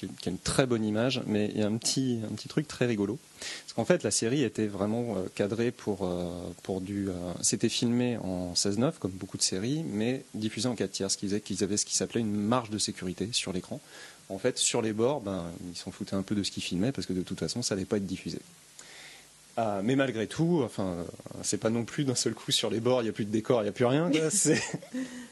[0.08, 2.48] qui, qui, a une très bonne image, mais il y a un petit, un petit
[2.48, 3.20] truc très rigolo.
[3.40, 6.30] Parce qu'en fait, la série était vraiment euh, cadrée pour, euh,
[6.64, 7.10] pour du.
[7.10, 11.18] Euh, c'était filmé en 16-9, comme beaucoup de séries, mais diffusé en 4 tiers, ce
[11.18, 13.80] qui faisait qu'ils avaient ce qui s'appelait une marge de sécurité sur l'écran.
[14.30, 16.92] En fait, sur les bords, ben, ils s'en foutaient un peu de ce qu'ils filmaient,
[16.92, 18.40] parce que de toute façon, ça n'allait pas être diffusé.
[19.58, 21.06] Ah, mais malgré tout, enfin,
[21.44, 23.32] c'est pas non plus d'un seul coup sur les bords, il n'y a plus de
[23.32, 24.10] décor, il n'y a plus rien.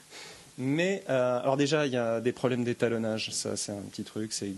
[0.61, 3.31] Mais euh, alors déjà, il y a des problèmes d'étalonnage.
[3.31, 4.33] Ça, c'est un petit truc.
[4.33, 4.51] C'est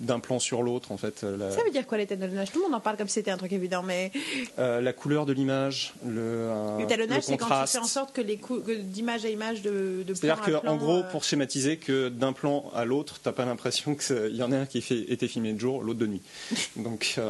[0.00, 1.24] d'un plan sur l'autre, en fait.
[1.24, 2.50] Euh, ça veut dire quoi l'étalonnage?
[2.50, 4.12] Tout le monde en parle comme si c'était un truc évident, mais
[4.58, 6.48] euh, la couleur de l'image, le
[6.78, 8.40] l'étalonnage, c'est quand tu fais en sorte que les
[8.82, 13.20] d'image à image de, de C'est-à-dire qu'en gros, pour schématiser, que d'un plan à l'autre,
[13.22, 15.98] t'as pas l'impression qu'il y en a un qui fait, était filmé de jour, l'autre
[15.98, 16.22] de nuit.
[16.76, 17.20] Donc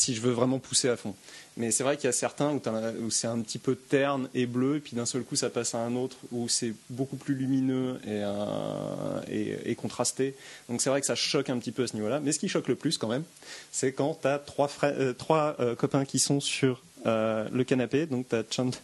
[0.00, 1.14] si je veux vraiment pousser à fond.
[1.58, 4.76] Mais c'est vrai qu'il y a certains où, c'est un petit peu terne et bleu,
[4.76, 8.00] et puis d'un seul coup ça passe à un autre où c'est beaucoup plus lumineux
[8.06, 10.34] et, euh, contrasté.
[10.68, 12.20] Donc c'est vrai que ça choque un petit peu à ce niveau-là.
[12.20, 13.24] Mais ce qui choque le plus quand même,
[13.72, 18.06] c'est quand tu as trois, euh, euh, copains qui sont sur le canapé.
[18.06, 18.78] Donc tu as Chandler,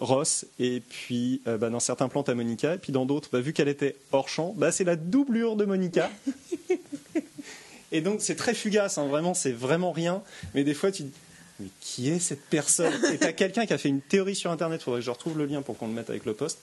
[0.00, 3.52] Ross, et puis bah, dans certains plans, as Monica, et puis dans d'autres, bah, vu
[3.52, 6.10] qu'elle était hors champ, bah, c'est la doublure de Monica.
[7.92, 10.22] et donc c'est très fugace, hein, vraiment, c'est vraiment rien.
[10.54, 11.12] Mais des fois, tu dis,
[11.60, 14.50] mais qui est cette personne Et tu as quelqu'un qui a fait une théorie sur
[14.50, 16.58] Internet, il faudrait que je retrouve le lien pour qu'on le mette avec le poste,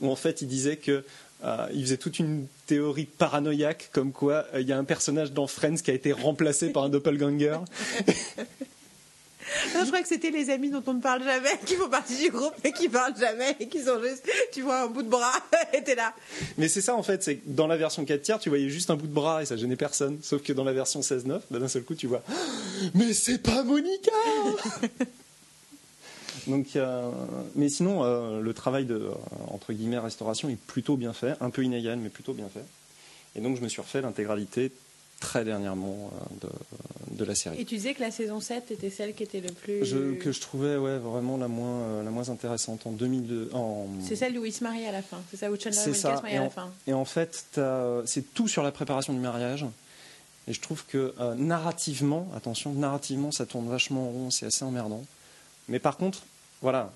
[0.00, 1.04] où en fait il disait que
[1.42, 5.46] euh, il faisait toute une théorie paranoïaque comme quoi il y a un personnage dans
[5.46, 7.58] Friends qui a été remplacé par un doppelganger.
[9.74, 12.16] Non, je crois que c'était les amis dont on ne parle jamais, qui font partie
[12.16, 15.08] du groupe mais qui parlent jamais et qui sont juste, tu vois un bout de
[15.08, 15.32] bras
[15.72, 16.14] et t'es là.
[16.58, 18.90] Mais c'est ça en fait, c'est que dans la version 4 tiers, tu voyais juste
[18.90, 20.18] un bout de bras et ça gênait personne.
[20.22, 22.22] Sauf que dans la version 16-9, bah, d'un seul coup, tu vois,
[22.94, 24.12] mais c'est pas Monica
[26.46, 27.10] Donc, euh,
[27.54, 29.10] mais sinon, euh, le travail de euh,
[29.48, 32.64] entre guillemets restauration est plutôt bien fait, un peu inégal, mais plutôt bien fait.
[33.36, 34.72] Et donc, je me suis refait l'intégralité
[35.20, 36.10] très dernièrement
[36.40, 36.48] de,
[37.18, 37.60] de, la série.
[37.60, 39.84] Et tu disais que la saison 7 était celle qui était le plus.
[39.84, 43.50] Je, que je trouvais ouais, vraiment la moins, la moins intéressante en 2002.
[43.52, 43.86] En...
[44.02, 46.16] C'est celle où il se marie à la fin, c'est ça, où Chandler et Monica
[46.16, 46.70] se marient à la fin.
[46.86, 47.60] Et en fait,
[48.06, 49.66] c'est tout sur la préparation du mariage.
[50.50, 54.64] Et je trouve que euh, narrativement, attention, narrativement, ça tourne vachement en rond, c'est assez
[54.64, 55.04] emmerdant.
[55.68, 56.24] Mais par contre,
[56.60, 56.92] voilà,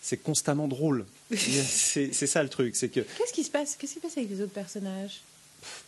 [0.00, 1.04] c'est constamment drôle.
[1.36, 3.00] c'est ça le truc, c'est que.
[3.00, 5.20] Qu'est-ce qui se passe Qu'est-ce qui se passe avec les autres personnages?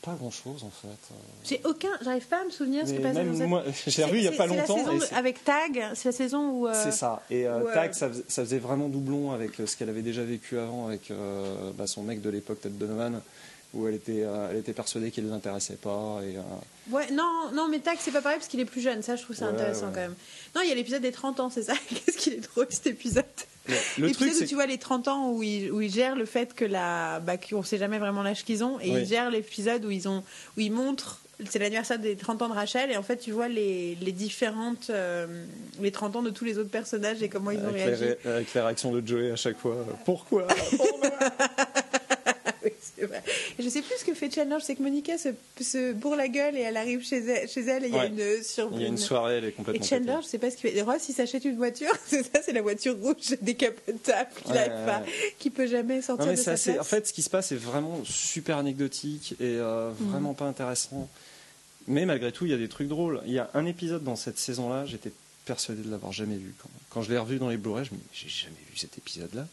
[0.03, 1.15] Pas grand chose en fait.
[1.45, 4.25] J'ai aucun, j'arrive pas à me souvenir ce qui passe dans moi, j'ai revu il
[4.25, 4.77] y a pas longtemps.
[4.77, 6.69] La saison avec Tag, c'est la saison où.
[6.69, 7.23] Euh, c'est ça.
[7.31, 10.87] Et euh, Tag, ça, ça, faisait vraiment doublon avec ce qu'elle avait déjà vécu avant
[10.87, 13.21] avec euh, bah, son mec de l'époque, Ted Donovan
[13.75, 16.21] où elle était, euh, elle était persuadée qu'il ne les intéressait pas.
[16.23, 16.41] Et, euh,
[16.91, 19.03] Ouais, non, non, mais Tac, c'est pas pareil parce qu'il est plus jeune.
[19.03, 20.15] Ça, je trouve ça intéressant quand même.
[20.55, 21.75] Non, il y a l'épisode des 30 ans, c'est ça?
[21.89, 23.25] Qu'est-ce qu'il est drôle cet épisode?
[23.99, 26.65] L'épisode où tu vois les 30 ans où ils, où ils gèrent le fait que
[26.65, 30.09] la, bah, qu'on sait jamais vraiment l'âge qu'ils ont, et ils gèrent l'épisode où ils
[30.09, 30.25] ont,
[30.57, 33.49] où ils montrent c'est l'anniversaire des 30 ans de Rachel et en fait tu vois
[33.49, 35.27] les, les différentes euh,
[35.81, 38.61] les 30 ans de tous les autres personnages et comment ils ont réagi avec les
[38.61, 40.47] réactions de Joey à chaque fois pourquoi?
[43.59, 44.57] je sais plus ce que fait Chandler.
[44.61, 45.31] Je sais que Monica se,
[45.61, 48.07] se, bourre la gueule et elle arrive chez elle, chez elle et il y a
[48.07, 49.85] une sur Il y a une soirée, elle est complètement.
[49.85, 50.83] Et Chandler, je sais pas ce qu'il fait.
[50.83, 51.93] Ross, il s'achète une voiture.
[52.07, 55.03] C'est ça, c'est la voiture rouge décapotable qu'il ouais, pas,
[55.39, 56.79] qui peut jamais sortir non, mais de sa place.
[56.79, 60.11] En fait, ce qui se passe est vraiment super anecdotique et euh, mm.
[60.11, 61.09] vraiment pas intéressant.
[61.89, 63.23] Mais malgré tout, il y a des trucs drôles.
[63.27, 65.13] Il y a un épisode dans cette saison-là, j'étais
[65.45, 66.55] persuadé de l'avoir jamais vu.
[66.61, 68.99] Quand, quand je l'ai revu dans les Blu-ray, je me dis, j'ai jamais vu cet
[68.99, 69.47] épisode-là.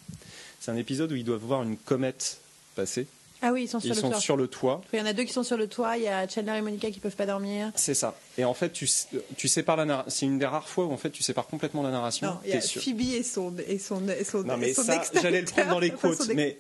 [0.59, 2.39] C'est un épisode où ils doivent voir une comète
[2.75, 3.07] passer.
[3.41, 4.19] Ah oui, ils sont, sur, ils le sont toit.
[4.19, 4.81] sur le toit.
[4.91, 5.97] Il y en a deux qui sont sur le toit.
[5.97, 7.71] Il y a Chandler et Monica qui peuvent pas dormir.
[7.75, 8.15] C'est ça.
[8.37, 8.87] Et en fait, tu,
[9.37, 10.09] tu sépares la narration.
[10.09, 12.27] C'est une des rares fois où en fait tu sépares complètement la narration.
[12.27, 14.43] Non, il y a Phoebe et son et son et son.
[14.43, 16.57] Non mais son ça, j'allais le prendre dans les quotes, mais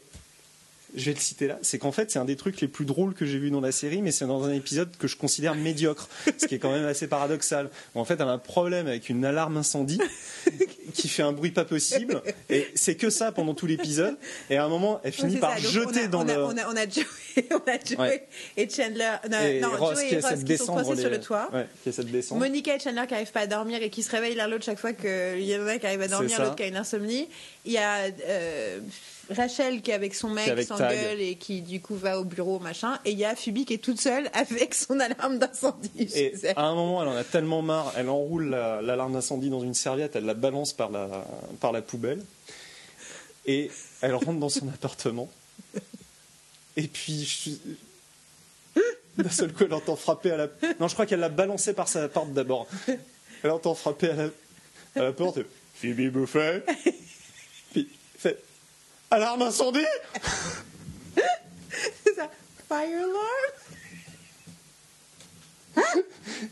[0.95, 3.13] je vais le citer là, c'est qu'en fait c'est un des trucs les plus drôles
[3.13, 6.09] que j'ai vu dans la série, mais c'est dans un épisode que je considère médiocre,
[6.37, 7.69] ce qui est quand même assez paradoxal.
[7.95, 9.99] En fait, elle a un problème avec une alarme incendie
[10.93, 14.17] qui fait un bruit pas possible, et c'est que ça pendant tout l'épisode.
[14.49, 16.33] Et à un moment, elle finit par jeter dans le.
[16.33, 17.05] On a, on a Joey,
[17.51, 18.27] on a Joey
[18.57, 19.15] et Chandler.
[19.29, 21.01] Non, et non Ross Joey qui et Ross qui sont coincés les...
[21.01, 21.49] sur le toit.
[21.53, 22.41] Ouais, qui essaie de descendre.
[22.41, 24.79] Monica et Chandler qui n'arrivent pas à dormir et qui se réveillent l'un l'autre chaque
[24.79, 27.27] fois qu'il y en a un qui arrive à dormir, l'autre qui a une insomnie.
[27.65, 28.79] Il y a euh,
[29.29, 32.99] Rachel qui est avec son mec, s'engueule et qui du coup va au bureau, machin.
[33.05, 36.09] Et il y a Phoebe qui est toute seule avec son alarme d'incendie.
[36.15, 39.73] Et à un moment, elle en a tellement marre, elle enroule l'alarme d'incendie dans une
[39.73, 41.25] serviette, elle la balance par la,
[41.59, 42.23] par la poubelle.
[43.45, 43.71] Et
[44.01, 45.29] elle rentre dans son appartement.
[46.77, 47.59] Et puis,
[49.17, 50.47] d'un seul coup, elle entend frapper à la.
[50.79, 52.67] Non, je crois qu'elle l'a balancé par sa porte d'abord.
[53.43, 54.23] Elle entend frapper à la,
[54.95, 55.39] à la porte.
[55.75, 56.63] Phoebe Buffet.
[59.11, 59.79] Alarme incendie
[62.03, 62.29] C'est ça.
[62.67, 63.15] Fire alarm?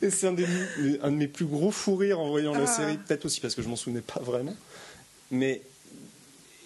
[0.02, 0.36] Et c'est un,
[1.02, 2.68] un, de mes plus gros fous rires en voyant la ah.
[2.68, 4.56] série, peut-être aussi parce que je m'en souvenais pas vraiment.
[5.32, 5.62] Mais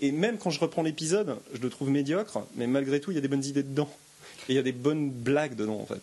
[0.01, 3.17] et même quand je reprends l'épisode, je le trouve médiocre, mais malgré tout, il y
[3.17, 3.89] a des bonnes idées dedans.
[4.49, 6.01] Et il y a des bonnes blagues dedans, en fait.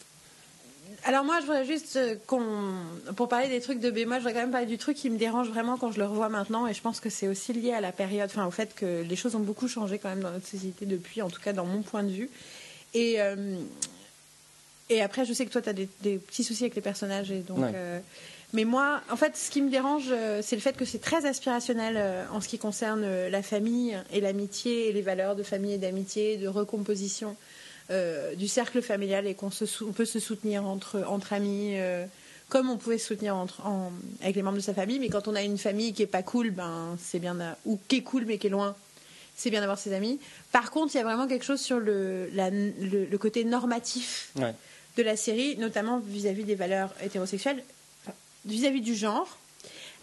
[1.04, 2.42] Alors moi, je voudrais juste euh, qu'on,
[3.14, 5.10] pour parler des trucs de B, moi, je voudrais quand même parler du truc qui
[5.10, 7.72] me dérange vraiment quand je le revois maintenant, et je pense que c'est aussi lié
[7.72, 10.30] à la période, enfin au fait que les choses ont beaucoup changé quand même dans
[10.30, 12.30] notre société depuis, en tout cas dans mon point de vue.
[12.94, 13.56] Et euh,
[14.90, 17.30] et après, je sais que toi, tu as des, des, petits soucis avec les personnages,
[17.30, 17.58] et donc.
[17.58, 17.72] Ouais.
[17.74, 18.00] Euh,
[18.54, 22.26] mais moi, en fait, ce qui me dérange, c'est le fait que c'est très aspirationnel
[22.32, 26.38] en ce qui concerne la famille et l'amitié et les valeurs de famille et d'amitié,
[26.38, 27.36] de recomposition.
[27.90, 29.48] Euh, du cercle familial et qu'on
[29.80, 32.04] on peut se soutenir entre, entre amis, euh,
[32.50, 34.98] comme on pouvait se soutenir entre, en- avec les membres de sa famille.
[34.98, 37.34] Mais quand on a une famille qui est pas cool, ben c'est bien
[37.64, 38.76] ou qui est cool mais qui est loin,
[39.36, 40.20] c'est bien d'avoir ses amis.
[40.52, 44.32] Par contre, il y a vraiment quelque chose sur le, la- le, le côté normatif
[44.36, 44.54] Ouais.
[44.98, 47.64] de la série, notamment vis-à-vis des valeurs hétérosexuelles,
[48.44, 49.38] vis-à-vis du genre.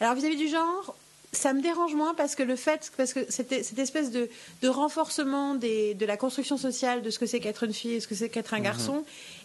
[0.01, 0.95] Alors vis-à-vis du genre,
[1.35, 4.29] ça me dérange moins parce que le fait, parce que cette, cette espèce de,
[4.61, 7.99] de renforcement des, de la construction sociale de ce que c'est qu'être une fille et
[7.99, 9.03] ce que c'est qu'être un garçon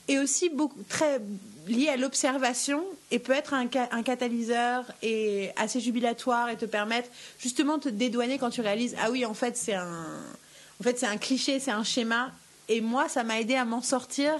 [0.09, 1.21] est aussi beaucoup, très
[1.69, 6.65] lié à l'observation et peut être un, ca- un catalyseur et assez jubilatoire et te
[6.65, 10.07] permettre justement de te dédouaner quand tu réalises ah oui en fait c'est un
[10.81, 12.33] en fait c'est un cliché c'est un schéma.
[12.69, 14.33] Et moi ça m'a aidé à m'en sortir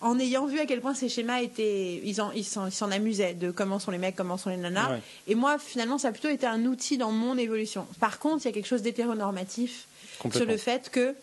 [0.00, 3.34] en ayant vu à quel point ces schémas étaient ils en- ils s'en ils amusaient
[3.34, 5.00] de comment sont les mecs comment sont les nanas Ouais.
[5.26, 8.48] et moi finalement ça a plutôt été un outil dans mon évolution par contre il
[8.48, 9.86] y a quelque chose d'hétéronormatif
[10.32, 11.14] sur le fait que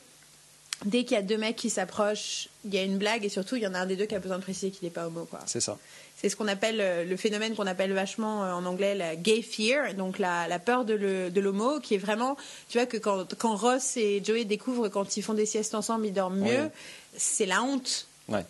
[0.84, 3.56] dès qu'il y a deux mecs qui s'approchent, il y a une blague et surtout
[3.56, 5.08] il y en a un des deux qui a besoin de préciser qu'il n'est pas
[5.08, 5.26] homo.
[5.26, 5.40] Quoi.
[5.46, 5.78] C'est ça.
[6.18, 9.42] C'est ce qu'on appelle euh, le phénomène qu'on appelle vachement euh, en anglais la gay
[9.42, 10.94] fear, donc la, la peur de
[11.40, 12.36] l'homo, qui est vraiment,
[12.70, 16.08] tu vois, que quand, quand Ross et Joey découvrent quand ils font des siestes ensemble,
[16.08, 16.72] ils dorment mieux, Ouais.
[17.18, 18.08] c'est la honte.
[18.28, 18.46] Ouais.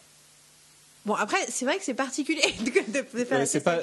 [1.06, 2.42] Bon, après, c'est vrai que c'est particulier
[2.88, 3.78] de, faire Ouais, c'est pas,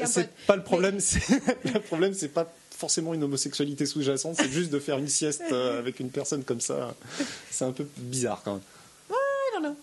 [0.47, 0.99] pas le problème.
[1.65, 5.79] Le problème, c'est pas forcément une homosexualité sous-jacente, c'est juste de faire une sieste euh,
[5.79, 6.95] avec une personne comme ça.
[7.49, 8.63] C'est un peu bizarre quand même.
[9.09, 9.17] Ouais,
[9.55, 9.77] non, non.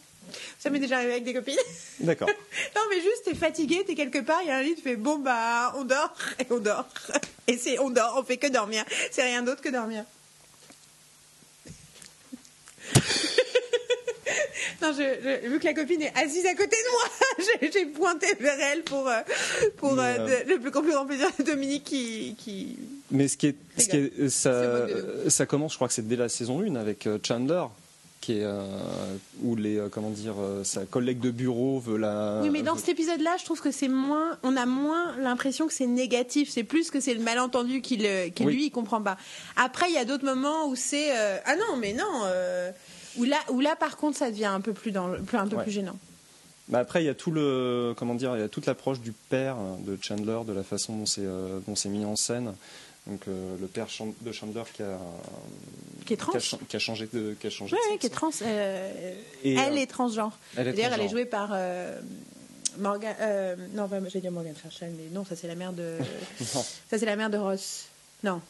[0.59, 1.55] Ça m'est déjà arrivé avec des copines.
[2.01, 2.27] D'accord.
[2.75, 4.97] Non, mais juste, t'es fatigué, t'es quelque part, il y a un lit, tu fais
[4.97, 6.87] bon, bah, on dort, et on dort.
[7.47, 8.83] Et c'est, on dort, on fait que dormir.
[9.11, 10.03] C'est rien d'autre que dormir.
[14.81, 15.03] Non, je,
[15.43, 18.83] je- vu que la copine est assise à côté de moi, j'ai, pointé vers elle
[18.83, 19.19] pour, euh,
[19.77, 22.77] pour euh, euh, de- le plus grand plaisir de Dominique qui, qui...
[23.11, 26.29] Mais ce qui est, ce qui est- ça, commence, je crois que c'est dès la
[26.29, 27.63] saison 1 avec Chandler,
[28.21, 28.61] qui est euh,
[29.43, 32.39] où les, euh, comment dire, euh, sa collègue de bureau veut la.
[32.41, 35.73] Oui, mais dans cet épisode-là, je trouve que c'est moins, on a moins l'impression que
[35.73, 36.49] c'est négatif.
[36.49, 38.01] C'est plus que c'est le malentendu qu'il,
[38.35, 38.53] qui Oui.
[38.53, 39.17] lui, il comprend pas.
[39.55, 42.71] Après, il y a d'autres moments où c'est, euh, ah non, mais non, euh,
[43.17, 45.63] où là, où là, par contre, ça devient un peu plus dans, un peu Ouais.
[45.63, 45.97] plus gênant.
[46.67, 49.11] Bah après, il y a tout le, comment dire, il y a toute l'approche du
[49.11, 52.53] père euh, de Chandler, de la façon dont c'est, euh, mis en scène.
[53.07, 53.87] Donc euh, le père
[54.21, 54.99] de Chandler qui a,
[56.05, 56.31] Qui est trans.
[56.31, 58.09] qui a, cha- qui a changé de, qui a changé Ouais, de ouais, qui est
[58.11, 58.29] trans.
[58.43, 60.37] euh, Et, elle euh, est transgenre.
[60.55, 61.99] D'ailleurs, elle est jouée par euh,
[62.77, 63.15] Morgan.
[63.19, 65.97] euh, non, pas- j'allais dire Morgan Fairchild, mais non, ça c'est la mère de.
[66.53, 67.85] Non, ça c'est la mère de Ross.
[68.23, 68.41] Non.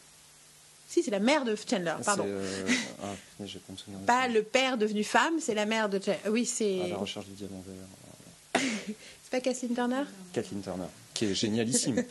[0.90, 1.94] Si, c'est la mère de Chandler.
[2.04, 2.24] Pardon.
[2.28, 2.68] euh,
[3.04, 3.08] ah,
[3.40, 6.00] mais je vais pas me Pas le père devenu femme, c'est la mère de.
[6.00, 6.18] Chandler.
[6.30, 6.82] Oui, c'est.
[6.82, 8.64] À la recherche du diamant vert.
[9.24, 10.04] C'est pas Kathleen Turner?
[10.34, 12.04] Kathleen Turner, qui est génialissime.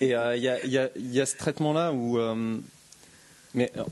[0.00, 2.18] Et euh, y, y il y a ce traitement-là où.
[2.18, 2.58] euh,
[3.56, 3.82] mais, euh,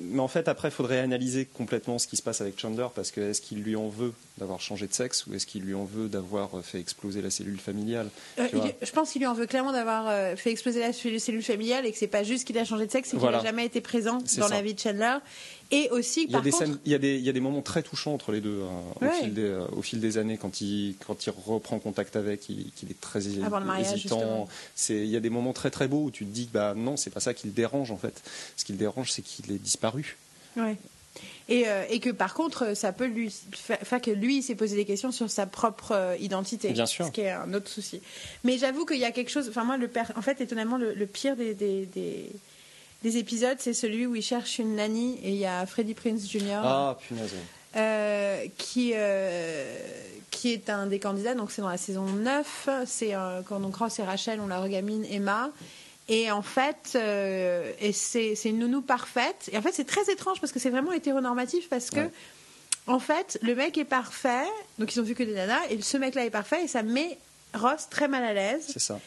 [0.00, 3.10] mais en fait, après, il faudrait analyser complètement ce qui se passe avec Chandler, parce
[3.10, 5.84] que est-ce qu'il lui en veut d'avoir changé de sexe, ou est-ce qu'il lui en
[5.84, 8.08] veut d'avoir fait exploser la cellule familiale
[8.38, 8.46] Euh,
[8.80, 11.92] Je pense qu'il lui en veut clairement d'avoir euh, fait exploser la cellule familiale et
[11.92, 14.18] que c'est pas juste qu'il a changé de sexe, c'est qu'il n'a jamais été présent
[14.18, 14.48] dans ça.
[14.48, 15.16] la vie de Chandler.
[15.70, 17.28] Et aussi, Il y, a par des contre, scènes- il, y a des, il y
[17.28, 19.08] a des moments très touchants entre les deux euh, Ouais.
[19.08, 22.48] au, fil des, euh, au fil des années quand il, quand il reprend contact avec,
[22.48, 24.48] il- qu'il est très Avant mariage, hésitant.
[24.74, 26.72] C'est, il y a des moments très très beaux où tu te dis que bah,
[26.74, 28.22] non, c'est pas ça qui le dérange en fait.
[28.56, 30.16] Ce qui le dérange, c'est qu'il est disparu.
[30.56, 30.76] Ouais.
[31.50, 34.74] Et, euh, et que par contre, ça peut lui faire que lui il s'est posé
[34.76, 36.70] des questions sur sa propre euh, identité.
[36.70, 37.06] Bien sûr.
[37.06, 38.00] Ce qui est un autre souci.
[38.44, 39.48] Mais j'avoue qu'il y a quelque chose.
[39.48, 42.30] Enfin, moi, le père, en fait, étonnamment, le, le pire des, des, des,
[43.02, 46.28] des épisodes, c'est celui où il cherche une nanny et il y a Freddie Prince
[46.28, 46.60] Jr.
[46.64, 47.32] Ah, punaise.
[47.76, 49.78] euh, qui, euh,
[50.30, 53.76] qui est un des candidats, donc c'est dans la saison 9, c'est euh, quand donc
[53.76, 55.50] Ross et Rachel ont la regamine Emma.
[56.10, 59.50] Et en fait, et c'est c'est une nounou parfaite.
[59.52, 62.10] Et en fait, c'est très étrange parce que c'est vraiment hétéronormatif parce que, Ouais.
[62.86, 64.46] en fait, le mec est parfait,
[64.78, 67.18] donc ils ont vu que des nanas, et ce mec-là est parfait, et ça met
[67.52, 68.64] Ross très mal à l'aise.
[68.72, 68.98] C'est ça.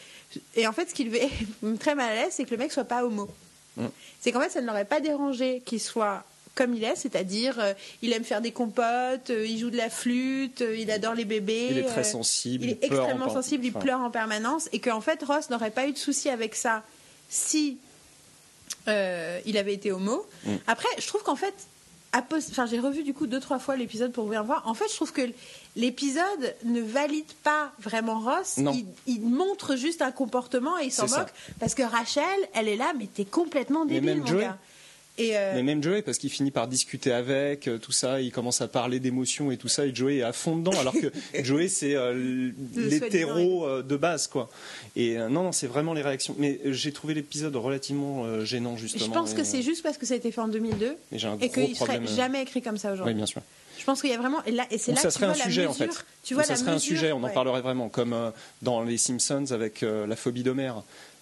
[0.54, 2.70] Et en fait, ce qui le met très mal à l'aise, c'est que le mec
[2.72, 3.28] soit pas homo.
[3.76, 3.86] Mm.
[4.20, 7.72] C'est qu'en fait, ça ne l'aurait pas dérangé qu'il soit comme il est, c'est-à-dire euh,
[8.02, 11.24] il aime faire des compotes, euh, il joue de la flûte, euh, il adore les
[11.24, 11.68] bébés.
[11.70, 12.64] Il est très euh, sensible.
[12.64, 15.92] il est extrêmement sensible, il pleure en permanence, et qu'en fait Ross n'aurait pas eu
[15.92, 16.82] de souci avec ça
[17.28, 17.78] si
[18.86, 20.26] il avait été homo.
[20.44, 20.56] Mm.
[20.66, 21.54] Après, je trouve qu'en fait,
[22.14, 24.62] enfin, j'ai revu du coup deux trois fois l'épisode pour bien voir.
[24.66, 25.22] En fait, je trouve que
[25.76, 28.58] l'épisode ne valide pas vraiment Ross.
[28.58, 28.72] Non.
[28.72, 31.20] Il, il montre juste un comportement et il s'en ça.
[31.20, 34.42] moque parce que Rachel, elle est là, mais t'es complètement débile, mon Joey.
[34.42, 34.58] gars.
[35.18, 38.32] Et euh, Mais même Joey, parce qu'il finit par discuter avec, euh, tout ça, il
[38.32, 41.12] commence à parler d'émotions et tout ça, et Joey est à fond dedans, alors que
[41.44, 44.48] Joey, c'est euh, l'hétéro de base, quoi.
[44.96, 46.34] Et non, non, c'est vraiment les réactions.
[46.38, 49.04] Mais j'ai trouvé l'épisode relativement gênant, justement.
[49.04, 51.48] je pense que c'est juste parce que ça a été fait en 2002 et et
[51.50, 53.14] qu'il serait jamais écrit comme ça Oui, aujourd'hui.
[53.14, 53.42] bien sûr.
[53.78, 55.26] Je pense qu'il y a vraiment et là et c'est là ça que tu serait
[55.26, 55.90] vois un sujet, en fait.
[56.22, 58.32] Tu vois, ça serait un sujet, on en parlerait vraiment, comme
[58.62, 60.72] dans les Simpsons avec la phobie d'Homer,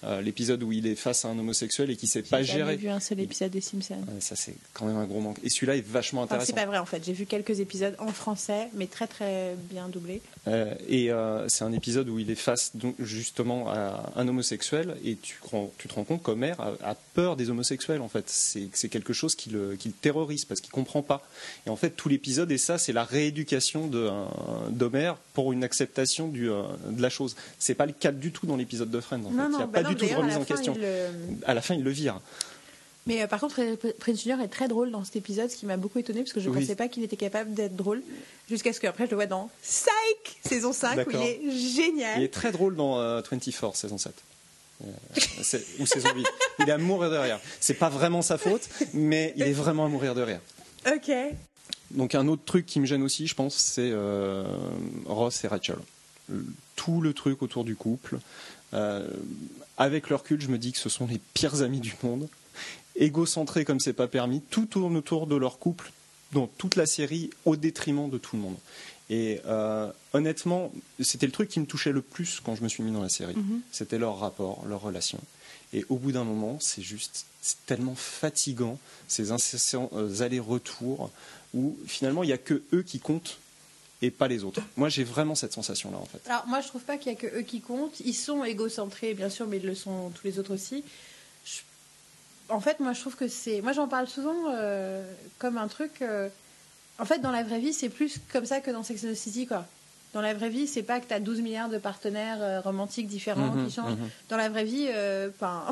[0.02, 2.76] euh, l'épisode où il est face à un homosexuel et qui sait pas J'ai gérer.
[2.76, 3.96] vu un seul épisode des Simpsons.
[4.20, 5.36] Ça c'est quand même un gros manque.
[5.44, 6.54] Et celui-là est vachement Enfin, c'est intéressant.
[6.54, 7.04] pas vrai en fait.
[7.04, 10.22] J'ai vu quelques épisodes en français, mais très très bien doublés.
[10.48, 14.96] Euh, et euh, c'est un épisode où il est face donc, justement à un homosexuel
[15.04, 18.24] et tu, te rends compte qu'Homer a, a peur des homosexuels en fait.
[18.28, 21.22] C'est quelque chose qui le, qui le terrorise parce qu'il comprend pas.
[21.66, 23.86] Et en fait tout l'épisode et ça c'est la rééducation
[24.70, 27.36] d'Homer pour une acceptation du, de la chose.
[27.58, 29.24] C'est pas le cas du tout dans l'épisode de Friends.
[29.26, 29.36] En fait.
[29.36, 30.74] non, il non, n'y a bah pas non, du tout de remise en fin, question.
[30.78, 31.08] le-
[31.46, 32.20] À la fin il le vire.
[33.06, 33.60] Mais euh, par contre,
[33.98, 36.40] Prince Junior est très drôle dans cet épisode, ce qui m'a beaucoup étonné parce que
[36.40, 36.60] je ne Oui.
[36.60, 38.02] pensais pas qu'il était capable d'être drôle.
[38.48, 41.40] Jusqu'à ce qu'après, je le vois dans Psych, saison 5, où il est
[41.74, 42.18] génial.
[42.20, 44.12] Il est très drôle dans euh, 24 saison 7.
[44.82, 44.86] Euh,
[45.42, 46.26] c'est- ou saison 8.
[46.60, 47.40] Il est à mourir de rire.
[47.58, 50.40] C'est pas vraiment sa faute, mais il est vraiment à mourir de rire.
[50.86, 51.10] Ok.
[51.92, 54.44] Donc un autre truc qui me gêne aussi, je pense, c'est euh,
[55.06, 55.76] Ross et Rachel.
[56.76, 58.18] Tout le truc autour du couple.
[58.74, 59.06] Euh,
[59.80, 62.28] avec leur recul, je me dis que ce sont les pires amis du monde.
[62.96, 65.90] Égocentrés comme c'est pas permis, tout tourne autour de leur couple
[66.32, 68.56] dans toute la série au détriment de tout le monde.
[69.08, 70.70] Et euh, honnêtement,
[71.00, 73.08] c'était le truc qui me touchait le plus quand je me suis mis dans la
[73.08, 73.34] série.
[73.34, 73.62] Mhm.
[73.72, 75.18] C'était leur rapport, leur relation.
[75.72, 78.78] Et au bout d'un moment, c'est juste, c'est tellement fatigant,
[79.08, 81.10] ces incessants euh, allers-retours,
[81.54, 83.38] où finalement, il n'y a que eux qui comptent
[84.02, 84.60] et pas les autres.
[84.76, 86.20] Moi, j'ai vraiment cette sensation-là, en fait.
[86.28, 88.00] Alors, moi, je trouve pas qu'il y a que eux qui comptent.
[88.00, 90.82] Ils sont égocentrés, bien sûr, mais ils le sont tous les autres aussi.
[91.44, 91.60] Je-
[92.48, 93.60] En fait, moi, je trouve que c'est.
[93.60, 95.04] Moi, j'en parle souvent euh,
[95.38, 96.02] comme un truc.
[96.02, 96.28] euh,
[96.98, 99.14] En fait, dans la vraie vie, c'est plus comme ça que dans Sex and the
[99.14, 99.66] City, quoi.
[100.12, 103.06] Dans la vraie vie, c'est pas que tu as 12 milliards de partenaires euh, romantiques
[103.06, 103.92] différents Mhm, qui changent.
[103.98, 104.08] mhm.
[104.28, 105.64] Dans la vraie vie, euh, 'fin,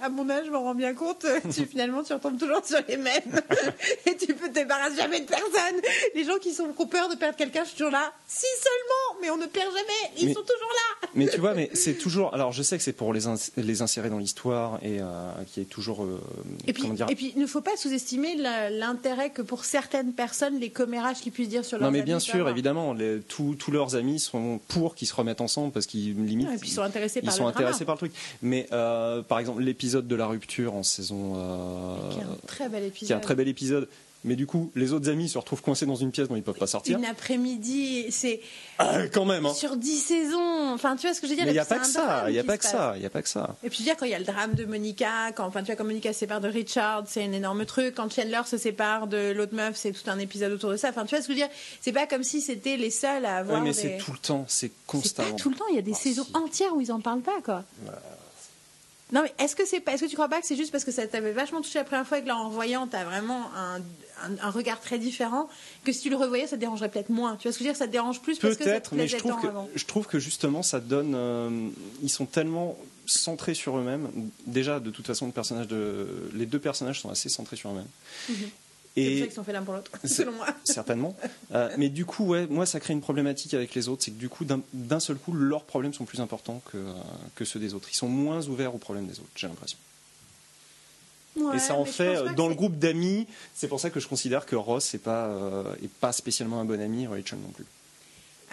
[0.00, 2.78] à mon âge, je m'en rends bien compte, euh, tu, finalement, tu retombes toujours sur
[2.88, 3.40] les mêmes.
[4.06, 5.80] Et tu peux te débarrasser jamais de personne.
[6.14, 8.12] Les gens qui, sont, qui ont peur de perdre quelqu'un, je suis toujours là.
[8.26, 10.14] Si seulement, mais on ne perd jamais.
[10.18, 10.70] Ils Mais- sont toujours
[11.02, 11.08] là.
[11.14, 12.34] Mais tu vois, mais c'est toujours.
[12.34, 15.04] Alors, je sais que c'est pour les, ins- les insérer dans l'histoire et euh,
[15.52, 16.02] qui est toujours.
[16.04, 16.18] euh,
[16.66, 18.36] Et puis, dire et puis, il ne faut pas sous-estimer
[18.70, 22.18] l'intérêt que pour certaines personnes, les commérages qu'ils puissent dire sur leur Non, mais bien
[22.20, 26.14] sûr, évidemment, les- tous tous leurs amis sont pour qu'ils se remettent ensemble parce qu'ils
[26.24, 26.48] limite.
[26.52, 28.12] Et puis, ils sont intéressés ils par sont le intéressés par le truc.
[28.42, 31.32] Mais euh, par exemple, l'épisode de la rupture en saison.
[31.36, 33.06] euh, Qui est un très bel épisode.
[33.08, 33.88] qui est un très bel épisode.
[34.26, 36.56] Mais du coup, les autres amis se retrouvent coincés dans une pièce dont ils peuvent
[36.56, 36.96] pas sortir.
[36.96, 38.40] Une après-midi, c'est
[38.78, 39.52] Ah, quand même, hein.
[39.52, 40.72] sur 10 saisons.
[40.72, 41.44] Enfin, tu vois ce que je veux dire?
[41.44, 43.04] Mais il n'y a pas que ça, il n'y a pas que ça, il n'y
[43.06, 43.54] a pas que ça.
[43.62, 45.60] Et puis je veux dire, quand il y a le drame de Monica, quand, enfin,
[45.60, 47.96] tu vois, quand Monica se sépare de Richard, c'est un énorme truc.
[47.96, 50.88] Quand Chandler se sépare de l'autre meuf, c'est tout un épisode autour de ça.
[50.88, 51.54] Enfin, tu vois ce que je veux dire?
[51.82, 53.78] C'est pas comme si c'était les seuls à avoir Ouais, mais des...
[53.78, 55.32] c'est tout le temps, c'est constamment.
[55.32, 56.34] pas tout le temps, il y a des Ah, saisons si.
[56.34, 57.62] entières où ils en parlent pas, quoi.
[59.12, 60.84] Non, mais est-ce que c'est pas, est-ce que tu crois pas que c'est juste parce
[60.84, 63.50] que ça t'avait vachement touché la première fois et que là, en revoyant, t'as vraiment
[63.54, 63.76] un,
[64.24, 65.48] un, un regard très différent
[65.84, 67.36] que si tu le revoyais, ça te dérangerait peut-être moins.
[67.36, 69.06] Tu vois ce que je veux dire Ça te dérange plus parce que Peut-être, mais
[69.06, 69.68] je trouve, que, avant.
[69.74, 71.14] je trouve que justement ça donne.
[71.14, 71.68] euh,
[72.02, 72.76] ils sont tellement
[73.06, 74.08] centrés sur eux-mêmes.
[74.46, 77.86] Déjà, de toute façon, le personnage de, les deux personnages sont assez centrés sur eux-mêmes.
[78.30, 78.50] Mhm.
[78.96, 80.46] C'est pour ça Et qu'ils sont faits l'un pour l'autre, selon moi.
[80.64, 81.16] certainement.
[81.52, 84.04] Euh, mais du coup, ouais, moi, ça crée une problématique avec les autres.
[84.04, 86.92] C'est que du coup, d'un seul coup, leurs problèmes sont plus importants que, euh,
[87.34, 87.88] que ceux des autres.
[87.90, 89.78] Ils sont moins ouverts aux problèmes des autres, j'ai l'impression.
[91.36, 94.06] Ouais, et ça en fait, euh, dans le groupe d'amis, c'est pour ça que je
[94.06, 97.66] considère que Ross n'est pas, euh, est pas spécialement un bon ami, Rachel non plus.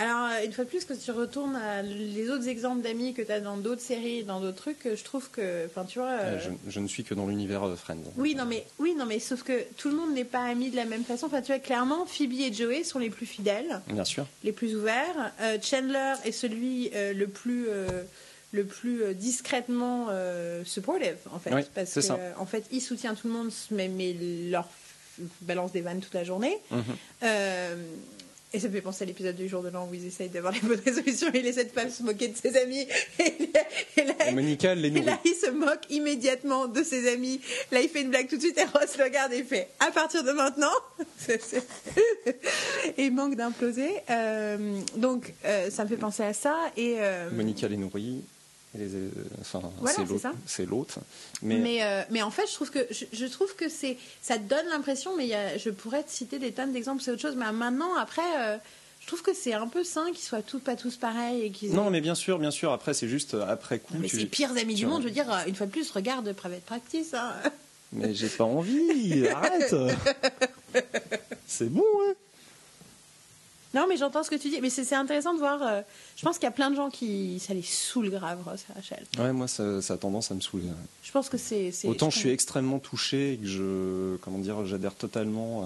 [0.01, 3.21] Alors, euh, une fois de plus, quand tu retournes à les autres exemples d'amis que
[3.21, 5.65] tu as dans d'autres séries, dans d'autres trucs, euh, je trouve que.
[5.67, 6.09] Enfin, tu vois.
[6.09, 7.97] euh, je, je ne suis que dans l'univers de Friends.
[8.17, 10.75] Oui, non, mais, oui, non, mais sauf que tout le monde n'est pas ami de
[10.75, 11.27] la même façon.
[11.27, 14.25] Enfin, tu vois, clairement, Phoebe et Joey sont les plus fidèles, Bien sûr.
[14.43, 15.31] les plus ouverts.
[15.41, 17.67] Euh, Chandler est celui euh, le plus.
[18.53, 22.17] le plus discrètement euh, supportive en fait Oui, parce que ça.
[22.37, 24.13] en fait il soutient tout le monde mais, mais
[24.49, 24.67] leur
[25.41, 26.83] balance des vannes toute la journée Mhm.
[27.23, 27.75] Euh,
[28.53, 30.51] et ça me fait penser à l'épisode du jour de l'an où ils essayent d'avoir
[30.53, 32.85] les bonnes résolutions et il essaie de pas se moquer de ses amis.
[33.19, 33.23] Et,
[33.53, 33.61] là-
[33.97, 37.39] et là, Et Monica elle les et là, il se moque immédiatement de ses amis.
[37.71, 39.69] Là, il fait une blague tout de suite et Ross le regarde et il fait
[39.79, 40.71] à partir de maintenant.
[42.97, 43.89] Et il manque d'imploser.
[44.09, 46.57] Euh, donc, euh, ça me fait penser à ça.
[46.77, 48.23] Et, euh, Monica les nourrit.
[48.79, 49.09] Euh,
[49.41, 49.97] enfin, Voilà,
[50.45, 50.99] c'est l'autre.
[51.41, 54.37] Mais, mais, euh, mais en fait, je trouve que, je, je trouve que c'est, ça
[54.37, 57.11] te donne l'impression, mais il y a, je pourrais te citer des tonnes d'exemples, c'est
[57.11, 57.35] autre chose.
[57.35, 58.57] Mais maintenant, après, euh,
[59.01, 61.89] je trouve que c'est un peu sain qu'ils soient tous pas tous pareils et non,
[61.89, 62.71] mais bien sûr, bien sûr.
[62.71, 63.95] Après, c'est juste après coup.
[63.99, 66.31] Mais c'est les pires amis du monde, je veux dire, une fois de plus, regarde
[66.33, 67.13] Private Practice.
[67.13, 67.33] hein.
[67.93, 69.27] Mais j'ai pas envie.
[69.27, 69.75] Arrête.
[71.45, 72.13] c'est bon, hein.
[73.73, 74.59] Non, mais j'entends ce que tu dis.
[74.61, 75.61] Mais c'est intéressant de voir.
[75.63, 75.81] euh,
[76.17, 77.39] je pense qu'il y a plein de gens qui.
[77.39, 79.05] Ça les saoule grave, Ross et Rachel.
[79.17, 80.65] Ouais, moi, ça, ça a tendance à me saouler.
[81.03, 81.71] Je pense que c'est.
[81.85, 85.65] Autant je suis extrêmement touché et que je, comment dire, j'adhère totalement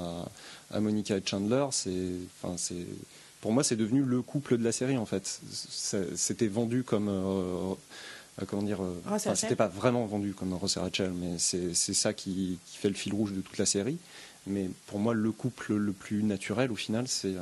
[0.72, 1.66] à, à Monica et Chandler.
[1.72, 2.12] C'est,
[2.44, 2.86] enfin, c'est,
[3.42, 5.42] pour moi, c'est devenu le couple de la série en fait.
[5.52, 7.74] C'était vendu comme euh,
[8.42, 8.80] euh, comment dire,
[9.10, 12.90] enfin, c'était pas vraiment vendu comme Ross et Rachel, mais c'est ça qui, qui fait
[12.90, 13.98] le fil rouge de toute la série.
[14.48, 17.34] Mais pour moi, le couple le plus naturel au final, c'est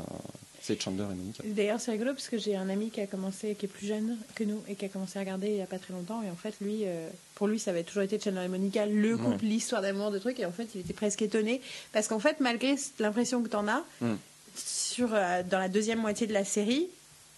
[0.65, 1.43] c'est Chandler et Monica.
[1.45, 4.17] D'ailleurs, c'est rigolo parce que j'ai un ami qui a commencé, qui est plus jeune
[4.33, 6.21] que nous et qui a commencé à regarder il y a pas très longtemps.
[6.23, 9.17] Et en fait, lui, euh, pour lui, ça avait toujours été Chandler et Monica, le
[9.17, 9.37] couple, Ouais.
[9.41, 10.39] l'histoire d'amour, de trucs.
[10.39, 11.59] Et en fait, il était presque étonné
[11.91, 14.13] parce qu'en fait, malgré l'impression que t'en as, Mm.
[14.55, 16.87] sur, euh, dans la deuxième moitié de la série,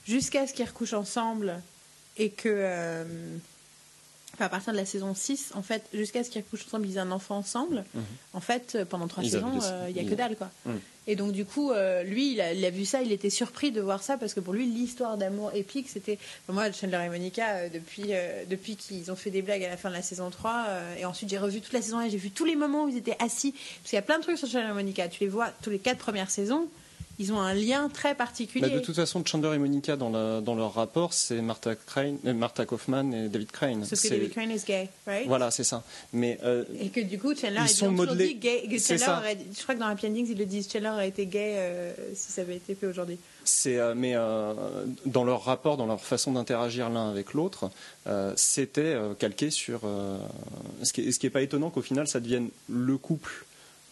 [0.07, 1.61] jusqu'à ce qu'ils recouchent ensemble
[2.17, 2.47] et que.
[2.49, 3.03] euh,
[4.35, 6.97] enfin, à partir de la saison 6, en fait, jusqu'à ce qu'ils recouchent ensemble, ils
[6.97, 7.83] aient un enfant ensemble.
[7.93, 8.03] Mhm.
[8.33, 10.51] En fait, euh, pendant trois Ils saisons, euh, il y a que dalle, quoi.
[10.65, 10.79] Mhm.
[11.07, 13.71] Et donc, du coup, euh, lui, il a, il a vu ça, il était surpris
[13.71, 16.17] de voir ça parce que pour lui, l'histoire d'amour épique, c'était.
[16.43, 19.77] Enfin, moi, Chandler et Monica, depuis, euh, depuis qu'ils ont fait des blagues à la
[19.77, 22.09] fin de la saison 3, euh, et ensuite j'ai revu toute la saison 1 et
[22.09, 23.51] j'ai vu tous les moments où ils étaient assis.
[23.51, 25.07] Parce qu'il y a plein de trucs sur Chandler et Monica.
[25.07, 26.67] Tu les vois tous les quatre premières saisons,
[27.19, 28.67] ils ont un lien très particulier.
[28.67, 32.17] Bah, de toute façon, Chandler et Monica, dans, la- dans leur rapport, c'est Martha, Crane,
[32.25, 33.85] euh, Martha Kaufman et David Crane.
[33.85, 35.27] Sauf que David Crane is gay, right?
[35.27, 35.83] Voilà, c'est ça.
[36.13, 38.27] Mais euh, Et que du coup, Chandler Ils a sont modelés.
[38.27, 38.63] dit gay.
[38.69, 39.17] que Chandler ça.
[39.19, 41.93] aurait- je crois que dans Happy Endings, ils le disent Chandler aurait été gay euh,
[42.13, 43.17] si ça avait été fait aujourd'hui.
[43.43, 44.53] c'est, euh, mais euh,
[45.05, 47.69] dans leur rapport, dans leur façon d'interagir l'un avec l'autre,
[48.07, 49.81] euh, c'était euh, calqué sur.
[49.85, 50.17] euh,
[50.83, 53.45] ce qui est, ce qui est pas étonnant qu'au final, ça devienne le couple.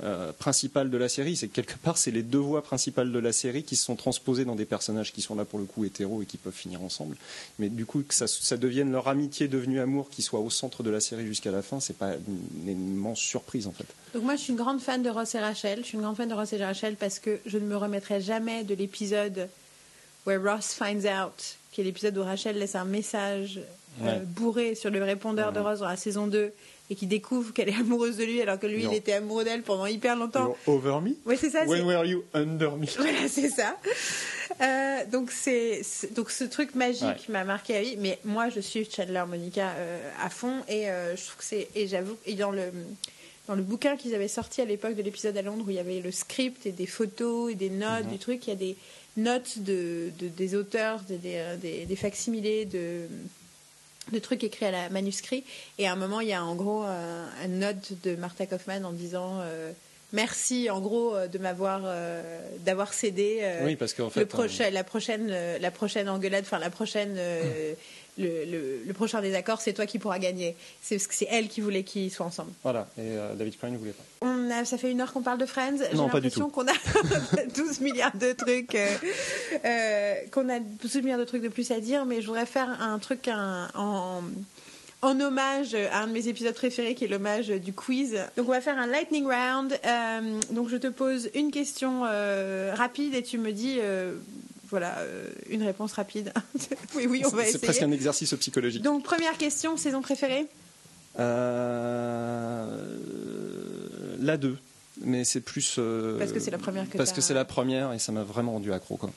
[0.04, 3.20] Euh, principal de la série, c'est que quelque part c'est les deux voix principales de
[3.20, 5.86] la série qui se sont transposées dans des personnages qui sont là pour le coup
[5.86, 7.16] hétéros et qui peuvent finir ensemble.
[7.60, 10.84] Mais du coup que ça, ça devienne leur amitié devenue amour qui soit au centre
[10.84, 12.14] de la série jusqu'à la fin, c'est pas
[12.66, 13.86] une immense surprise en fait.
[14.14, 15.80] Donc moi, je suis une grande fan de Ross et Rachel.
[15.80, 18.22] Je suis une grande fan de Ross et Rachel parce que je ne me remettrai
[18.22, 19.50] jamais de l'épisode
[20.26, 23.60] where Ross finds out, qui est l'épisode où Rachel laisse un message
[24.04, 25.60] euh, bourré sur le répondeur de.
[25.60, 26.52] Ross dans la saison 2
[26.90, 28.92] et qui découvre qu'elle est amoureuse de lui alors que lui, Non.
[28.92, 30.56] il était amoureux d'elle pendant hyper longtemps.
[30.68, 31.12] over me?
[31.26, 31.64] Oui, c'est ça.
[31.66, 32.86] When were you under me?
[32.98, 33.78] Voilà, c'est ça.
[34.62, 35.82] Euh, donc c'est
[36.14, 37.16] donc ce truc magique Ouais.
[37.30, 37.96] m'a marqué à vie.
[37.98, 41.68] Mais moi, je suis Chandler Monica euh, à fond et euh, je trouve que c'est
[41.76, 42.64] et j'avoue et dans le
[43.48, 45.80] dans le bouquin qu'ils avaient sorti à l'époque de l'épisode à Londres où il y
[45.80, 48.12] avait le script et des photos et des notes Mhm.
[48.12, 48.76] du truc, il y a des
[49.18, 53.02] notes de, de- des auteurs, des, des, des- des facsimilés de
[54.12, 55.44] de trucs écrits à la manuscrit.
[55.78, 58.84] Et à un moment il y a en gros euh, une note de Martha Kaufman
[58.84, 59.72] en disant euh,
[60.12, 64.70] merci en gros euh, de m'avoir euh, d'avoir cédé Oui, parce qu'en fait, le prochain,
[64.70, 67.74] la prochaine, la prochaine engueulade, enfin la prochaine, euh,
[68.18, 70.56] le, le- le prochain désaccord, c'est toi qui pourras gagner.
[70.82, 72.52] C'est parce que c'est elle qui voulait qu'ils soient ensemble.
[72.64, 74.04] Voilà, et euh, David Crane ne voulait pas.
[74.22, 75.78] On a, ça fait une heure qu'on parle de Friends.
[75.92, 76.74] J'ai Non, pas du l'impression qu'on a
[77.56, 78.88] 12 milliards de trucs, euh,
[79.66, 82.70] euh, qu'on a 12 milliards de trucs de plus à dire, mais je voudrais faire
[82.82, 84.22] un truc un- en,
[85.02, 88.14] en hommage à un de mes épisodes préférés, qui est l'hommage du quiz.
[88.38, 89.78] Donc on va faire un lightning round.
[89.86, 93.80] Euh, donc je te pose une question euh, rapide et tu me dis.
[94.74, 96.34] Voilà, euh, une réponse rapide.
[96.96, 97.60] oui, oui, on va C'est essayer.
[97.64, 98.82] presque un exercice psychologique.
[98.82, 100.48] Donc, première question, saison préférée
[101.20, 102.98] Euh,
[104.20, 104.58] la 2,
[105.02, 105.76] mais c'est plus.
[105.78, 108.24] euh, Parce que c'est la première que Parce que c'est la première et ça m'a
[108.24, 108.98] vraiment rendu accro.
[108.98, 109.12] Quoi.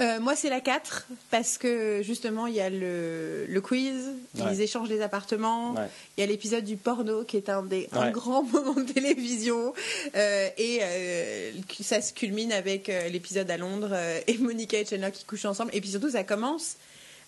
[0.00, 4.52] Euh, moi, c'est la 4, parce que justement, il y a le, le quiz, Ouais.
[4.52, 5.88] ils échangent des appartements, Ouais.
[6.16, 9.74] il y a l'épisode du porno qui est un des un grand moment de télévision,
[10.16, 11.50] euh, et euh,
[11.82, 13.94] ça se culmine avec l'épisode à Londres
[14.26, 16.76] et Monica et Chandler qui couchent ensemble, et puis surtout, ça commence.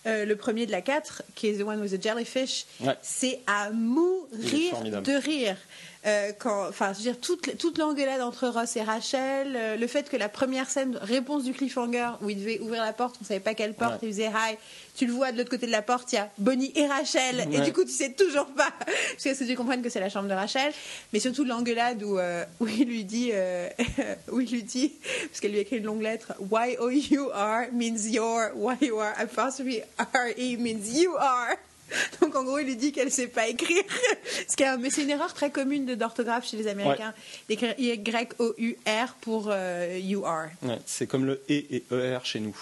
[0.06, 2.64] le premier de la 4, qui est The One with the Jellyfish,
[3.02, 4.21] c'est à mourir
[4.70, 5.06] formidable.
[5.06, 5.56] de rire.
[6.04, 9.86] Euh, quand, enfin, je veux dire, toute, toute l'engueulade entre Ross et Rachel, euh, le
[9.86, 13.24] fait que la première scène, réponse du cliffhanger, où il devait ouvrir la porte, on
[13.24, 13.98] savait pas quelle porte, Ouais.
[14.02, 14.56] il faisait hi,
[14.96, 17.46] tu le vois de l'autre côté de la porte, il y a Bonnie et Rachel,
[17.52, 18.72] et du coup, tu sais toujours pas,
[19.24, 20.72] parce que tu comprennes que c'est la chambre de Rachel,
[21.12, 23.68] mais surtout l'engueulade où, euh, où il lui dit, euh,
[24.32, 24.94] où il lui dit,
[25.28, 31.14] parce qu'elle lui écrit une longue lettre, Y-O-U-R means your, Y-O-R apostrophe R-E means you
[31.16, 31.54] are.
[32.20, 33.82] Donc en gros, il lui dit qu'elle sait pas écrire.
[34.48, 37.14] Ce qui est un- mais c'est une erreur très commune de- d'orthographe chez les Américains,
[37.48, 40.48] d'écrire Y-O-U-R pour euh, you are.
[40.62, 42.56] Ouais, c'est comme le E et ER chez nous.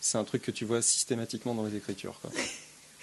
[0.00, 2.18] C'est un truc que tu vois systématiquement dans les écritures.
[2.22, 2.30] Quoi.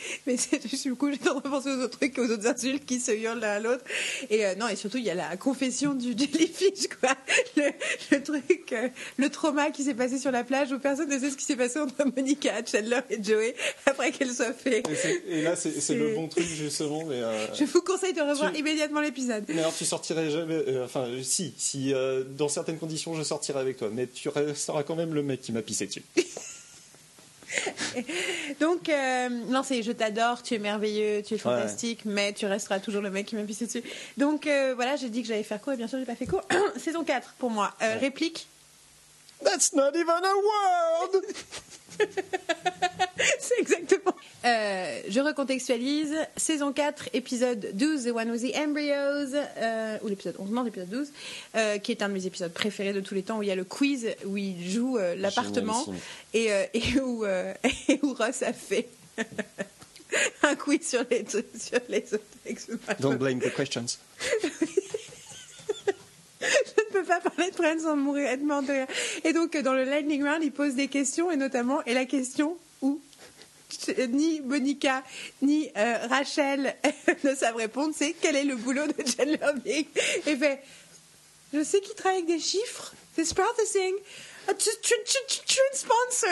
[0.27, 2.99] Mais c'est du coup, j'ai tendance à penser aux autres trucs, aux autres insultes qui
[2.99, 3.83] se hurlent l'un à l'autre.
[4.29, 7.15] Et euh, non, et surtout, il y a la confession du jellyfish, quoi.
[7.57, 7.63] Le,
[8.11, 8.87] le truc, euh,
[9.17, 11.55] le trauma qui s'est passé sur la plage où personne ne sait ce qui s'est
[11.55, 13.55] passé entre Monica, Chandler et Joey
[13.85, 14.83] après qu'elle soit fait.
[15.27, 17.05] Et, là, c'est le bon truc, justement.
[17.05, 19.43] Mais, euh, Je vous conseille de revoir Tu- immédiatement l'épisode.
[19.47, 20.63] mais alors, tu sortirais jamais.
[20.83, 21.93] enfin, si, si
[22.37, 23.89] dans certaines conditions, je sortirais avec toi.
[23.91, 26.03] Mais tu resteras quand même le mec qui m'a pissé dessus.
[28.59, 32.79] Donc, euh, non, c'est je t'adore, tu es merveilleux, tu es fantastique, mais tu resteras
[32.79, 33.83] toujours le mec qui m'a pissé dessus.
[34.17, 36.27] Donc, euh, voilà, j'ai dit que j'allais faire court et bien sûr, j'ai pas fait
[36.27, 36.43] court.
[36.77, 37.73] Saison 4 pour moi.
[37.81, 37.97] Euh, Ouais.
[37.99, 38.47] Réplique
[39.43, 41.23] That's not even a word
[43.39, 44.15] C'est exactement.
[44.45, 46.15] Euh, je recontextualise.
[46.37, 50.89] Saison 4, épisode 12, The One with the Embryos, euh, ou l'épisode 11, non, l'épisode
[50.89, 51.11] 12,
[51.55, 53.51] euh, qui est un de mes épisodes préférés de tous les temps, où il y
[53.51, 55.85] a le quiz, où il joue euh, l'appartement,
[56.33, 57.53] et, euh, et, où, euh,
[57.87, 58.87] et où Ross a fait
[60.43, 63.99] un quiz sur les, sur les autres Don't blame the questions.
[66.41, 68.87] Je ne peux pas parler de Friends sans mourir, être mort de rire.
[69.23, 72.05] Et donc, euh, dans le Lightning Round, il pose des questions, et notamment, et la
[72.05, 72.99] question où
[74.09, 75.03] ni Monica
[75.41, 76.75] ni euh, Rachel
[77.23, 79.85] ne savent répondre, c'est quel est le boulot de Chandler Bing
[80.25, 80.61] Et fait,
[81.53, 83.95] je sais qu'il travaille avec des chiffres, c'est processing,
[84.49, 84.53] a
[85.73, 86.29] sponsor.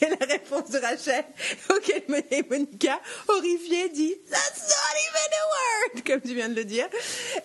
[0.00, 1.24] Et la réponse de Rachel,
[1.70, 2.02] auquel
[2.48, 6.86] Monica, horrifiée, dit That's not even a word, comme tu viens de le dire.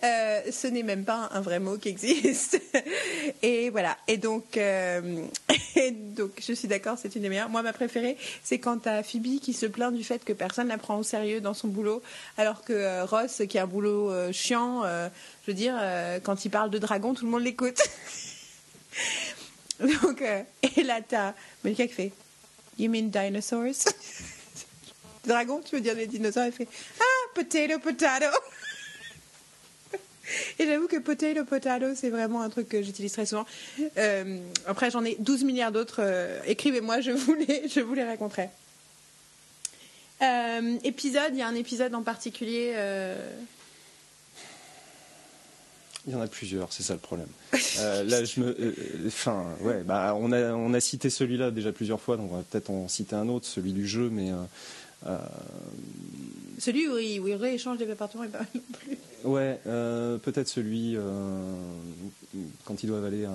[0.03, 2.59] Euh, ce n'est même pas un vrai mot qui existe.
[3.41, 3.97] Et voilà.
[4.07, 5.25] Et donc, euh,
[6.15, 7.49] donc je suis d'accord, c'est une des meilleures.
[7.49, 10.77] Moi, ma préférée, c'est quand t'as Phoebe qui se plaint du fait que personne la
[10.77, 12.01] prend au sérieux dans son boulot,
[12.37, 15.75] alors que euh, Ross, qui a un boulot chiant, je veux dire,
[16.23, 17.81] quand il parle de dragon, tout le monde l'écoute.
[19.79, 20.41] Donc, euh,
[20.75, 21.33] et là, t'as
[21.63, 22.11] Monica qui fait
[22.79, 23.85] You mean dinosaurs?
[25.25, 26.45] Dragon, tu veux dire les dinosaures?
[26.45, 26.67] Elle fait
[26.99, 27.03] Ah,
[27.35, 28.25] potato, potato
[30.59, 33.45] Et j'avoue que potato, potato, c'est vraiment un truc que j'utilise très souvent.
[33.97, 35.99] Euh, après, j'en ai 12 milliards d'autres.
[36.01, 38.49] euh, Écrivez-moi, je je vous les raconterai.
[40.21, 42.73] Euh, épisode, il y a un épisode en particulier.
[46.07, 47.27] Il y en a plusieurs, c'est ça le problème.
[47.79, 48.73] Euh, là, je me, euh,
[49.05, 52.43] enfin, ouais, bah, on a, on a cité celui-là déjà plusieurs fois, donc on va
[52.43, 54.31] peut-être en citer un autre, celui du jeu, mais
[55.05, 55.17] euh,
[56.59, 58.97] Celui où il, où il rééchange des appartements est pas non plus.
[59.25, 60.97] ouais, peut-être celui
[62.65, 63.31] quand ils doivent aller à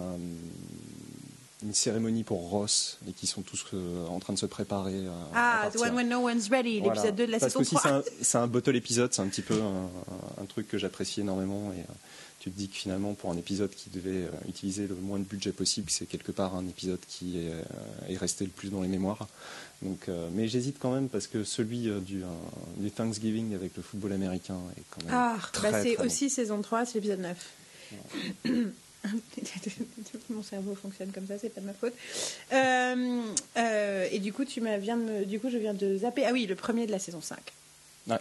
[1.65, 5.01] une cérémonie pour Ross et qui sont tous euh, en train de se préparer.
[5.33, 5.77] Ah, The.
[5.79, 6.95] One When No One's Ready, Voilà.
[6.95, 8.03] l'épisode 2 de la Parce saison qu'aussi, 3.
[8.21, 11.73] c'est un, un bottle épisode, c'est un petit peu un, un truc que j'apprécie énormément.
[11.77, 11.85] Et euh,
[12.43, 15.25] tu te dis que finalement, pour un épisode qui devait euh, utiliser le moins de
[15.25, 17.63] budget possible, c'est quelque part un épisode qui est, euh,
[18.09, 19.29] est resté le plus dans les mémoires.
[19.81, 22.23] Donc, euh, mais j'hésite quand même parce que celui du,
[22.79, 26.05] du Thanksgiving avec le football américain est quand même Ah, très, bah c'est bon.
[26.05, 28.45] aussi saison 3, c'est l'épisode 9.
[30.31, 31.93] Mon cerveau fonctionne comme ça, c'est pas de ma faute.
[32.53, 33.23] Euh,
[33.57, 36.25] euh, et du coup, tu viens de me- du coup, je viens de zapper.
[36.25, 37.39] Ah oui, le premier de la saison 5.
[38.09, 38.17] Ouais.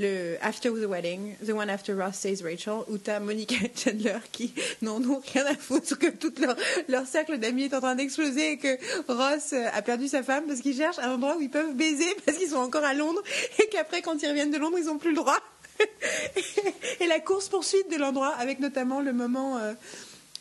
[0.00, 4.16] Le After the Wedding, The One After Ross Says Rachel, où t'as Monica et Chandler
[4.32, 6.56] qui n'en ont rien à foutre que tout leur,
[6.88, 8.78] leur cercle d'amis est en train d'exploser et que
[9.12, 12.06] Ross euh, a perdu sa femme parce qu'ils cherchent un endroit où ils peuvent baiser
[12.24, 13.22] parce qu'ils sont encore à Londres
[13.58, 15.38] et qu'après, quand ils reviennent de Londres, ils n'ont plus le droit.
[17.00, 19.74] et la course-poursuite de l'endroit avec notamment le moment, euh,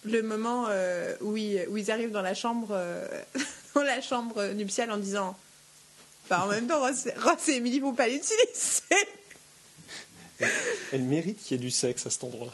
[0.06, 2.80] le moment euh, où, ils, où ils arrivent dans la chambre,
[3.76, 5.38] dans la chambre nuptiale en disant.
[6.24, 8.36] Enfin, en même temps, Ross, Ross et Emily vont pas l'utiliser.
[10.94, 12.54] Elle mérite qu'il y ait du sexe à cet endroit-là.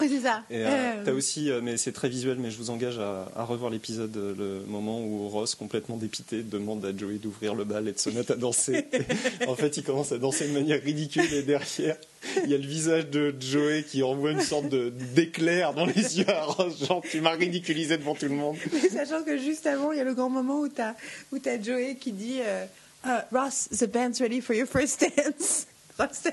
[0.00, 0.42] Oui, c'est ça.
[0.50, 3.30] Et euh, Euh, t'as aussi, euh, mais c'est très visuel, mais je vous engage à,
[3.36, 7.62] à revoir l'épisode, euh, le moment où Ross, complètement dépité, demande à Joey d'ouvrir le
[7.62, 8.86] bal et de se mettre à danser.
[9.46, 11.96] en fait, il commence à danser de manière ridicule et derrière,
[12.42, 16.18] il y a le visage de Joey qui envoie une sorte de- d'éclair dans les
[16.18, 18.56] yeux à Ross, genre tu m'as ridiculisé devant tout le monde.
[18.72, 20.94] Mais sachant que juste avant, il y a le grand moment où t'as
[21.30, 22.64] où t'as Joey qui dit euh,
[23.04, 25.68] Ah, Ross, the band's ready for your first dance.
[25.98, 26.24] Ross,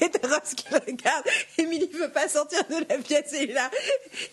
[0.00, 1.24] et t'as Ross qui le regarde.
[1.58, 3.70] Emily veut pas sortir de la pièce et il est là.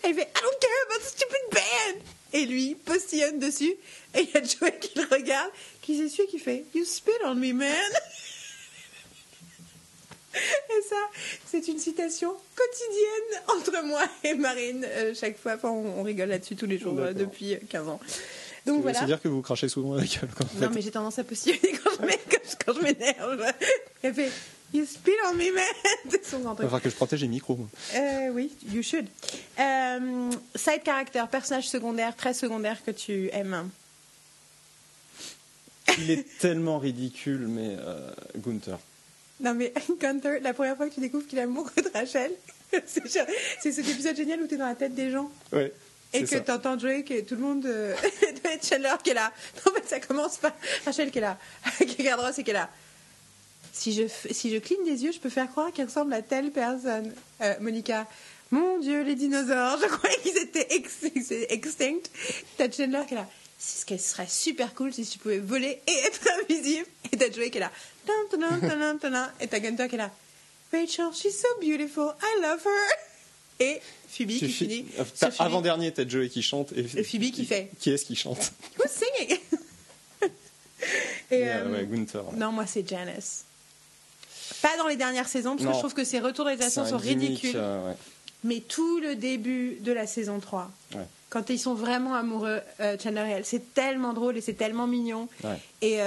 [0.02, 2.04] Elle fait I don't care about the stupid band.
[2.32, 3.74] Et lui postillonne dessus.
[4.14, 5.50] Et il y a Joey qui le regarde,
[5.82, 7.74] qui s'essuie, qui fait You spit on me, man.
[10.32, 10.96] Et ça,
[11.44, 14.86] c'est une citation quotidienne entre moi et Marine.
[14.88, 17.88] euh, chaque fois, enfin, on, on rigole là-dessus tous les jours euh, depuis euh, 15
[17.88, 18.00] ans.
[18.66, 18.98] Donc voilà.
[18.98, 20.28] C'est dire que vous crachez souvent la gueule.
[20.36, 23.44] Quand Non, mais j'ai tendance à postillonner quand je m'énerve.
[24.02, 24.30] Elle fait
[24.72, 25.64] You spit on me, man.
[26.10, 27.58] C'est son grand Il va falloir que je protège les micros.
[27.94, 29.06] Euh, oui, you should.
[29.58, 33.68] Euh, side character, personnage secondaire, très secondaire que tu aimes.
[35.98, 38.78] Il est tellement ridicule, mais euh, Gunther.
[39.40, 42.30] Non mais Gunther, la première fois que tu découvres qu'il est amoureux de Rachel,
[42.86, 45.72] c'est cet épisode génial où tu es dans la tête des gens Ouais.
[46.12, 47.94] Et que tu entends Joey, que tout le monde, euh,
[48.68, 49.32] Chandler qui est là.
[49.66, 50.52] En fait, ça commence par
[50.84, 51.38] Rachel qui est là,
[51.78, 52.68] qui regarde Ross et qui est là.
[53.72, 56.22] Si je, f- si je cligne des yeux, je peux faire croire qu'il ressemble à
[56.22, 57.14] telle personne.
[57.40, 58.06] Euh, Monica,
[58.50, 61.04] mon Dieu, les dinosaures, je croyais qu'ils étaient ex-
[61.48, 62.10] extincts.
[62.58, 63.28] T'as Chandler qui est là.
[63.58, 66.86] C'est ce qui serait super cool si tu pouvais voler et être invisible.
[67.12, 67.70] Et t'as Joey qui est là.
[69.40, 70.10] Et t'as Gunther qui est là.
[70.72, 72.14] Rachel, she's so beautiful.
[72.22, 73.09] I love her.
[73.60, 74.86] Et Phoebe qui finit.
[74.98, 75.04] euh.
[75.38, 77.70] Avant-dernier, t'as Joey qui chante et, Et Phoebe qui fait.
[77.78, 79.38] Qui est-ce qui chante Who's singing?
[81.30, 82.26] Et, euh, ouais, Gunther.
[82.26, 82.36] ouais.
[82.38, 83.44] Non, moi c'est Janice.
[84.62, 85.70] Pas dans les dernières saisons, parce Non.
[85.70, 87.52] que je trouve que ses retours un sont gimmick, ridicules.
[87.56, 87.96] euh, ouais.
[88.44, 91.02] Mais tout le début de la saison 3, Ouais.
[91.28, 94.86] quand ils sont vraiment amoureux, euh, Chandler et elle, c'est tellement drôle et c'est tellement
[94.86, 95.28] mignon.
[95.82, 95.98] Et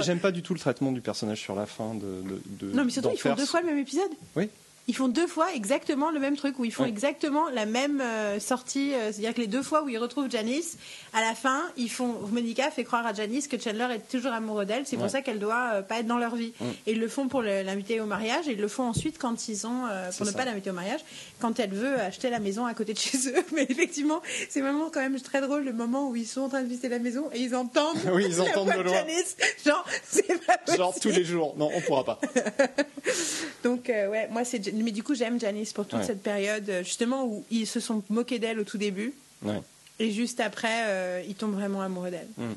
[0.00, 2.00] J'aime pas du tout le traitement du personnage sur la fin de.
[2.22, 4.10] de, de- Non, mais surtout, ils font deux fois le même épisode.
[4.36, 4.48] Oui.
[4.88, 6.88] Ils font deux fois exactement le même truc, où ils font Ouais.
[6.88, 8.94] exactement la même euh, sortie.
[8.94, 10.78] euh, C'est-à-dire que les deux fois où ils retrouvent Janice,
[11.12, 12.14] à la fin, ils font.
[12.30, 14.86] Monica fait croire à Janice que Chandler est toujours amoureux d'elle.
[14.86, 16.52] C'est pour ça qu'elle doit euh, pas être dans leur vie.
[16.60, 16.66] Ouais.
[16.86, 19.66] Et ils le font pour l'inviter au mariage, et ils le font ensuite quand ils
[19.66, 19.82] ont.
[20.16, 20.36] pour ne ça.
[20.38, 21.00] pas l'inviter au mariage,
[21.40, 23.44] quand elle veut acheter la maison à côté de chez eux.
[23.54, 26.62] Mais effectivement, c'est vraiment quand même très drôle le moment où ils sont en train
[26.62, 27.96] de visiter la maison et ils entendent.
[28.12, 28.92] Oui, ils la entendent voix de loin.
[28.94, 29.36] Janice.
[29.64, 31.12] Genre, c'est pas Genre possible.
[31.12, 31.54] tous les jours.
[31.58, 32.20] Non, on pourra pas.
[33.64, 36.06] Donc ouais, moi c'est mais du coup j'aime Janice pour toute Ouais.
[36.06, 39.12] cette période euh, justement où ils se sont moqués d'elle au tout début
[39.42, 39.60] Ouais.
[39.98, 42.28] et juste après euh, ils tombent vraiment amoureux d'elle.
[42.36, 42.52] Mm.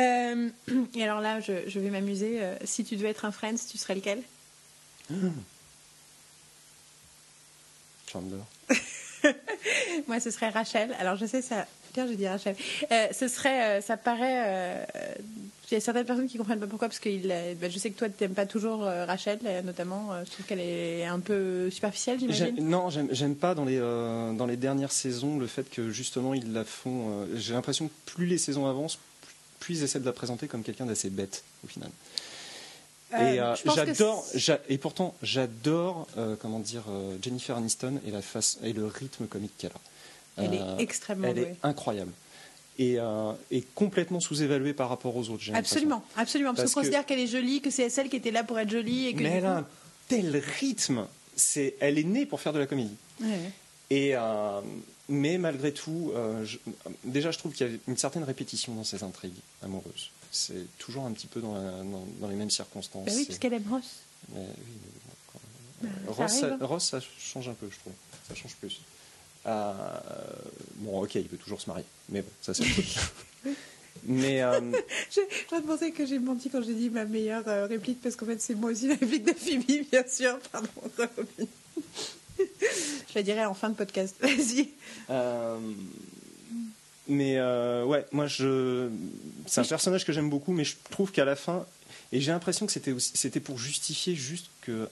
[0.00, 0.48] Euh,
[0.94, 2.40] et alors là je, je vais m'amuser.
[2.64, 4.22] si tu devais être un Friends, tu serais lequel?
[8.10, 8.40] Chandler.
[10.06, 10.94] Moi ce serait Rachel.
[11.00, 11.66] Alors je sais ça.
[11.98, 12.54] Tiens, je dis Rachel.
[12.92, 14.44] Euh, ce serait, euh, ça paraît.
[14.46, 14.84] euh,
[15.68, 17.90] il y a certaines personnes qui comprennent pas pourquoi parce que euh, bah, je sais
[17.90, 20.12] que toi tu n'aimes pas toujours Rachel notamment.
[20.24, 22.54] je trouve qu'elle est un peu superficielle, j'imagine.
[22.60, 26.64] Non, j'aime pas dans les, dans les dernières saisons le fait que justement ils la
[26.64, 27.26] font.
[27.34, 28.98] J'ai l'impression que plus les saisons avancent,
[29.58, 31.90] plus ils essaient de la présenter comme quelqu'un d'assez bête au final.
[33.12, 34.24] Et euh, j'adore,
[34.68, 39.26] et pourtant j'adore, euh, comment dire, euh, Jennifer Aniston et la face et le rythme
[39.26, 39.80] comique qu'elle a.
[40.38, 41.44] Elle Euh, est extrêmement elle douée.
[41.46, 42.12] est incroyable
[42.78, 45.42] et, euh, et complètement sous-évaluée par rapport aux autres.
[45.54, 46.50] Absolument, absolument.
[46.50, 48.70] Parce, Parce qu'on considère qu'elle est jolie, que c'est celle qui était là pour être
[48.70, 49.08] jolie.
[49.08, 49.66] Et que Mais elle a un
[50.08, 51.06] tel rythme.
[51.36, 52.94] C'est, elle est née pour faire de la comédie.
[53.20, 53.50] Ouais.
[53.90, 54.60] Et euh,
[55.08, 56.58] mais malgré tout, euh, je-
[57.04, 59.32] déjà je trouve qu'il y a une certaine répétition dans ces intrigues
[59.62, 60.10] amoureuses.
[60.30, 63.06] C'est toujours un petit peu dans, la- dans- dans les mêmes circonstances.
[63.06, 63.84] Bah oui, parce qu'elle aime Ross.
[64.34, 65.40] mais oui, mais bon, quand
[65.82, 65.92] même.
[66.06, 66.66] Bah, Ross, ça, arrive, hein.
[66.66, 67.92] Ross, ça change un peu, je trouve.
[68.28, 68.80] Ça change plus.
[69.48, 69.72] Euh,
[70.76, 72.64] bon, ok, il peut toujours se marier, mais bon, ça c'est.
[74.04, 74.60] Mais euh,
[75.10, 75.20] Je,
[75.50, 78.40] je penser que j'ai menti quand j'ai dit ma meilleure euh, réplique, parce qu'en fait,
[78.40, 80.38] c'est moi aussi la réplique de Phoebe, bien sûr.
[80.50, 80.68] Pardon.
[82.38, 84.14] Je la dirai en fin de podcast.
[84.20, 84.68] Vas-y.
[85.10, 85.58] Euh,
[87.08, 88.90] mais ouais, moi je,
[89.46, 91.66] c'est un personnage que j'aime beaucoup, mais je trouve qu'à la fin,
[92.12, 94.86] et j'ai l'impression que c'était aussi, c'était pour justifier juste que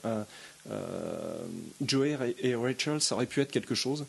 [1.82, 4.06] Joey et Rachel ça aurait pu être quelque chose.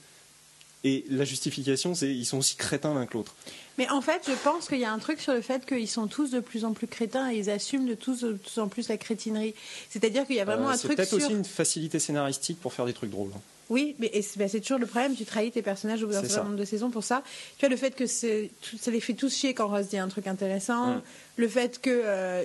[0.84, 3.36] Et la justification, c'est ils sont aussi crétins l'un que l'autre.
[3.78, 6.08] Mais en fait, je pense qu'il y a un truc sur le fait qu'ils sont
[6.08, 8.88] tous de plus en plus crétins et ils assument de tous, de plus en plus
[8.90, 9.54] la crétinerie.
[9.90, 11.18] C'est-à-dire qu'il y a vraiment Euh, un c'est truc peut-être sur.
[11.18, 13.32] aussi une facilité scénaristique pour faire des trucs drôles.
[13.70, 15.14] Oui, mais et c'est toujours le problème.
[15.16, 17.22] Tu trahis tes personnages au bout d'un certain nombre de saisons pour ça.
[17.58, 20.08] Tu vois, le fait que tout- ça les fait tous chier quand Ross dit un
[20.08, 21.02] truc intéressant.
[21.36, 21.92] Le fait qu'il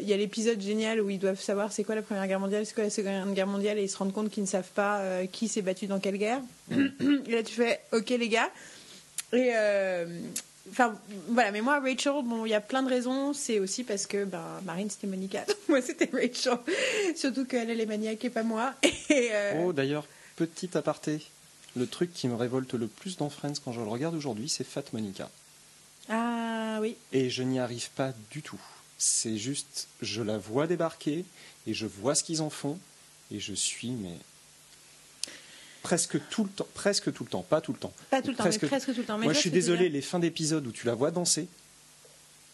[0.03, 2.75] y a l'épisode génial où ils doivent savoir c'est quoi la Première Guerre mondiale, c'est
[2.75, 5.27] quoi la Seconde Guerre mondiale et ils se rendent compte qu'ils ne savent pas euh,
[5.27, 6.41] qui s'est battu dans quelle guerre.
[6.73, 8.51] et là, tu fais OK, les gars.
[9.33, 9.51] Et.
[9.55, 10.07] euh,
[10.71, 10.95] Enfin,
[11.29, 13.33] voilà, mais moi, Rachel, bon, il y a plein de raisons.
[13.33, 15.45] C'est aussi parce que ben, Marine, c'était Monica.
[15.69, 16.57] moi, c'était Rachel.
[17.17, 18.73] Surtout qu'elle, elle est maniaque et pas moi.
[19.11, 21.21] Et, euh, Oh, d'ailleurs, petit aparté,
[21.77, 24.65] le truc qui me révolte le plus dans Friends quand je le regarde aujourd'hui, c'est
[24.65, 25.31] Fat Monica.
[26.09, 26.97] Ah oui.
[27.13, 28.61] Et je n'y arrive pas du tout.
[28.99, 31.25] C'est juste, je la vois débarquer
[31.67, 32.79] et je vois ce qu'ils en font
[33.31, 34.17] et je suis, mais
[35.83, 37.93] presque tout le temps, presque tout le temps, pas tout le temps.
[38.11, 39.19] Pas tout le temps, presque, mais presque tout le temps.
[39.19, 41.49] Mais Moi, je suis tu désolé, les fins d'épisodes où tu la vois danser,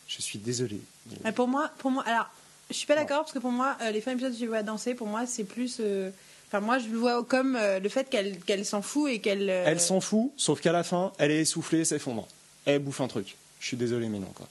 [0.06, 0.80] je suis désolé.
[1.24, 2.30] Mais pour moi, pour moi, alors,
[2.70, 4.62] je suis pas d'accord parce que pour moi, euh, les fins d'épisode que je vois
[4.62, 5.78] danser, pour moi, c'est plus.
[5.80, 6.10] euh,
[6.48, 9.48] Enfin, moi, je le vois comme euh, le fait qu'elle s'en fout et qu'elle.
[9.50, 12.26] euh, Elle s'en fout, sauf qu'à la fin, elle est essoufflée, s'effondre.
[12.64, 13.36] Elle bouffe un truc.
[13.60, 14.48] Je suis désolé, mais non, quoi.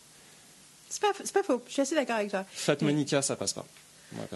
[0.89, 1.01] C'est
[1.33, 1.61] pas, faux.
[1.67, 2.45] Je suis assez d'accord avec toi.
[2.51, 3.65] Fat Mais- Monica, ça passe pas.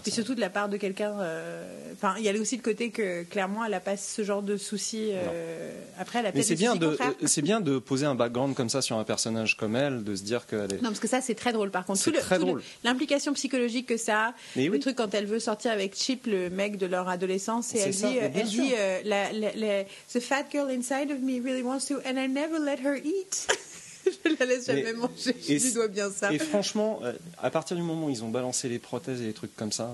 [0.06, 1.18] Et surtout de la part de quelqu'un.
[1.20, 4.42] euh, Enfin, il y a aussi le côté que clairement, elle a pas ce genre
[4.42, 5.12] de soucis.
[5.14, 7.14] euh, Après, elle a peut-être c'est bien, de, contraires.
[7.26, 10.24] c'est bien de poser un background comme ça sur un personnage comme elle, de se
[10.24, 10.82] dire qu'elle est.
[10.82, 11.72] Non, parce que ça, c'est très drôle.
[11.72, 12.64] Par contre, Tout très le- drôle.
[12.84, 14.80] L'implication psychologique que ça a, Mais le oui.
[14.80, 18.08] truc quand elle veut sortir avec Chip, le mec de leur adolescence, et elle ça,
[18.10, 18.64] dit, mais euh, bien elle sûr.
[18.64, 19.84] dit euh, la, la- la-
[20.14, 23.48] The fat girl inside of me really wants to, and I never let her eat.
[24.06, 25.36] Je la laisse jamais Mais- manger.
[25.48, 26.32] Je et lui dois bien ça.
[26.34, 29.34] Et franchement, euh, à partir du moment où ils ont balancé les prothèses et les
[29.34, 29.94] trucs comme ça,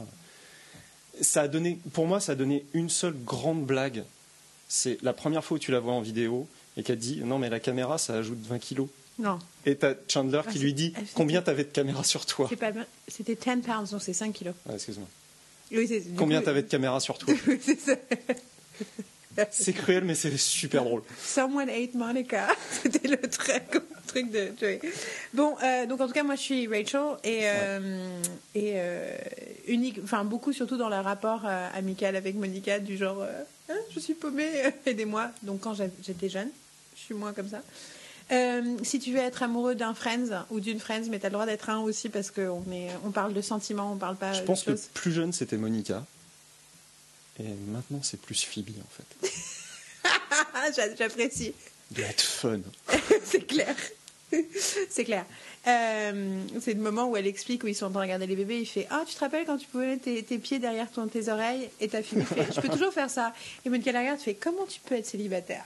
[1.22, 4.04] ça a donné, pour moi, ça a donné une seule grande blague.
[4.70, 7.50] C'est la première fois où tu la vois en vidéo et qu'elle dit non mais
[7.50, 8.88] la caméra ça ajoute 20 kilos.
[9.20, 12.48] Non, Et t'as Chandler Ah, qui lui dit ah, combien t'avais de caméras sur toi.
[13.08, 14.54] C'était 10 pounds, donc c'est 5 kilos.
[14.70, 15.08] Ah, Excuse-moi.
[15.72, 17.96] Oui, Combien t'avais de caméras sur toi Oui, c'est ça.
[19.52, 21.04] C'est cruel, mais c'est super drôle.
[21.22, 22.48] Someone ate Monica.
[22.84, 24.80] C'était le truc, truc de Joey.
[25.34, 28.20] Bon, euh, donc en tout cas, moi je suis Rachel et, euh,
[28.56, 29.16] et euh,
[29.68, 33.26] unique, enfin beaucoup surtout dans le rapport amical avec Monica, du genre
[33.70, 34.50] Hein, je suis paumée,
[34.86, 35.30] aidez-moi.
[35.44, 36.50] Donc quand j'étais jeune,
[36.96, 37.62] je suis moins comme ça.
[38.30, 41.34] Euh, si tu veux être amoureux d'un Friends ou d'une Friends, mais tu as le
[41.34, 42.64] droit d'être un aussi parce qu'on
[43.06, 46.06] on parle de sentiments, on parle pas Je pense que plus jeune, c'était Monica.
[47.40, 49.30] Et maintenant, c'est plus Phoebe, en fait.
[50.54, 51.54] Ah, j'a- j'apprécie.
[51.92, 52.60] De être fun.
[53.24, 53.76] c'est clair.
[54.90, 55.26] c'est clair.
[55.68, 58.36] Euh, c'est le moment où elle explique, où ils sont en train de regarder les
[58.36, 58.60] bébés.
[58.60, 61.08] Il fait Ah, tu te rappelles quand tu pouvais mettre tes, tes pieds derrière ton,
[61.08, 63.34] tes oreilles Et ta fille fait Je peux toujours faire ça.
[63.66, 65.64] Et Monica la regarde fait Comment tu peux être célibataire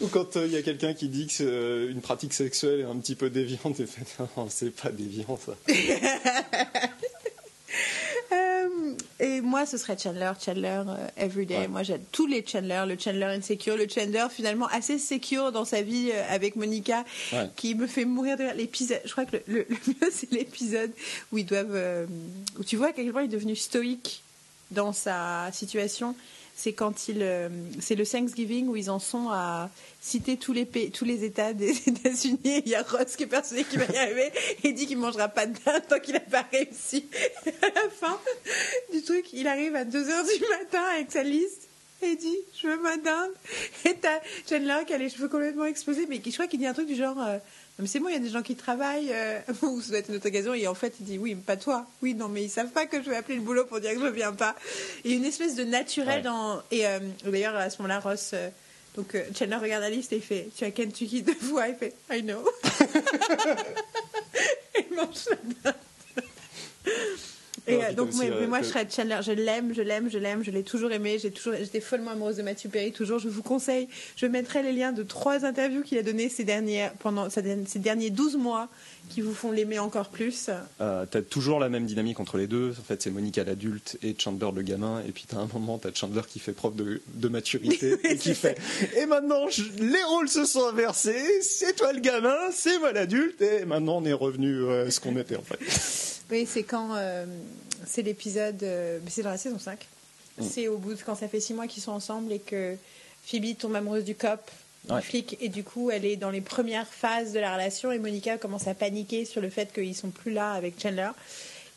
[0.00, 2.84] Ou quand euh, il y a quelqu'un qui dit que euh, une pratique sexuelle est
[2.84, 4.02] un petit peu déviante, et fait
[4.36, 5.52] non, c'est pas déviant ça.
[8.32, 10.30] Euh, Et moi, ce serait Chandler.
[10.44, 11.58] Chandler, euh, everyday.
[11.58, 11.68] Ouais.
[11.68, 12.84] Moi, j'aime tous les Chandler.
[12.88, 17.48] Le Chandler insecure, le Chandler finalement assez secure dans sa vie euh, avec Monica, Ouais.
[17.56, 18.44] qui me fait mourir de.
[18.56, 20.90] L'épisode, je crois que le, le- le mieux, c'est l'épisode
[21.32, 22.06] où ils doivent, euh,
[22.58, 24.22] où tu vois à quel point il est devenu stoïque
[24.70, 26.14] dans sa situation.
[26.54, 27.48] C'est quand il, euh,
[27.80, 29.70] c'est le Thanksgiving où ils en sont à
[30.00, 32.62] citer tous les tous les États des États-Unis.
[32.64, 34.30] Il y a Ross qui est persuadé qu'il va y arriver
[34.62, 37.06] et dit qu'il mangera pas de dinde tant qu'il n'a pas réussi.
[37.46, 38.18] Et à la fin
[38.92, 41.68] du truc, il arrive à 2 heures du matin avec sa liste
[42.02, 43.32] et dit je veux ma dinde.
[43.84, 46.74] Et t'as Chandler qui a les cheveux complètement explosés, mais je crois qu'il dit un
[46.74, 47.38] truc du genre euh,
[47.78, 50.28] mais c'est bon, il y a des gens qui travaillent, euh, doit être une autre
[50.28, 51.86] occasion, et en fait il dit oui, mais pas toi.
[52.02, 54.00] Oui, non, mais ils savent pas que je vais appeler le boulot pour dire que
[54.00, 54.54] je viens pas.
[55.04, 56.22] Et une espèce de naturel Ouais.
[56.22, 56.62] dans.
[56.70, 58.30] Et euh, d'ailleurs, à ce moment-là, Ross.
[58.34, 58.48] euh,
[58.94, 61.76] donc euh, Chandler regarde la liste et il fait Tu as Kentucky deux fois Il
[61.76, 62.44] fait I know.
[64.78, 65.36] il mange la
[65.72, 65.74] dinde.
[67.68, 69.18] Et euh, donc, mais euh, moi, que- je serais Chandler.
[69.22, 71.18] Je l'aime, je l'aime, je l'aime, je l'ai toujours aimé.
[71.20, 72.90] J'ai toujours, j'étais follement amoureuse de Matthew Perry.
[72.92, 73.86] Toujours, je vous conseille.
[74.16, 77.42] Je mettrai les liens de trois interviews qu'il a données ces dernières, pendant ces
[77.78, 78.68] derniers 12 mois,
[79.10, 80.50] qui vous font l'aimer encore plus.
[80.80, 82.70] Euh, t'as toujours la même dynamique entre les deux.
[82.80, 85.00] En fait, c'est Monica l'adulte et Chandler le gamin.
[85.06, 88.34] Et puis t'as un moment, t'as Chandler qui fait preuve de, de maturité et qui
[88.34, 88.58] fait.
[88.96, 91.22] Et maintenant, je- les rôles se sont inversés.
[91.42, 93.40] C'est toi le gamin, c'est moi l'adulte.
[93.40, 95.58] Et maintenant, on est revenu à ce qu'on était en fait.
[96.30, 96.94] Oui, c'est quand.
[96.96, 97.26] euh,
[97.86, 98.62] c'est l'épisode.
[98.62, 99.78] euh, c'est dans la saison 5.
[100.38, 100.42] Mm.
[100.48, 102.76] C'est au bout de quand ça fait 6 mois qu'ils sont ensemble et que
[103.26, 104.40] Phoebe tombe amoureuse du cop,
[104.90, 105.00] Ouais.
[105.00, 107.98] du flic, et du coup, elle est dans les premières phases de la relation et
[108.00, 111.10] Monica commence à paniquer sur le fait qu'ils sont plus là avec Chandler.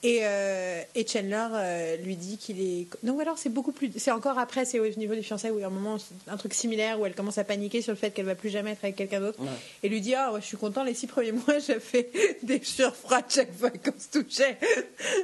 [0.04, 2.86] Et, euh, et Chandler euh, lui dit qu'il est.
[3.04, 3.92] Donc alors c'est beaucoup plus.
[3.98, 5.98] C'est encore après, c'est au niveau des fiançailles où il y a un moment,
[6.28, 8.72] un truc similaire où elle commence à paniquer sur le fait qu'elle va plus jamais
[8.74, 9.40] être avec quelqu'un d'autre.
[9.42, 9.50] Ouais.
[9.82, 12.12] Et lui dit Ah, ouais, je suis content, les six premiers mois, j'ai fait
[12.44, 14.60] des sueurs froides chaque fois qu'on se touchait.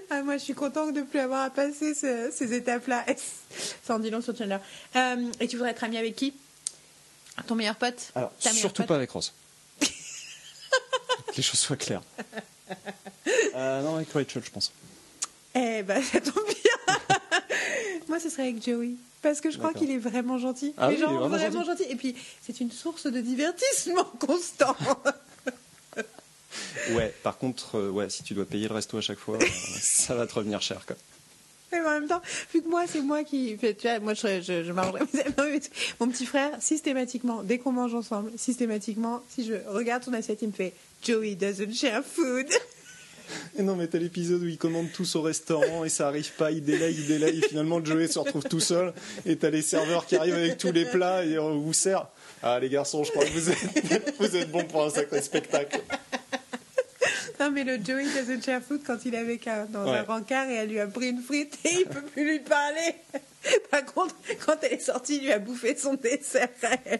[0.09, 3.05] Ah, moi, je suis content de ne plus avoir à passer ce- ces étapes-là.
[3.83, 4.57] Ça en dit long sur Chandler.
[4.95, 6.33] Euh, et tu voudrais être ami avec qui?
[7.45, 8.11] Ton meilleur pote?
[8.15, 8.87] Alors, surtout pote?
[8.87, 9.31] pas avec Ross.
[9.81, 9.85] que
[11.37, 12.01] les choses soient claires.
[13.53, 14.71] Euh, non, avec Rachel, je pense.
[15.53, 16.97] Eh ben, ça tombe bien.
[18.07, 18.91] Moi, ce serait avec Joey.
[19.21, 20.73] Parce que je crois qu'il est vraiment gentil.
[20.77, 21.83] Ah oui, il gens est vraiment vraiment gentil.
[21.89, 24.75] Et puis, c'est une source de divertissement constant.
[26.91, 29.45] Ouais, par contre, euh, ouais, si tu dois payer le resto à chaque fois, euh,
[29.79, 30.85] ça va te revenir cher.
[30.85, 30.95] Quoi.
[31.79, 32.21] Mais en même temps,
[32.53, 33.57] vu que moi, c'est moi qui.
[33.57, 34.71] Tu vois, moi, je, je, je
[35.99, 40.49] Mon petit frère, systématiquement, dès qu'on mange ensemble, systématiquement, si je regarde son assiette, il
[40.49, 40.73] me fait
[41.03, 42.47] Joey doesn't share food.
[43.57, 46.51] Et non, mais t'as l'épisode où ils commandent tous au restaurant et ça arrive pas,
[46.51, 48.93] ils délayent, ils délayent, et finalement Joey se retrouve tout seul
[49.25, 52.07] et t'as les serveurs qui arrivent avec tous les plats et on vous sert.
[52.43, 55.79] Ah, les garçons, je crois que vous êtes, vous êtes bons pour un sacré spectacle.
[57.41, 60.47] Non, mais le Joey doesn't share food quand il est avec un, dans un rencard
[60.47, 62.93] et elle lui a pris une frite et il peut plus lui parler.
[63.71, 64.13] Par contre,
[64.45, 66.99] quand elle est sortie, il lui a bouffé son dessert à elle.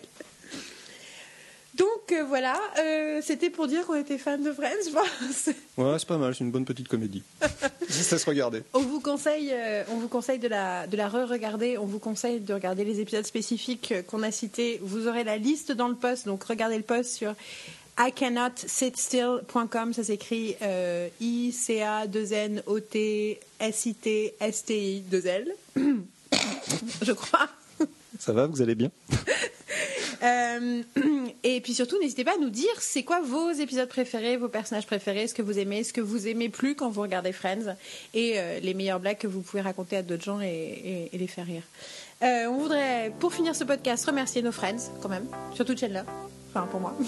[1.76, 5.55] Donc euh, voilà, euh, c'était pour dire qu'on était fan de Friends, je pense.
[5.77, 7.22] Ouais, c'est pas mal, c'est une bonne petite comédie.
[7.88, 8.63] Juste à se regarder.
[8.73, 11.77] On vous conseille, euh, on vous conseille de la, de la re-regarder.
[11.77, 14.80] On vous conseille de regarder les épisodes spécifiques qu'on a cités.
[14.81, 17.35] Vous aurez la liste dans le post, donc regardez le post sur
[17.99, 19.93] icannotsitstill.com.
[19.93, 24.95] Ça s'écrit euh, I C A 2 N O T S I T S T
[24.97, 25.53] I 2 L.
[27.01, 27.47] Je crois.
[28.19, 28.91] Ça va, vous allez bien?
[30.23, 30.84] Euh,
[31.43, 34.85] et puis surtout, n'hésitez pas à nous dire c'est quoi vos épisodes préférés, vos personnages
[34.85, 37.76] préférés, ce que vous aimez, ce que vous aimez plus quand vous regardez Friends,
[38.13, 41.18] et euh, les meilleures blagues que vous pouvez raconter à d'autres gens et, et- et
[41.18, 41.63] les faire rire.
[42.22, 46.03] On voudrait, pour finir ce podcast, remercier nos Friends, quand même, surtout Chandler,
[46.53, 46.94] enfin pour moi.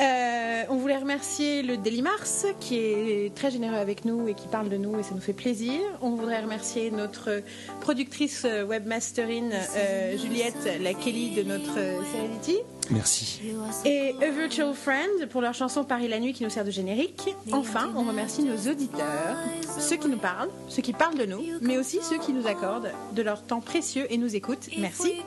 [0.00, 4.48] Euh, on voulait remercier le Daily Mars qui est très généreux avec nous et qui
[4.48, 5.80] parle de nous et ça nous fait plaisir.
[6.00, 7.42] On voudrait remercier notre
[7.80, 12.56] productrice euh, webmastering euh, Juliette, la Kelly de notre Serenity.
[12.90, 13.42] Merci.
[13.84, 17.34] Et A Virtual Friend pour leur chanson Paris la nuit qui nous sert de générique.
[17.52, 19.36] Enfin, on remercie nos auditeurs,
[19.78, 22.90] ceux qui nous parlent, ceux qui parlent de nous, mais aussi ceux qui nous accordent
[23.12, 24.68] de leur temps précieux et nous écoutent.
[24.78, 25.22] Merci.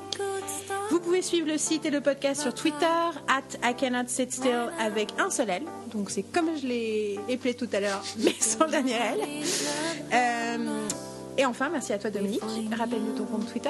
[0.90, 2.86] Vous pouvez suivre le site et le podcast sur Twitter,
[3.28, 5.64] at I cannot sit still avec un seul L.
[5.92, 9.20] Donc c'est comme je l'ai appelé tout à l'heure, mais sans le dernier L.
[10.14, 10.88] Euh,
[11.38, 12.42] et enfin, merci à toi Dominique.
[12.78, 13.70] Rappelle-nous ton compte Twitter.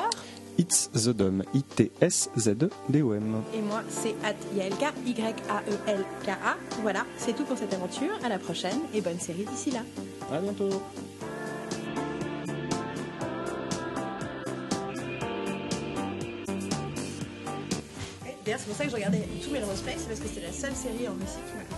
[0.57, 1.43] It's the Dom.
[1.53, 3.41] I-T-S-Z-D-O-M.
[3.53, 6.57] Et moi, c'est at YALK, Y-A-E-L-K-A.
[6.81, 8.11] Voilà, c'est tout pour cette aventure.
[8.23, 9.81] À la prochaine et bonne série d'ici là.
[10.31, 10.69] À bientôt.
[18.45, 20.53] D'ailleurs, c'est pour ça que je regardais tout Melrose Place, c'est parce que c'était la
[20.53, 21.75] seule série en musique qui m'avait pas.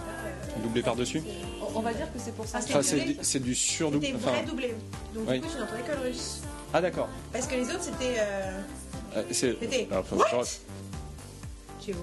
[0.58, 1.24] euh, Doublé par-dessus
[1.62, 2.58] On- On va dire que c'est pour ça.
[2.60, 4.08] Enfin, c'est du- surdoublé.
[4.08, 4.76] C'était Enfin, vrai doublé.
[5.16, 5.36] Donc oui.
[5.40, 6.42] du coup, je n'entendais que le russe.
[6.74, 7.08] ah, d'accord.
[7.32, 8.16] Parce que les autres, c'était.
[8.20, 8.62] Euh...
[9.16, 9.88] Euh, c'est- C'était.
[9.92, 10.26] Ah, What?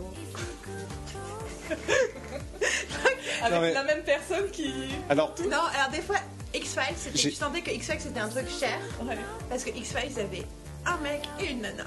[3.42, 4.72] Avec Non, mais- la même personne qui.
[5.10, 6.16] Alors, Non, alors des fois,
[6.54, 8.78] X-Files, c'était- tu sentais que X-Files c'était un truc cher.
[9.02, 9.18] Ouais.
[9.50, 10.46] Parce que X-Files avait
[10.86, 11.84] un mec et une nana.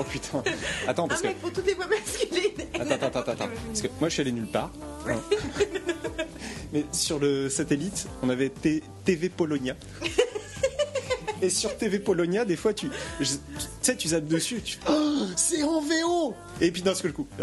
[0.00, 0.42] Oh putain.
[0.88, 1.28] Attends, parce un que.
[1.28, 2.66] mec pour toutes les voix masculines.
[2.74, 3.48] Attends, attends, attends, attends.
[3.68, 4.70] Parce que moi, je suis allé nulle part.
[5.08, 5.20] Hein.
[6.72, 9.74] Mais sur le satellite, on avait T- TV Polonia.
[11.42, 13.38] Et sur TV Polonia, des fois, tu, je- tu
[13.80, 16.34] sais, tu zappes dessus, tu fais, oh, c'est en VO.
[16.60, 17.26] Et puis d'un seul coup,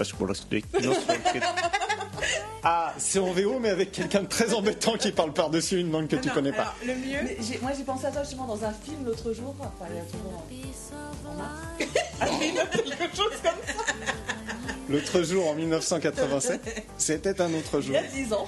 [2.69, 6.07] ah, c'est en VO, mais avec quelqu'un de très embêtant qui parle par-dessus une langue
[6.07, 6.73] que tu Non, connais pas.
[6.85, 7.37] le mieux.
[7.61, 10.03] Moi j'ai pensé à toi justement dans un film l'autre jour, enfin il y a
[10.03, 11.61] toujours en, en mars.
[12.97, 13.93] quelque chose comme ça.
[14.89, 17.93] L'autre jour, en 1987, c'était un autre Il jour.
[17.95, 18.45] y a 10 ans.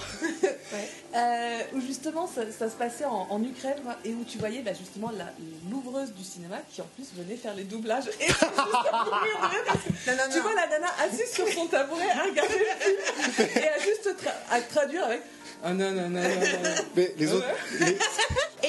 [1.15, 4.73] Euh, où justement ça, ça se passait en, en Ukraine et où tu voyais bah,
[4.77, 5.33] justement la-
[5.71, 8.09] l'ouvreuse du cinéma qui en plus venait faire les doublages.
[8.19, 10.43] Et juste Non, non, tu non.
[10.43, 14.35] vois la nana assise sur son tabouret à regarder le film et à juste tra-
[14.51, 15.21] à traduire avec
[15.61, 16.69] ah non non non non non.
[16.95, 17.45] Mais les autres,
[17.81, 17.97] les-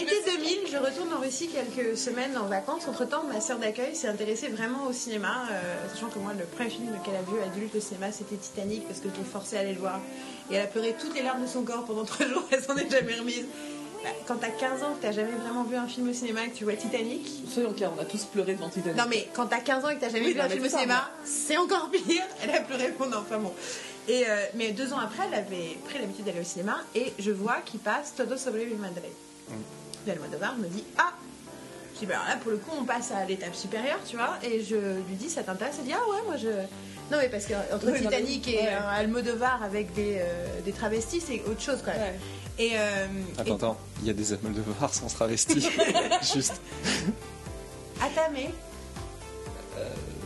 [0.00, 2.88] Été 2000, je retourne en Russie quelques semaines en vacances.
[2.88, 5.60] Entre temps, ma sœur d'accueil s'est intéressée vraiment au cinéma, euh,
[5.92, 8.98] sachant que moi, le premier film qu'elle a vu adulte au cinéma, c'était Titanic, parce
[9.00, 10.00] que je l'ai forcée à aller le voir.
[10.50, 12.76] Et elle a pleuré toutes les larmes de son corps pendant trois jours, elle s'en
[12.76, 13.46] est jamais remise.
[14.02, 16.50] Bah, quand t'as 15 ans, que t'as jamais vraiment vu un film au cinéma, et
[16.50, 17.28] que tu vois Titanic.
[17.52, 18.96] Soyons clairs, on a tous pleuré devant Titanic.
[18.96, 20.68] Non, mais quand t'as 15 ans et que t'as jamais Oui, vu un film au
[20.68, 22.22] cinéma, c'est encore pire.
[22.42, 23.18] Elle a pleuré pendant.
[23.20, 23.52] Enfin bon.
[24.08, 27.30] Et, euh, mais deux ans après, elle avait pris l'habitude d'aller au cinéma et je
[27.30, 29.02] vois qu'il passe Todo sobre mi madre.
[30.08, 31.12] Almodovar me dit Ah
[31.94, 34.38] Je dis Bah alors là, pour le coup, on passe à l'étape supérieure, tu vois.
[34.42, 35.76] Et je lui dis Ça t'intéresse?
[35.78, 36.48] Elle dit Ah ouais, moi je.
[37.10, 38.68] Non, mais parce qu'entre Oui, non, Titanic mais- et ouais.
[38.72, 42.00] euh, Almodovar avec des, euh, des travestis, c'est autre chose quand même.
[42.14, 42.18] Ouais.
[42.58, 43.06] Et, euh,
[43.38, 45.60] Attends, attends, il y a des Almodovar sans travesti.
[46.34, 46.60] Juste.
[46.86, 48.50] et Attamé.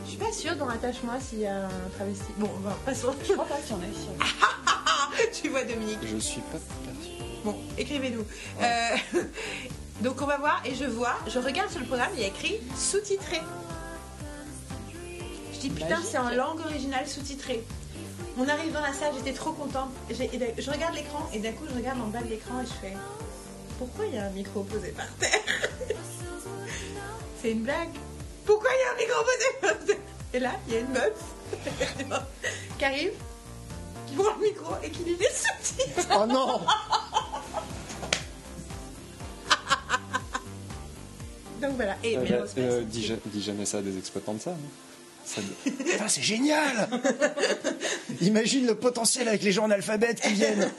[0.05, 2.25] Je suis pas sûre dans Attache-moi s'il y a un travesti.
[2.39, 3.15] Bon, bon passons.
[3.27, 5.31] Je crois pas qu'il y en ait.
[5.33, 5.99] Tu vois Dominique.
[6.03, 7.25] Je suis pas persuadé.
[7.45, 8.25] Bon, écrivez-nous.
[8.63, 8.97] Euh,
[10.03, 12.29] donc on va voir et je vois, je regarde sur le programme, il y a
[12.29, 13.41] écrit sous-titré.
[15.71, 17.65] Putain, c'est en langue originale sous-titré.
[18.37, 19.91] On arrive dans la salle, j'étais trop contente.
[20.11, 22.97] Je regarde l'écran et d'un coup je regarde en bas de l'écran et je fais
[23.79, 25.31] pourquoi il y a un micro posé par terre
[27.43, 27.91] C'est une blague.
[28.45, 29.97] Pourquoi il y a un micro posé par terre
[30.33, 31.13] Et là, il y a une meuf
[32.79, 33.13] qui arrive,
[34.07, 36.09] qui prend le micro et qui lit les sous-titres.
[36.21, 36.61] Oh non
[41.63, 41.97] Donc voilà.
[42.03, 42.55] Et Euh, Place.
[42.59, 44.51] euh, dis, dis jamais ça à des exploitants de ça.
[44.51, 44.57] hein.
[45.25, 46.89] C'est génial.
[48.21, 50.71] Imagine le potentiel avec les gens en alphabète qui viennent.